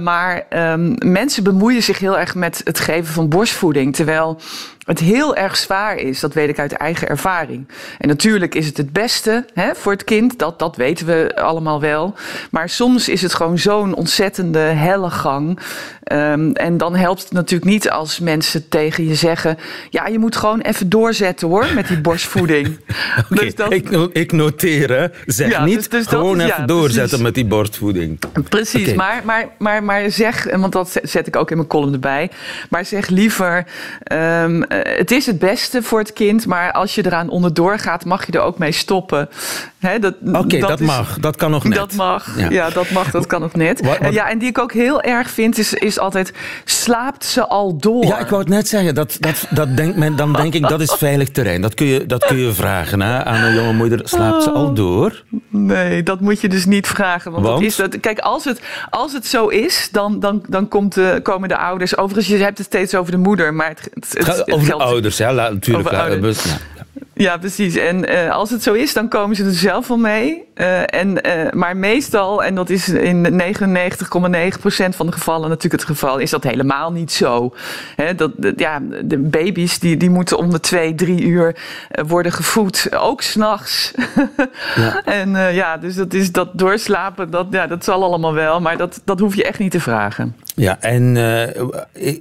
maar 0.00 0.46
um, 0.50 0.94
mensen 0.98 1.44
bemoeien 1.44 1.82
zich 1.82 1.98
heel 1.98 2.18
erg 2.18 2.34
met 2.34 2.60
het 2.64 2.80
geven 2.80 3.14
van 3.14 3.28
borstvoeding. 3.28 3.94
Terwijl 3.94 4.40
het 4.84 4.98
heel 4.98 5.36
erg 5.36 5.56
zwaar 5.56 5.96
is. 5.96 6.20
Dat 6.20 6.34
weet 6.34 6.48
ik 6.48 6.58
uit 6.58 6.72
eigen 6.72 7.08
ervaring. 7.08 7.68
En 7.98 8.08
natuurlijk 8.08 8.54
is 8.54 8.66
het 8.66 8.76
het 8.76 8.92
beste 8.92 9.44
hè, 9.54 9.74
voor 9.74 9.92
het 9.92 10.04
kind. 10.04 10.38
Dat, 10.38 10.58
dat 10.58 10.76
weten 10.76 11.06
we 11.06 11.32
allemaal 11.36 11.80
wel. 11.80 12.14
Maar 12.50 12.68
soms 12.68 13.08
is 13.08 13.22
het 13.22 13.34
gewoon 13.34 13.58
zo'n 13.58 13.94
ontzettende 13.94 14.58
helle 14.58 15.10
gang. 15.10 15.58
Um, 16.12 16.52
en 16.52 16.78
dan 16.78 16.96
helpt 16.96 17.22
het 17.22 17.32
natuurlijk 17.32 17.70
niet 17.70 17.90
als 17.90 18.20
mensen 18.20 18.68
tegen 18.68 19.06
je 19.06 19.14
zeggen... 19.14 19.58
ja, 19.90 20.06
je 20.06 20.18
moet 20.18 20.36
gewoon 20.36 20.60
even 20.60 20.88
doorzetten 20.88 21.48
hoor, 21.48 21.66
met 21.74 21.88
die 21.88 22.00
borstvoeding. 22.00 22.66
okay, 23.30 23.44
dus 23.44 23.54
dat... 23.54 23.72
ik, 23.72 23.90
ik 24.12 24.32
noteer, 24.32 24.90
hè. 24.90 25.06
Zeg 25.26 25.50
ja, 25.50 25.64
niet 25.64 25.76
dus, 25.76 25.88
dus 25.88 26.06
gewoon 26.06 26.40
even 26.40 26.60
ja, 26.60 26.66
doorzetten 26.66 27.04
precies. 27.04 27.24
met 27.24 27.34
die 27.34 27.44
borstvoeding. 27.44 28.18
Precies, 28.48 28.82
okay. 28.82 28.94
maar, 28.94 29.22
maar, 29.24 29.48
maar, 29.58 29.84
maar 29.84 30.10
zeg... 30.10 30.56
want 30.56 30.72
dat 30.72 31.00
zet 31.02 31.26
ik 31.26 31.36
ook 31.36 31.50
in 31.50 31.56
mijn 31.56 31.68
column 31.68 31.92
erbij... 31.92 32.30
maar 32.70 32.84
zeg 32.84 33.08
liever... 33.08 33.66
Um, 34.12 34.64
uh, 34.73 34.73
het 34.82 35.10
is 35.10 35.26
het 35.26 35.38
beste 35.38 35.82
voor 35.82 35.98
het 35.98 36.12
kind, 36.12 36.46
maar 36.46 36.72
als 36.72 36.94
je 36.94 37.06
eraan 37.06 37.28
onderdoor 37.28 37.78
gaat, 37.78 38.04
mag 38.04 38.26
je 38.26 38.32
er 38.32 38.40
ook 38.40 38.58
mee 38.58 38.72
stoppen. 38.72 39.28
Oké, 39.84 40.38
okay, 40.38 40.60
dat, 40.60 40.68
dat 40.68 40.80
mag. 40.80 41.18
Dat 41.18 41.36
kan 41.36 41.50
nog 41.50 41.64
net. 41.64 41.78
Dat 41.78 41.92
mag. 41.92 42.38
Ja, 42.38 42.50
ja 42.50 42.70
dat 42.70 42.90
mag. 42.90 43.10
Dat 43.10 43.26
kan 43.26 43.40
nog 43.40 43.54
net. 43.54 43.84
Wat, 43.84 43.98
wat... 43.98 44.12
Ja, 44.12 44.28
en 44.28 44.38
die 44.38 44.48
ik 44.48 44.58
ook 44.58 44.72
heel 44.72 45.02
erg 45.02 45.30
vind, 45.30 45.58
is, 45.58 45.74
is 45.74 45.98
altijd: 45.98 46.32
slaapt 46.64 47.24
ze 47.24 47.46
al 47.46 47.76
door? 47.76 48.04
Ja, 48.04 48.18
ik 48.18 48.28
wou 48.28 48.40
het 48.40 48.50
net 48.50 48.68
zeggen. 48.68 48.94
Dat, 48.94 49.16
dat, 49.20 49.46
dat 49.50 49.76
denkt 49.76 49.96
men, 49.96 50.16
dan 50.16 50.32
denk 50.32 50.54
ik 50.54 50.68
dat 50.68 50.80
is 50.80 50.92
veilig 50.92 51.30
terrein. 51.30 51.60
Dat 51.60 51.74
kun 51.74 51.86
je, 51.86 52.06
dat 52.06 52.24
kun 52.24 52.36
je 52.36 52.52
vragen 52.52 53.00
hè, 53.00 53.24
aan 53.24 53.42
een 53.42 53.54
jonge 53.54 53.72
moeder. 53.72 54.00
Slaapt 54.04 54.42
ze 54.42 54.50
al 54.50 54.74
door? 54.74 55.24
Nee, 55.48 56.02
dat 56.02 56.20
moet 56.20 56.40
je 56.40 56.48
dus 56.48 56.66
niet 56.66 56.86
vragen. 56.86 57.32
Want, 57.32 57.46
want? 57.46 57.58
Dat 57.58 57.68
is 57.68 57.76
dat, 57.76 58.00
kijk, 58.00 58.18
als 58.18 58.44
het, 58.44 58.60
als 58.90 59.12
het 59.12 59.26
zo 59.26 59.46
is, 59.46 59.88
dan, 59.92 60.20
dan, 60.20 60.44
dan 60.48 60.68
komt 60.68 60.94
de, 60.94 61.20
komen 61.22 61.48
de 61.48 61.56
ouders. 61.56 61.96
Overigens, 61.96 62.36
je 62.38 62.44
hebt 62.44 62.58
het 62.58 62.66
steeds 62.66 62.94
over 62.94 63.12
de 63.12 63.18
moeder, 63.18 63.54
maar 63.54 63.68
het, 63.68 63.90
het, 63.94 64.26
het, 64.26 64.42
het 64.46 64.63
over 64.72 64.86
ouders, 64.86 65.16
ja, 65.16 65.32
natuurlijk. 65.32 65.88
Over 65.88 66.00
ouders. 66.00 66.44
Ja. 67.14 67.38
Precies. 67.44 67.76
En 67.76 68.10
uh, 68.10 68.30
als 68.30 68.50
het 68.50 68.62
zo 68.62 68.72
is, 68.72 68.92
dan 68.92 69.08
komen 69.08 69.36
ze 69.36 69.44
er 69.44 69.52
zelf 69.52 69.88
wel 69.88 69.96
mee. 69.96 70.44
Uh, 70.54 70.94
en, 70.94 71.08
uh, 71.26 71.52
maar 71.52 71.76
meestal, 71.76 72.44
en 72.44 72.54
dat 72.54 72.70
is 72.70 72.88
in 72.88 73.42
99,9% 73.42 74.88
van 74.88 75.06
de 75.06 75.12
gevallen 75.12 75.48
natuurlijk 75.48 75.82
het 75.82 75.90
geval, 75.90 76.18
is 76.18 76.30
dat 76.30 76.44
helemaal 76.44 76.92
niet 76.92 77.12
zo. 77.12 77.54
Dat, 78.16 78.30
ja, 78.56 78.80
de 79.04 79.18
baby's 79.18 79.78
die, 79.78 79.96
die 79.96 80.10
moeten 80.10 80.38
om 80.38 80.50
de 80.50 80.60
twee, 80.60 80.94
drie 80.94 81.22
uur 81.22 81.56
worden 82.06 82.32
gevoed, 82.32 82.88
ook 82.96 83.22
s'nachts. 83.22 83.92
ja. 84.74 85.02
en 85.04 85.54
ja, 85.54 85.76
dus 85.76 85.94
dat 85.94 86.14
is 86.14 86.32
dat 86.32 86.48
doorslapen, 86.52 87.30
dat, 87.30 87.46
ja, 87.50 87.66
dat 87.66 87.84
zal 87.84 88.04
allemaal 88.04 88.34
wel, 88.34 88.60
maar 88.60 88.76
dat, 88.76 89.00
dat 89.04 89.20
hoef 89.20 89.34
je 89.34 89.44
echt 89.44 89.58
niet 89.58 89.70
te 89.70 89.80
vragen. 89.80 90.36
Ja, 90.54 90.80
en 90.80 91.14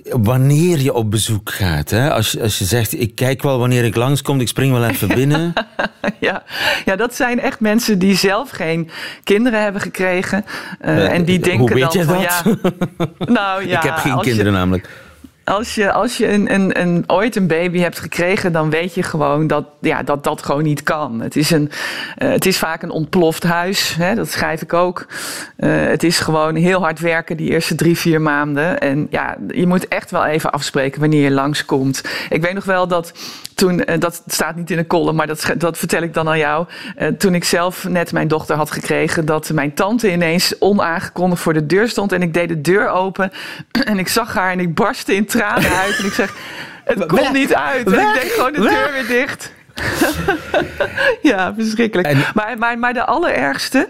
wanneer 0.09 0.79
je 0.79 0.93
op 0.93 1.11
bezoek 1.11 1.51
gaat, 1.51 1.89
hè? 1.89 2.11
Als, 2.11 2.39
als 2.39 2.59
je 2.59 2.65
zegt, 2.65 2.99
ik 2.99 3.15
kijk 3.15 3.41
wel 3.41 3.59
wanneer 3.59 3.83
ik 3.83 3.95
langskom, 3.95 4.39
ik 4.39 4.47
spring 4.47 4.71
wel 4.71 4.82
even 4.83 5.07
binnen. 5.07 5.53
ja. 6.19 6.43
ja, 6.85 6.95
dat 6.95 7.15
zijn 7.15 7.39
echt 7.39 7.59
mensen 7.59 7.99
die 7.99 8.15
zelf 8.15 8.49
geen 8.49 8.89
kinderen 9.23 9.61
hebben 9.61 9.81
gekregen. 9.81 10.45
Uh, 10.85 11.11
en 11.11 11.25
die 11.25 11.39
denken 11.39 11.59
Hoe 11.59 11.73
weet 11.73 11.93
dan 11.93 12.01
je 12.01 12.03
van 12.03 12.21
dat? 12.21 12.71
ja. 13.17 13.25
Nou 13.33 13.67
ja. 13.67 13.77
Ik 13.77 13.83
heb 13.83 13.97
geen 13.97 14.19
kinderen 14.19 14.51
je, 14.51 14.57
namelijk. 14.57 14.89
Als 15.45 15.75
je, 15.75 15.91
als 15.91 16.17
je 16.17 16.31
een, 16.31 16.53
een, 16.53 16.81
een, 16.81 17.03
ooit 17.07 17.35
een 17.35 17.47
baby 17.47 17.79
hebt 17.79 17.99
gekregen, 17.99 18.51
dan 18.51 18.69
weet 18.69 18.93
je 18.93 19.03
gewoon 19.03 19.47
dat 19.47 19.65
ja, 19.81 20.03
dat, 20.03 20.23
dat 20.23 20.43
gewoon 20.43 20.63
niet 20.63 20.83
kan. 20.83 21.21
Het 21.21 21.35
is, 21.35 21.51
een, 21.51 21.71
uh, 22.17 22.29
het 22.29 22.45
is 22.45 22.57
vaak 22.57 22.81
een 22.81 22.89
ontploft 22.89 23.43
huis, 23.43 23.95
hè, 23.95 24.15
dat 24.15 24.29
schrijf 24.29 24.61
ik 24.61 24.73
ook. 24.73 25.05
Uh, 25.57 25.85
het 25.85 26.03
is 26.03 26.19
gewoon 26.19 26.55
heel 26.55 26.79
hard 26.79 26.99
werken 26.99 27.37
die 27.37 27.49
eerste 27.49 27.75
drie, 27.75 27.97
vier 27.97 28.21
maanden. 28.21 28.79
En 28.79 29.07
ja, 29.09 29.37
je 29.47 29.67
moet 29.67 29.87
echt 29.87 30.11
wel 30.11 30.25
even 30.25 30.51
afspreken 30.51 30.99
wanneer 30.99 31.23
je 31.23 31.31
langskomt. 31.31 32.01
Ik 32.29 32.41
weet 32.41 32.53
nog 32.53 32.65
wel 32.65 32.87
dat 32.87 33.13
toen, 33.63 33.91
uh, 33.91 33.99
dat 33.99 34.23
staat 34.27 34.55
niet 34.55 34.71
in 34.71 34.77
de 34.77 34.87
column, 34.87 35.15
maar 35.15 35.27
dat, 35.27 35.53
dat 35.57 35.77
vertel 35.77 36.01
ik 36.01 36.13
dan 36.13 36.29
aan 36.29 36.37
jou. 36.37 36.67
toen 37.17 37.35
ik 37.35 37.43
zelf 37.43 37.87
net 37.87 38.11
mijn 38.11 38.27
dochter 38.27 38.55
had 38.55 38.71
gekregen, 38.71 39.25
dat 39.25 39.49
mijn 39.49 39.73
tante 39.73 40.11
ineens 40.11 40.55
onaangekondigd 40.59 41.41
voor 41.41 41.53
de 41.53 41.65
deur 41.65 41.89
stond. 41.89 42.11
En 42.11 42.21
ik 42.21 42.33
deed 42.33 42.47
de 42.47 42.61
deur 42.61 42.89
open 42.89 43.31
en 43.91 43.99
ik 43.99 44.07
zag 44.07 44.33
haar 44.33 44.51
en 44.51 44.59
ik 44.59 44.75
barstte 44.75 45.15
in 45.15 45.25
tranen 45.25 45.71
uit. 45.71 45.97
En 45.97 46.05
ik 46.05 46.13
zeg, 46.13 46.33
het 46.83 47.05
komt 47.05 47.31
niet 47.31 47.53
uit. 47.53 47.91
En 47.91 47.99
ik 47.99 48.21
deed 48.21 48.31
gewoon 48.31 48.53
de 48.53 48.61
deur 48.61 48.91
weer 48.91 49.07
dicht. 49.07 49.51
ja, 51.31 51.53
verschrikkelijk. 51.57 52.07
En... 52.07 52.23
Maar, 52.33 52.57
maar, 52.57 52.79
maar 52.79 52.93
de 52.93 53.05
allerergste 53.05 53.87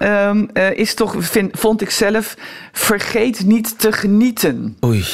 um, 0.00 0.48
uh, 0.54 0.70
is 0.70 0.94
toch, 0.94 1.14
vind, 1.18 1.58
vond 1.58 1.80
ik 1.80 1.90
zelf, 1.90 2.36
vergeet 2.72 3.44
niet 3.44 3.78
te 3.78 3.92
genieten. 3.92 4.76
Oei. 4.84 5.04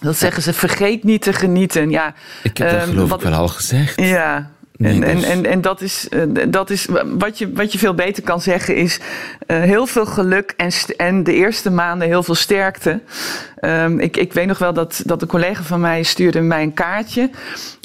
Dat 0.00 0.16
zeggen 0.16 0.42
ze, 0.42 0.52
vergeet 0.52 1.04
niet 1.04 1.22
te 1.22 1.32
genieten. 1.32 1.90
Ja, 1.90 2.14
ik 2.42 2.56
heb 2.56 2.70
dat 2.70 2.82
um, 2.82 2.88
geloof 2.88 3.08
wat, 3.08 3.22
ik 3.22 3.28
wel 3.28 3.38
al 3.38 3.48
gezegd. 3.48 4.00
Ja, 4.00 4.50
Nee, 4.78 4.92
en, 4.92 5.02
en, 5.02 5.24
en, 5.24 5.46
en 5.46 5.60
dat 5.60 5.80
is, 5.80 6.08
dat 6.48 6.70
is 6.70 6.86
wat, 7.04 7.38
je, 7.38 7.52
wat 7.52 7.72
je 7.72 7.78
veel 7.78 7.94
beter 7.94 8.22
kan 8.22 8.40
zeggen, 8.40 8.76
is 8.76 9.00
uh, 9.46 9.60
heel 9.60 9.86
veel 9.86 10.06
geluk 10.06 10.54
en, 10.56 10.70
en 10.96 11.24
de 11.24 11.34
eerste 11.34 11.70
maanden 11.70 12.08
heel 12.08 12.22
veel 12.22 12.34
sterkte. 12.34 13.00
Um, 13.60 14.00
ik, 14.00 14.16
ik 14.16 14.32
weet 14.32 14.46
nog 14.46 14.58
wel 14.58 14.72
dat, 14.72 15.02
dat 15.04 15.22
een 15.22 15.28
collega 15.28 15.62
van 15.62 15.80
mij 15.80 16.02
stuurde 16.02 16.40
mij 16.40 16.62
een 16.62 16.74
kaartje. 16.74 17.30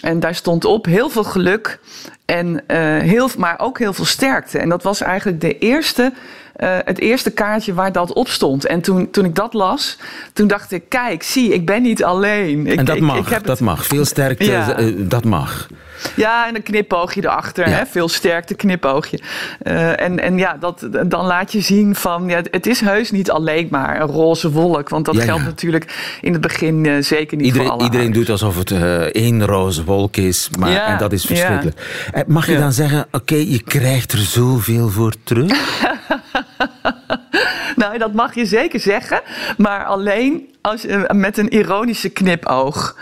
En 0.04 0.20
daar 0.20 0.36
stond 0.36 0.66
op 0.66 0.86
heel 0.86 1.10
veel 1.10 1.24
geluk, 1.24 1.80
en, 2.26 2.48
uh, 2.48 2.98
heel, 2.98 3.30
maar 3.38 3.60
ook 3.60 3.80
heel 3.80 3.94
veel 3.94 4.06
sterkte. 4.06 4.60
En 4.60 4.70
dat 4.70 4.84
was 4.84 5.02
eigenlijk 5.02 5.42
de 5.42 5.58
eerste 5.58 6.14
uh, 6.58 6.78
het 6.86 7.00
eerste 7.00 7.32
kaartje 7.32 7.74
waar 7.74 7.92
dat 7.92 8.14
op 8.14 8.28
stond. 8.28 8.66
En 8.66 8.82
toen, 8.82 9.12
toen 9.12 9.26
ik 9.26 9.36
dat 9.36 9.54
las, 9.54 9.98
toen 10.34 10.48
dacht 10.48 10.72
ik, 10.72 10.84
kijk, 10.90 11.24
zie, 11.24 11.54
ik 11.54 11.66
ben 11.66 11.82
niet 11.82 12.04
alleen. 12.04 12.68
Ik, 12.68 12.78
en 12.80 12.86
dat 12.86 12.96
ik, 12.96 13.02
mag, 13.02 13.18
ik 13.18 13.28
heb 13.28 13.44
dat 13.44 13.58
het... 13.58 13.68
mag. 13.68 13.86
Veel 13.86 14.06
sterkte, 14.06 14.46
ja. 14.46 14.80
uh, 14.80 14.94
dat 14.98 15.24
mag. 15.24 15.68
Ja, 16.16 16.48
en 16.48 16.56
een 16.56 16.64
knipoogje 16.64 17.22
erachter. 17.24 17.70
Ja. 17.70 17.76
Hè? 17.76 17.86
Veel 17.86 18.10
sterkte 18.10 18.54
knipoogje. 18.56 19.20
Uh, 19.64 20.02
en, 20.02 20.20
en 20.20 20.38
ja, 20.38 20.58
dat, 20.60 20.88
dan 21.06 21.26
laat 21.26 21.52
je 21.52 21.62
zien 21.62 21.96
van... 21.96 22.30
Ja, 22.30 22.42
het 22.52 22.66
is 22.66 22.80
heus 22.80 23.12
niet 23.12 23.32
alleen 23.32 23.68
maar 23.72 24.02
een 24.02 24.08
roze 24.08 24.52
wolk. 24.52 24.90
Want 24.90 25.06
dat 25.06 25.16
Ja, 25.16 25.22
geldt 25.22 25.44
natuurlijk 25.44 26.18
in 26.22 26.32
het 26.34 26.42
begin 26.42 27.04
zeker 27.04 27.38
niet 27.38 27.46
Iedereen, 27.46 27.68
voor 27.68 27.76
alle 27.76 27.84
iedereen 27.84 28.06
ouders. 28.06 28.26
doet 28.28 28.42
alsof 28.42 28.58
het 28.58 28.72
één 29.12 29.46
roze 29.46 29.84
wolk 29.84 30.18
is. 30.18 30.50
Maar, 30.60 30.86
en 30.86 30.98
dat 30.98 31.12
is 31.14 31.26
verschrikkelijk. 31.26 31.80
Eh, 32.14 32.22
Mag 32.28 32.48
je 32.48 32.58
dan 32.58 32.74
zeggen, 32.74 33.08
oké, 33.12 33.36
je 33.36 33.62
krijgt 33.64 34.12
er 34.12 34.20
zoveel 34.20 34.90
voor 34.90 35.14
terug? 35.24 35.52
Nou, 37.76 37.98
dat 37.98 38.14
mag 38.14 38.36
je 38.36 38.46
zeker 38.46 38.80
zeggen. 38.80 39.22
Maar 39.58 39.86
alleen 39.86 40.53
als 40.64 40.82
je, 40.82 41.10
met 41.14 41.38
een 41.38 41.50
ironische 41.50 42.10
knipoog. 42.10 42.96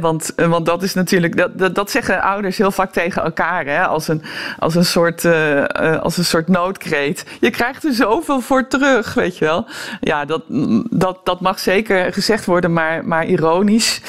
Want, 0.00 0.32
want 0.36 0.66
dat 0.66 0.82
is 0.82 0.94
natuurlijk, 0.94 1.58
dat, 1.58 1.74
dat, 1.74 1.90
zeggen 1.90 2.22
ouders 2.22 2.56
heel 2.56 2.70
vaak 2.70 2.92
tegen 2.92 3.24
elkaar, 3.24 3.66
hè, 3.66 3.86
als, 3.86 4.08
een, 4.08 4.22
als, 4.58 4.74
een 4.74 4.84
soort, 4.84 5.24
uh, 5.24 5.64
als 6.00 6.16
een 6.16 6.24
soort 6.24 6.48
noodkreet. 6.48 7.24
Je 7.40 7.50
krijgt 7.50 7.84
er 7.84 7.92
zoveel 7.92 8.40
voor 8.40 8.66
terug, 8.66 9.14
weet 9.14 9.38
je 9.38 9.44
wel. 9.44 9.66
Ja, 10.00 10.24
dat, 10.24 10.42
dat, 10.90 11.20
dat 11.24 11.40
mag 11.40 11.58
zeker 11.58 12.12
gezegd 12.12 12.44
worden, 12.44 12.72
maar, 12.72 13.04
maar 13.04 13.26
ironisch. 13.26 14.00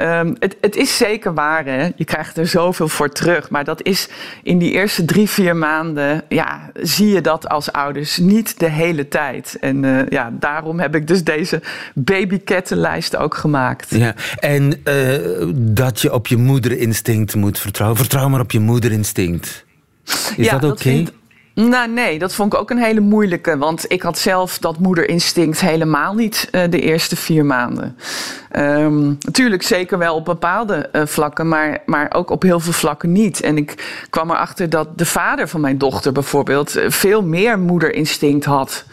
Um, 0.00 0.36
het, 0.38 0.56
het 0.60 0.76
is 0.76 0.96
zeker 0.96 1.34
waar, 1.34 1.64
hè. 1.64 1.90
Je 1.96 2.04
krijgt 2.04 2.36
er 2.36 2.46
zoveel 2.46 2.88
voor 2.88 3.10
terug. 3.10 3.50
Maar 3.50 3.64
dat 3.64 3.82
is 3.82 4.08
in 4.42 4.58
die 4.58 4.72
eerste 4.72 5.04
drie, 5.04 5.28
vier 5.28 5.56
maanden, 5.56 6.22
ja, 6.28 6.70
zie 6.74 7.08
je 7.08 7.20
dat 7.20 7.48
als 7.48 7.72
ouders 7.72 8.16
niet 8.16 8.58
de 8.58 8.70
hele 8.70 9.08
tijd. 9.08 9.56
En 9.60 10.06
ja, 10.08 10.30
daarom 10.32 10.80
heb 10.80 10.94
ik 10.94 11.06
dus 11.06 11.24
deze 11.24 11.62
babykettenlijst 12.46 13.16
ook 13.16 13.34
gemaakt. 13.34 13.90
Ja, 13.90 14.14
en 14.38 14.80
uh, 14.84 15.52
dat 15.54 16.00
je 16.00 16.12
op 16.12 16.26
je 16.26 16.36
moederinstinct 16.36 17.34
moet 17.34 17.58
vertrouwen. 17.58 17.98
Vertrouw 17.98 18.28
maar 18.28 18.40
op 18.40 18.50
je 18.50 18.60
moederinstinct. 18.60 19.64
Is 20.36 20.46
ja, 20.46 20.58
dat 20.58 20.70
oké? 20.70 20.88
Okay? 20.88 21.08
Nou, 21.54 21.90
nee, 21.90 22.18
dat 22.18 22.34
vond 22.34 22.52
ik 22.52 22.58
ook 22.58 22.70
een 22.70 22.82
hele 22.82 23.00
moeilijke. 23.00 23.58
Want 23.58 23.84
ik 23.92 24.02
had 24.02 24.18
zelf 24.18 24.58
dat 24.58 24.78
moederinstinct 24.78 25.60
helemaal 25.60 26.14
niet 26.14 26.48
uh, 26.52 26.62
de 26.70 26.80
eerste 26.80 27.16
vier 27.16 27.44
maanden. 27.44 27.96
Um, 28.56 29.16
natuurlijk 29.20 29.62
zeker 29.62 29.98
wel 29.98 30.14
op 30.14 30.24
bepaalde 30.24 30.88
uh, 30.92 31.02
vlakken, 31.06 31.48
maar, 31.48 31.82
maar 31.86 32.12
ook 32.14 32.30
op 32.30 32.42
heel 32.42 32.60
veel 32.60 32.72
vlakken 32.72 33.12
niet. 33.12 33.40
En 33.40 33.56
ik 33.56 34.04
kwam 34.10 34.30
erachter 34.30 34.70
dat 34.70 34.98
de 34.98 35.06
vader 35.06 35.48
van 35.48 35.60
mijn 35.60 35.78
dochter 35.78 36.12
bijvoorbeeld 36.12 36.76
veel 36.86 37.22
meer 37.22 37.58
moederinstinct 37.58 38.44
had. 38.44 38.84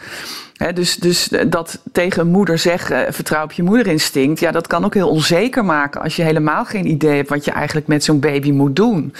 He, 0.64 0.72
dus, 0.72 0.96
dus 0.96 1.28
dat 1.48 1.78
tegen 1.92 2.22
een 2.22 2.28
moeder 2.28 2.58
zeggen, 2.58 3.12
vertrouw 3.14 3.42
op 3.42 3.52
je 3.52 3.62
moederinstinct, 3.62 4.40
ja, 4.40 4.50
dat 4.50 4.66
kan 4.66 4.84
ook 4.84 4.94
heel 4.94 5.08
onzeker 5.08 5.64
maken 5.64 6.02
als 6.02 6.16
je 6.16 6.22
helemaal 6.22 6.64
geen 6.64 6.86
idee 6.86 7.16
hebt 7.16 7.28
wat 7.28 7.44
je 7.44 7.50
eigenlijk 7.50 7.86
met 7.86 8.04
zo'n 8.04 8.20
baby 8.20 8.50
moet 8.50 8.76
doen. 8.76 9.14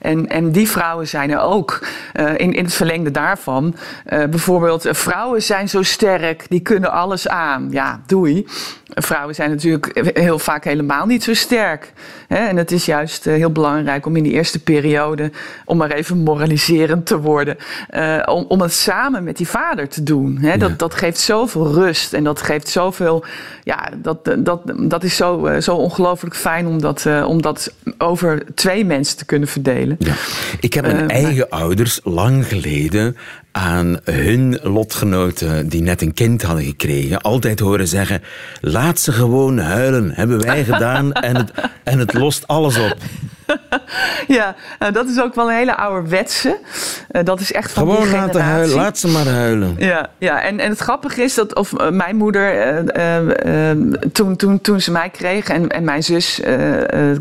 En, 0.00 0.28
en 0.28 0.52
die 0.52 0.68
vrouwen 0.68 1.08
zijn 1.08 1.30
er 1.30 1.40
ook. 1.40 1.86
Uh, 2.14 2.30
in, 2.36 2.52
in 2.52 2.64
het 2.64 2.74
verlengde 2.74 3.10
daarvan. 3.10 3.74
Uh, 4.12 4.24
bijvoorbeeld, 4.24 4.86
vrouwen 4.90 5.42
zijn 5.42 5.68
zo 5.68 5.82
sterk, 5.82 6.46
die 6.48 6.60
kunnen 6.60 6.92
alles 6.92 7.28
aan. 7.28 7.68
Ja, 7.70 8.00
doei. 8.06 8.46
Vrouwen 8.94 9.34
zijn 9.34 9.50
natuurlijk 9.50 10.10
heel 10.18 10.38
vaak 10.38 10.64
helemaal 10.64 11.06
niet 11.06 11.22
zo 11.22 11.34
sterk. 11.34 11.92
En 12.28 12.56
het 12.56 12.72
is 12.72 12.84
juist 12.84 13.24
heel 13.24 13.52
belangrijk 13.52 14.06
om 14.06 14.16
in 14.16 14.22
die 14.22 14.32
eerste 14.32 14.62
periode, 14.62 15.30
om 15.64 15.76
maar 15.76 15.90
even 15.90 16.18
moraliserend 16.18 17.06
te 17.06 17.20
worden, 17.20 17.56
om, 18.26 18.44
om 18.48 18.60
het 18.60 18.72
samen 18.72 19.24
met 19.24 19.36
die 19.36 19.48
vader 19.48 19.88
te 19.88 20.02
doen. 20.02 20.38
Hè? 20.40 20.56
Dat, 20.56 20.68
ja. 20.68 20.74
dat 20.76 20.87
geeft 20.94 21.18
zoveel 21.18 21.72
rust 21.72 22.12
en 22.12 22.24
dat 22.24 22.42
geeft 22.42 22.68
zoveel. 22.68 23.24
Ja, 23.62 23.90
dat, 23.96 24.30
dat, 24.38 24.60
dat 24.76 25.04
is 25.04 25.16
zo, 25.16 25.60
zo 25.60 25.74
ongelooflijk 25.74 26.36
fijn 26.36 26.66
om 26.66 26.80
dat, 26.80 27.06
om 27.26 27.42
dat 27.42 27.72
over 27.98 28.42
twee 28.54 28.84
mensen 28.84 29.16
te 29.16 29.24
kunnen 29.24 29.48
verdelen. 29.48 29.96
Ja. 29.98 30.14
Ik 30.60 30.74
heb 30.74 30.84
mijn 30.84 31.10
uh, 31.10 31.10
eigen 31.10 31.46
maar... 31.50 31.60
ouders 31.60 32.00
lang 32.04 32.46
geleden 32.46 33.16
aan 33.52 33.98
hun 34.04 34.58
lotgenoten 34.62 35.68
die 35.68 35.82
net 35.82 36.02
een 36.02 36.14
kind 36.14 36.42
hadden 36.42 36.64
gekregen, 36.64 37.20
altijd 37.20 37.60
horen 37.60 37.88
zeggen: 37.88 38.22
laat 38.60 39.00
ze 39.00 39.12
gewoon 39.12 39.58
huilen, 39.58 40.10
hebben 40.14 40.40
wij 40.40 40.64
gedaan 40.64 41.12
en 41.12 41.36
het, 41.36 41.52
en 41.84 41.98
het 41.98 42.14
lost 42.14 42.46
alles 42.46 42.78
op. 42.78 42.96
ja, 44.38 44.54
nou, 44.78 44.92
dat 44.92 45.08
is 45.08 45.20
ook 45.20 45.34
wel 45.34 45.48
een 45.48 45.56
hele 45.56 45.76
ouderwetse. 45.76 46.58
Uh, 47.10 47.24
dat 47.24 47.40
is 47.40 47.52
echt 47.52 47.72
van 47.72 47.82
Gewoon 47.82 48.02
die 48.02 48.12
laten 48.12 48.42
huilen, 48.42 48.76
laat 48.76 48.98
ze 48.98 49.08
maar 49.08 49.26
huilen. 49.26 49.74
Ja, 49.78 50.10
ja. 50.18 50.42
En, 50.42 50.60
en 50.60 50.70
het 50.70 50.78
grappige 50.78 51.22
is 51.22 51.34
dat 51.34 51.54
of, 51.54 51.72
uh, 51.72 51.90
mijn 51.90 52.16
moeder, 52.16 52.76
uh, 52.96 53.70
toen, 54.12 54.36
toen, 54.36 54.60
toen 54.60 54.80
ze 54.80 54.90
mij 54.90 55.10
kreeg 55.10 55.48
en, 55.48 55.68
en 55.68 55.84
mijn 55.84 56.02
zus 56.02 56.40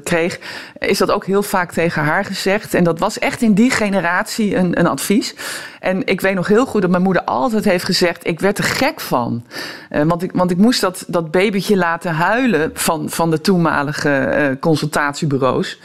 kreeg, 0.03 0.39
is 0.79 0.97
dat 0.97 1.11
ook 1.11 1.25
heel 1.25 1.43
vaak 1.43 1.71
tegen 1.71 2.01
haar 2.01 2.25
gezegd. 2.25 2.73
En 2.73 2.83
dat 2.83 2.99
was 2.99 3.19
echt 3.19 3.41
in 3.41 3.53
die 3.53 3.71
generatie 3.71 4.55
een, 4.55 4.79
een 4.79 4.87
advies. 4.87 5.35
En 5.79 6.05
ik 6.05 6.21
weet 6.21 6.35
nog 6.35 6.47
heel 6.47 6.65
goed 6.65 6.81
dat 6.81 6.89
mijn 6.89 7.03
moeder 7.03 7.23
altijd 7.23 7.65
heeft 7.65 7.85
gezegd: 7.85 8.27
ik 8.27 8.39
werd 8.39 8.57
er 8.57 8.63
gek 8.63 8.99
van. 8.99 9.45
Want, 9.89 10.23
ik, 10.23 10.31
want 10.33 10.51
ik 10.51 10.57
moest 10.57 10.81
dat, 10.81 11.03
dat 11.07 11.31
babytje 11.31 11.77
laten 11.77 12.13
huilen 12.13 12.71
van, 12.73 13.09
van 13.09 13.31
de 13.31 13.41
toenmalige 13.41 14.57
consultatiebureaus. 14.59 15.79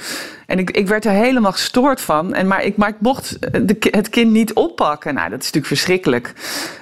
En 0.46 0.58
ik, 0.58 0.70
ik 0.70 0.88
werd 0.88 1.04
er 1.04 1.12
helemaal 1.12 1.52
gestoord 1.52 2.00
van. 2.00 2.34
En, 2.34 2.46
maar, 2.46 2.64
ik, 2.64 2.76
maar 2.76 2.88
ik 2.88 3.00
mocht 3.00 3.38
de, 3.40 3.76
het 3.90 4.08
kind 4.08 4.30
niet 4.32 4.52
oppakken. 4.52 5.14
Nou, 5.14 5.30
dat 5.30 5.38
is 5.38 5.44
natuurlijk 5.44 5.66
verschrikkelijk. 5.66 6.32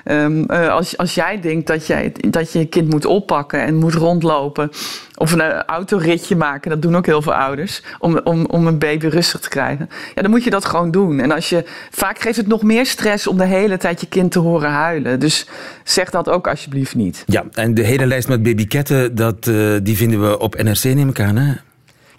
Um, 0.04 0.44
uh, 0.50 0.68
als, 0.68 0.96
als 0.96 1.14
jij 1.14 1.40
denkt 1.40 1.66
dat, 1.66 1.86
jij, 1.86 2.12
dat 2.30 2.52
je 2.52 2.58
je 2.58 2.66
kind 2.66 2.88
moet 2.88 3.04
oppakken 3.04 3.60
en 3.60 3.74
moet 3.74 3.94
rondlopen. 3.94 4.70
Of 5.14 5.32
een 5.32 5.52
autoritje 5.52 6.36
maken, 6.36 6.70
dat 6.70 6.82
doen 6.82 6.96
ook 6.96 7.06
heel 7.06 7.22
veel 7.22 7.34
ouders. 7.34 7.82
Om, 7.98 8.20
om, 8.24 8.46
om 8.46 8.66
een 8.66 8.78
baby 8.78 9.06
rustig 9.06 9.40
te 9.40 9.48
krijgen. 9.48 9.88
Ja, 10.14 10.22
dan 10.22 10.30
moet 10.30 10.44
je 10.44 10.50
dat 10.50 10.64
gewoon 10.64 10.90
doen. 10.90 11.20
En 11.20 11.32
als 11.32 11.48
je, 11.48 11.64
vaak 11.90 12.20
geeft 12.20 12.36
het 12.36 12.46
nog 12.46 12.62
meer 12.62 12.86
stress 12.86 13.26
om 13.26 13.36
de 13.36 13.44
hele 13.44 13.76
tijd 13.76 14.00
je 14.00 14.06
kind 14.06 14.32
te 14.32 14.38
horen 14.38 14.70
huilen. 14.70 15.20
Dus 15.20 15.46
zeg 15.84 16.10
dat 16.10 16.28
ook 16.28 16.48
alsjeblieft 16.48 16.94
niet. 16.94 17.24
Ja, 17.26 17.44
en 17.52 17.74
de 17.74 17.82
hele 17.82 18.06
lijst 18.06 18.28
met 18.28 18.42
babyketten, 18.42 19.14
dat, 19.14 19.44
die 19.82 19.96
vinden 19.96 20.28
we 20.28 20.38
op 20.38 20.62
NRC, 20.62 20.84
neem 20.84 21.08
ik 21.08 21.16
hè? 21.16 21.52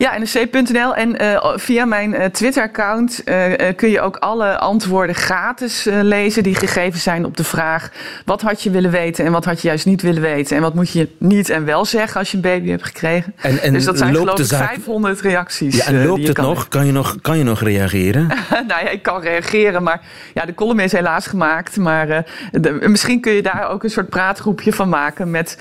Ja, 0.02 0.18
nrc.nl. 0.18 0.96
En 0.96 1.24
uh, 1.24 1.54
via 1.56 1.86
mijn 1.86 2.14
uh, 2.14 2.26
Twitter-account 2.26 3.22
uh, 3.26 3.36
kun 3.76 3.90
je 3.90 4.02
ook 4.02 4.16
alle 4.16 4.58
antwoorden 4.58 5.16
gratis 5.16 5.88
lezen 5.92 6.44
die 6.44 6.56
gegeven 6.56 7.00
zijn 7.00 7.26
op 7.26 7.38
de 7.38 7.44
vraag: 7.44 7.92
wat 8.26 8.42
had 8.42 8.64
je 8.64 8.70
willen 8.70 8.92
weten 8.92 9.26
en 9.26 9.32
wat 9.32 9.46
had 9.46 9.62
je 9.62 9.68
juist 9.68 9.86
niet 9.86 10.02
willen 10.02 10.22
weten? 10.22 10.56
En 10.56 10.62
wat 10.62 10.74
moet 10.74 10.92
je 10.92 11.10
niet 11.18 11.50
en 11.50 11.66
wel 11.66 11.86
zeggen 11.86 12.20
als 12.20 12.32
je 12.32 12.36
een 12.36 12.44
baby 12.44 12.70
hebt 12.70 12.84
gekregen? 12.84 13.34
En, 13.42 13.62
en 13.62 13.74
dus 13.74 13.86
dat 13.86 13.98
zijn 13.98 14.14
loopt 14.14 14.24
geloof 14.24 14.40
ik 14.40 14.46
zaak... 14.46 14.68
500 14.68 15.22
reacties. 15.22 15.78
Ja, 15.78 15.86
en 15.86 16.06
loopt 16.06 16.28
het 16.28 16.34
kan 16.34 16.46
nog? 16.46 16.68
Kan 16.68 16.86
je 16.86 16.92
nog? 16.92 17.16
Kan 17.22 17.38
je 17.38 17.44
nog 17.44 17.62
reageren? 17.62 18.28
nou 18.68 18.84
ja, 18.84 18.90
ik 18.90 19.02
kan 19.02 19.22
reageren, 19.22 19.84
maar 19.84 20.02
ja, 20.34 20.46
de 20.46 20.54
column 20.54 20.80
is 20.80 20.92
helaas 20.92 21.28
gemaakt. 21.28 21.78
Maar 21.78 22.26
de, 22.52 22.72
misschien 22.88 23.22
kun 23.22 23.32
je 23.32 23.42
daar 23.42 23.70
ook 23.70 23.84
een 23.84 23.90
soort 23.90 24.10
praatgroepje 24.10 24.74
van 24.74 24.90
maken 24.90 25.32
met, 25.32 25.58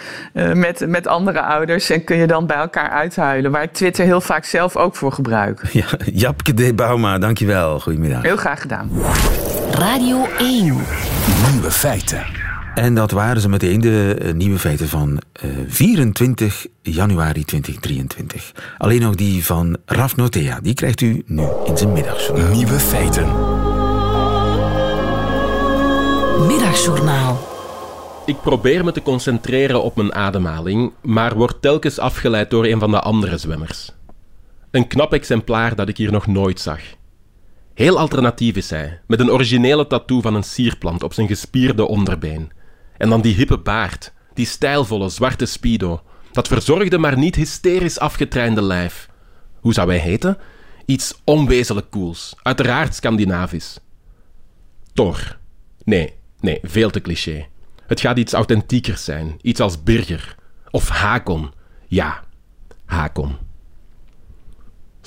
met, 0.55 0.87
met 0.87 1.07
andere 1.07 1.41
ouders. 1.41 1.91
En 1.91 2.05
kun 2.05 2.17
je 2.17 2.27
dan 2.27 2.47
bij 2.47 2.57
elkaar 2.57 2.91
uithuilen. 2.91 3.51
Waar 3.51 3.63
ik 3.63 3.73
Twitter 3.73 4.05
heel 4.05 4.21
vaak 4.31 4.45
zelf 4.45 4.77
ook 4.77 4.97
voor 4.97 5.13
gebruik. 5.13 5.63
Ja, 5.73 5.87
Japke 6.13 6.55
de 6.55 6.75
Bauma, 6.75 7.19
dankjewel. 7.19 7.81
Goedemiddag. 7.81 8.23
Heel 8.23 8.37
graag 8.37 8.61
gedaan. 8.61 8.91
Radio 9.71 10.27
1. 10.39 10.65
Nieuwe 11.53 11.71
feiten. 11.71 12.25
En 12.75 12.95
dat 12.95 13.11
waren 13.11 13.41
ze 13.41 13.49
meteen 13.49 13.81
de 13.81 14.19
uh, 14.23 14.33
nieuwe 14.33 14.59
feiten 14.59 14.89
van 14.89 15.21
uh, 15.45 15.51
24 15.69 16.67
januari 16.83 17.45
2023. 17.45 18.53
Alleen 18.79 19.01
nog 19.01 19.15
die 19.15 19.45
van 19.45 19.77
Raf 19.85 20.17
Notea. 20.17 20.61
Die 20.61 20.75
krijgt 20.75 21.01
u 21.01 21.23
nu 21.27 21.47
in 21.65 21.77
zijn 21.77 21.93
middagjournaal. 21.93 22.53
Nieuwe 22.53 22.79
feiten. 22.79 23.27
Middagjournaal. 26.47 27.49
Ik 28.27 28.41
probeer 28.41 28.85
me 28.85 28.93
te 28.93 29.03
concentreren 29.03 29.83
op 29.83 29.97
mijn 29.97 30.15
ademhaling, 30.15 30.93
maar 31.03 31.35
word 31.35 31.63
telkens 31.63 31.99
afgeleid 31.99 32.51
door 32.51 32.67
een 32.67 32.79
van 32.79 32.91
de 32.91 33.01
andere 33.01 33.39
zwemmers. 33.39 33.93
Een 34.71 34.87
knap 34.87 35.13
exemplaar 35.13 35.75
dat 35.75 35.89
ik 35.89 35.97
hier 35.97 36.13
nog 36.13 36.27
nooit 36.27 36.61
zag. 36.61 36.81
Heel 37.75 37.99
alternatief 37.99 38.57
is 38.57 38.71
hij, 38.71 39.01
met 39.07 39.21
een 39.21 39.31
originele 39.31 39.87
tattoo 39.87 40.21
van 40.21 40.35
een 40.35 40.43
sierplant 40.43 41.03
op 41.03 41.13
zijn 41.13 41.27
gespierde 41.27 41.87
onderbeen. 41.87 42.53
En 42.97 43.09
dan 43.09 43.21
die 43.21 43.35
hippe 43.35 43.59
baard, 43.59 44.13
die 44.35 44.47
stijlvolle 44.47 45.09
zwarte 45.09 45.47
speedo, 45.47 46.03
dat 46.33 46.49
verzorgde 46.49 46.99
maar 46.99 47.19
niet 47.19 47.35
hysterisch 47.35 47.99
afgetrainde 47.99 48.63
lijf. 48.63 49.09
Hoe 49.61 49.73
zou 49.73 49.89
hij 49.89 49.99
heten? 49.99 50.39
Iets 50.85 51.21
onwezenlijk 51.25 51.91
cools, 51.91 52.35
uiteraard 52.43 52.95
Scandinavisch. 52.95 53.79
Thor. 54.93 55.39
Nee, 55.85 56.15
nee, 56.41 56.59
veel 56.63 56.91
te 56.91 57.01
cliché. 57.01 57.47
Het 57.87 58.01
gaat 58.01 58.19
iets 58.19 58.33
authentiekers 58.33 59.05
zijn, 59.05 59.37
iets 59.43 59.61
als 59.61 59.83
Birger. 59.83 60.35
Of 60.71 60.89
Hakon. 60.89 61.53
Ja, 61.87 62.25
Hakon. 62.85 63.37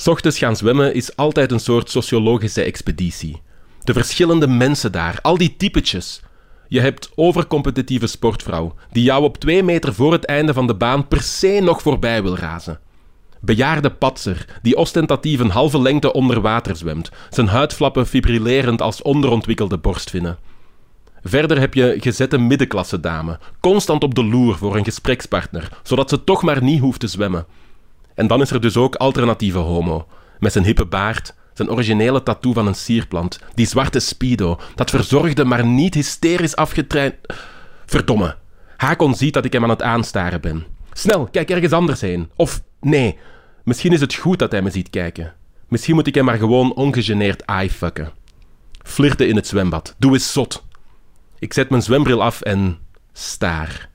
Ochtends 0.05 0.37
gaan 0.37 0.55
zwemmen 0.55 0.93
is 0.93 1.15
altijd 1.15 1.51
een 1.51 1.59
soort 1.59 1.89
sociologische 1.89 2.63
expeditie. 2.63 3.41
De 3.83 3.93
verschillende 3.93 4.47
mensen 4.47 4.91
daar, 4.91 5.19
al 5.21 5.37
die 5.37 5.55
typetjes. 5.57 6.21
Je 6.67 6.79
hebt 6.79 7.11
overcompetitieve 7.15 8.07
sportvrouw 8.07 8.75
die 8.91 9.03
jou 9.03 9.23
op 9.23 9.37
twee 9.37 9.63
meter 9.63 9.93
voor 9.93 10.11
het 10.11 10.25
einde 10.25 10.53
van 10.53 10.67
de 10.67 10.75
baan 10.75 11.07
per 11.07 11.21
se 11.21 11.59
nog 11.63 11.81
voorbij 11.81 12.23
wil 12.23 12.37
razen. 12.37 12.79
Bejaarde 13.39 13.89
patser 13.89 14.45
die 14.61 14.77
ostentatief 14.77 15.39
een 15.39 15.49
halve 15.49 15.81
lengte 15.81 16.13
onder 16.13 16.41
water 16.41 16.75
zwemt, 16.75 17.11
zijn 17.29 17.47
huidflappen 17.47 18.07
fibrillerend 18.07 18.81
als 18.81 19.01
onderontwikkelde 19.01 19.77
borstvinnen. 19.77 20.37
Verder 21.23 21.59
heb 21.59 21.73
je 21.73 21.97
gezette 21.99 22.37
middenklasse 22.37 22.99
dame, 22.99 23.39
constant 23.59 24.03
op 24.03 24.15
de 24.15 24.23
loer 24.25 24.57
voor 24.57 24.75
een 24.75 24.83
gesprekspartner, 24.83 25.69
zodat 25.83 26.09
ze 26.09 26.23
toch 26.23 26.43
maar 26.43 26.63
niet 26.63 26.79
hoeft 26.79 26.99
te 26.99 27.07
zwemmen. 27.07 27.45
En 28.15 28.27
dan 28.27 28.41
is 28.41 28.51
er 28.51 28.61
dus 28.61 28.77
ook 28.77 28.95
alternatieve 28.95 29.57
homo. 29.57 30.07
Met 30.39 30.51
zijn 30.51 30.65
hippe 30.65 30.85
baard, 30.85 31.33
zijn 31.53 31.69
originele 31.69 32.23
tattoo 32.23 32.53
van 32.53 32.67
een 32.67 32.75
sierplant, 32.75 33.39
die 33.53 33.65
zwarte 33.65 33.99
speedo, 33.99 34.59
dat 34.75 34.89
verzorgde 34.89 35.45
maar 35.45 35.65
niet 35.65 35.93
hysterisch 35.93 36.55
afgetraind... 36.55 37.15
Verdomme. 37.85 38.35
Hakon 38.77 39.15
ziet 39.15 39.33
dat 39.33 39.45
ik 39.45 39.53
hem 39.53 39.63
aan 39.63 39.69
het 39.69 39.81
aanstaren 39.81 40.41
ben. 40.41 40.65
Snel, 40.93 41.27
kijk 41.31 41.49
ergens 41.49 41.73
anders 41.73 42.01
heen. 42.01 42.29
Of 42.35 42.61
nee, 42.81 43.17
misschien 43.63 43.91
is 43.91 44.01
het 44.01 44.13
goed 44.13 44.39
dat 44.39 44.51
hij 44.51 44.61
me 44.61 44.69
ziet 44.69 44.89
kijken. 44.89 45.33
Misschien 45.67 45.95
moet 45.95 46.07
ik 46.07 46.15
hem 46.15 46.25
maar 46.25 46.37
gewoon 46.37 46.73
ongegeneerd 46.73 47.41
eyefucken. 47.41 48.11
Flirten 48.83 49.27
in 49.27 49.35
het 49.35 49.47
zwembad. 49.47 49.95
Doe 49.97 50.13
eens 50.13 50.31
zot. 50.31 50.63
Ik 51.39 51.53
zet 51.53 51.69
mijn 51.69 51.81
zwembril 51.81 52.23
af 52.23 52.41
en 52.41 52.77
staar. 53.13 53.89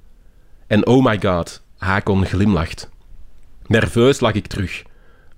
En 0.66 0.86
oh 0.86 1.04
my 1.04 1.20
god, 1.20 1.62
Hakon 1.76 2.26
glimlacht. 2.26 2.90
Nerveus 3.68 4.20
lag 4.20 4.32
ik 4.32 4.46
terug. 4.46 4.82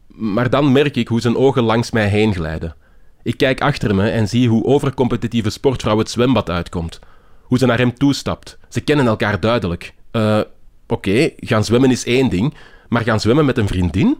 Maar 0.06 0.50
dan 0.50 0.72
merk 0.72 0.96
ik 0.96 1.08
hoe 1.08 1.20
zijn 1.20 1.36
ogen 1.36 1.62
langs 1.62 1.90
mij 1.90 2.08
heen 2.08 2.34
glijden. 2.34 2.74
Ik 3.22 3.36
kijk 3.36 3.60
achter 3.60 3.94
me 3.94 4.08
en 4.08 4.28
zie 4.28 4.48
hoe 4.48 4.64
overcompetitieve 4.64 5.50
sportvrouw 5.50 5.98
het 5.98 6.10
zwembad 6.10 6.50
uitkomt. 6.50 6.98
Hoe 7.42 7.58
ze 7.58 7.66
naar 7.66 7.78
hem 7.78 7.94
toestapt. 7.94 8.58
Ze 8.68 8.80
kennen 8.80 9.06
elkaar 9.06 9.40
duidelijk. 9.40 9.94
Eh, 10.10 10.40
oké, 10.86 11.30
gaan 11.36 11.64
zwemmen 11.64 11.90
is 11.90 12.04
één 12.04 12.28
ding, 12.28 12.54
maar 12.88 13.02
gaan 13.02 13.20
zwemmen 13.20 13.44
met 13.44 13.58
een 13.58 13.68
vriendin? 13.68 14.18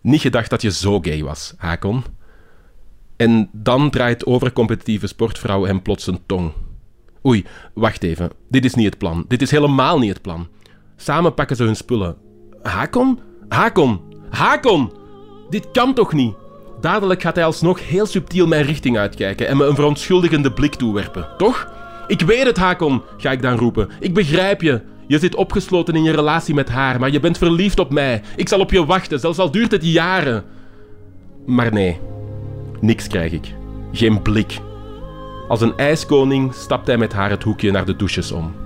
Niet 0.00 0.20
gedacht 0.20 0.50
dat 0.50 0.62
je 0.62 0.70
zo 0.70 1.00
gay 1.00 1.22
was, 1.22 1.54
Hakon. 1.56 2.04
En 3.16 3.48
dan 3.52 3.90
draait 3.90 4.26
overcompetitieve 4.26 5.06
sportvrouw 5.06 5.64
hem 5.64 5.82
plots 5.82 6.06
een 6.06 6.20
tong. 6.26 6.52
Oei, 7.26 7.44
wacht 7.74 8.02
even. 8.02 8.30
Dit 8.48 8.64
is 8.64 8.74
niet 8.74 8.86
het 8.86 8.98
plan. 8.98 9.24
Dit 9.28 9.42
is 9.42 9.50
helemaal 9.50 9.98
niet 9.98 10.12
het 10.12 10.22
plan. 10.22 10.48
Samen 10.96 11.34
pakken 11.34 11.56
ze 11.56 11.62
hun 11.62 11.76
spullen. 11.76 12.16
Hakon? 12.62 13.20
Hakon! 13.54 14.00
Hakon! 14.30 14.92
Dit 15.50 15.70
kan 15.72 15.94
toch 15.94 16.12
niet? 16.12 16.34
Dadelijk 16.80 17.22
gaat 17.22 17.34
hij 17.34 17.44
alsnog 17.44 17.88
heel 17.88 18.06
subtiel 18.06 18.46
mijn 18.46 18.64
richting 18.64 18.98
uitkijken 18.98 19.48
en 19.48 19.56
me 19.56 19.64
een 19.64 19.74
verontschuldigende 19.74 20.52
blik 20.52 20.74
toewerpen. 20.74 21.28
Toch? 21.36 21.72
Ik 22.06 22.20
weet 22.20 22.46
het, 22.46 22.56
Hakon, 22.56 23.02
ga 23.16 23.30
ik 23.30 23.42
dan 23.42 23.56
roepen. 23.56 23.90
Ik 24.00 24.14
begrijp 24.14 24.62
je. 24.62 24.82
Je 25.06 25.18
zit 25.18 25.34
opgesloten 25.34 25.94
in 25.94 26.02
je 26.02 26.12
relatie 26.12 26.54
met 26.54 26.68
haar, 26.68 27.00
maar 27.00 27.10
je 27.10 27.20
bent 27.20 27.38
verliefd 27.38 27.78
op 27.78 27.92
mij. 27.92 28.22
Ik 28.36 28.48
zal 28.48 28.60
op 28.60 28.70
je 28.70 28.84
wachten, 28.84 29.20
zelfs 29.20 29.38
al 29.38 29.50
duurt 29.50 29.70
het 29.70 29.84
jaren. 29.84 30.44
Maar 31.46 31.72
nee, 31.72 32.00
niks 32.80 33.06
krijg 33.06 33.32
ik. 33.32 33.54
Geen 33.92 34.22
blik. 34.22 34.58
Als 35.48 35.60
een 35.60 35.76
ijskoning 35.76 36.54
stapt 36.54 36.86
hij 36.86 36.96
met 36.96 37.12
haar 37.12 37.30
het 37.30 37.42
hoekje 37.42 37.70
naar 37.70 37.84
de 37.84 37.96
douches 37.96 38.32
om. 38.32 38.63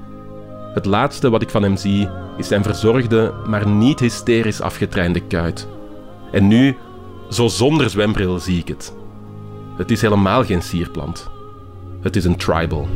Het 0.79 0.87
laatste 0.87 1.31
wat 1.31 1.43
ik 1.43 1.51
van 1.51 1.63
hem 1.63 1.77
zie 1.77 2.09
is 2.37 2.49
zijn 2.49 2.63
verzorgde, 2.63 3.33
maar 3.47 3.67
niet 3.67 4.01
hysterisch 4.01 4.61
afgetrainde 4.61 5.21
kuit. 5.21 5.69
En 6.33 6.49
nu, 6.49 6.77
zo 7.31 7.49
zonder 7.49 7.91
zwembril, 7.91 8.39
zie 8.39 8.59
ik 8.59 8.69
het. 8.69 8.95
Het 9.77 9.91
is 9.91 10.01
helemaal 10.01 10.45
geen 10.45 10.63
sierplant. 10.63 11.31
Het 12.01 12.17
is 12.17 12.25
een 12.25 12.37
tribal. 12.37 12.89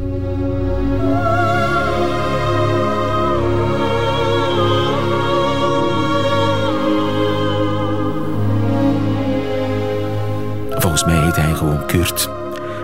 Volgens 10.71 11.05
mij 11.05 11.25
heet 11.25 11.37
hij 11.37 11.55
gewoon 11.55 11.87
Kurt. 11.87 12.42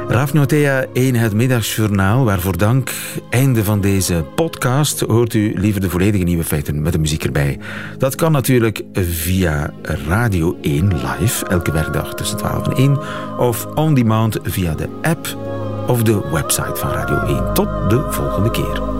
Raf 0.08 0.32
Notea 0.32 0.84
1 0.92 1.14
het 1.14 1.34
middagsjournaal. 1.34 2.24
Waarvoor 2.24 2.56
dank. 2.56 2.92
Einde 3.30 3.64
van 3.64 3.80
deze 3.80 4.24
podcast. 4.34 5.00
Hoort 5.00 5.34
u 5.34 5.52
liever 5.56 5.80
de 5.80 5.90
volledige 5.90 6.24
nieuwe 6.24 6.44
feiten 6.44 6.82
met 6.82 6.92
de 6.92 6.98
muziek 6.98 7.24
erbij. 7.24 7.58
Dat 7.98 8.14
kan 8.14 8.32
natuurlijk 8.32 8.82
via 8.92 9.70
Radio 9.82 10.58
1 10.62 10.88
live. 10.88 11.46
Elke 11.46 11.72
werkdag 11.72 12.14
tussen 12.14 12.36
12 12.36 12.66
en 12.66 12.76
1. 12.76 12.98
Of 13.38 13.66
on 13.66 13.94
demand 13.94 14.38
via 14.42 14.74
de 14.74 14.88
app 15.02 15.36
of 15.86 16.02
de 16.02 16.28
website 16.32 16.74
van 16.76 16.90
Radio 16.90 17.18
1. 17.18 17.54
Tot 17.54 17.68
de 17.90 18.06
volgende 18.10 18.50
keer. 18.50 18.97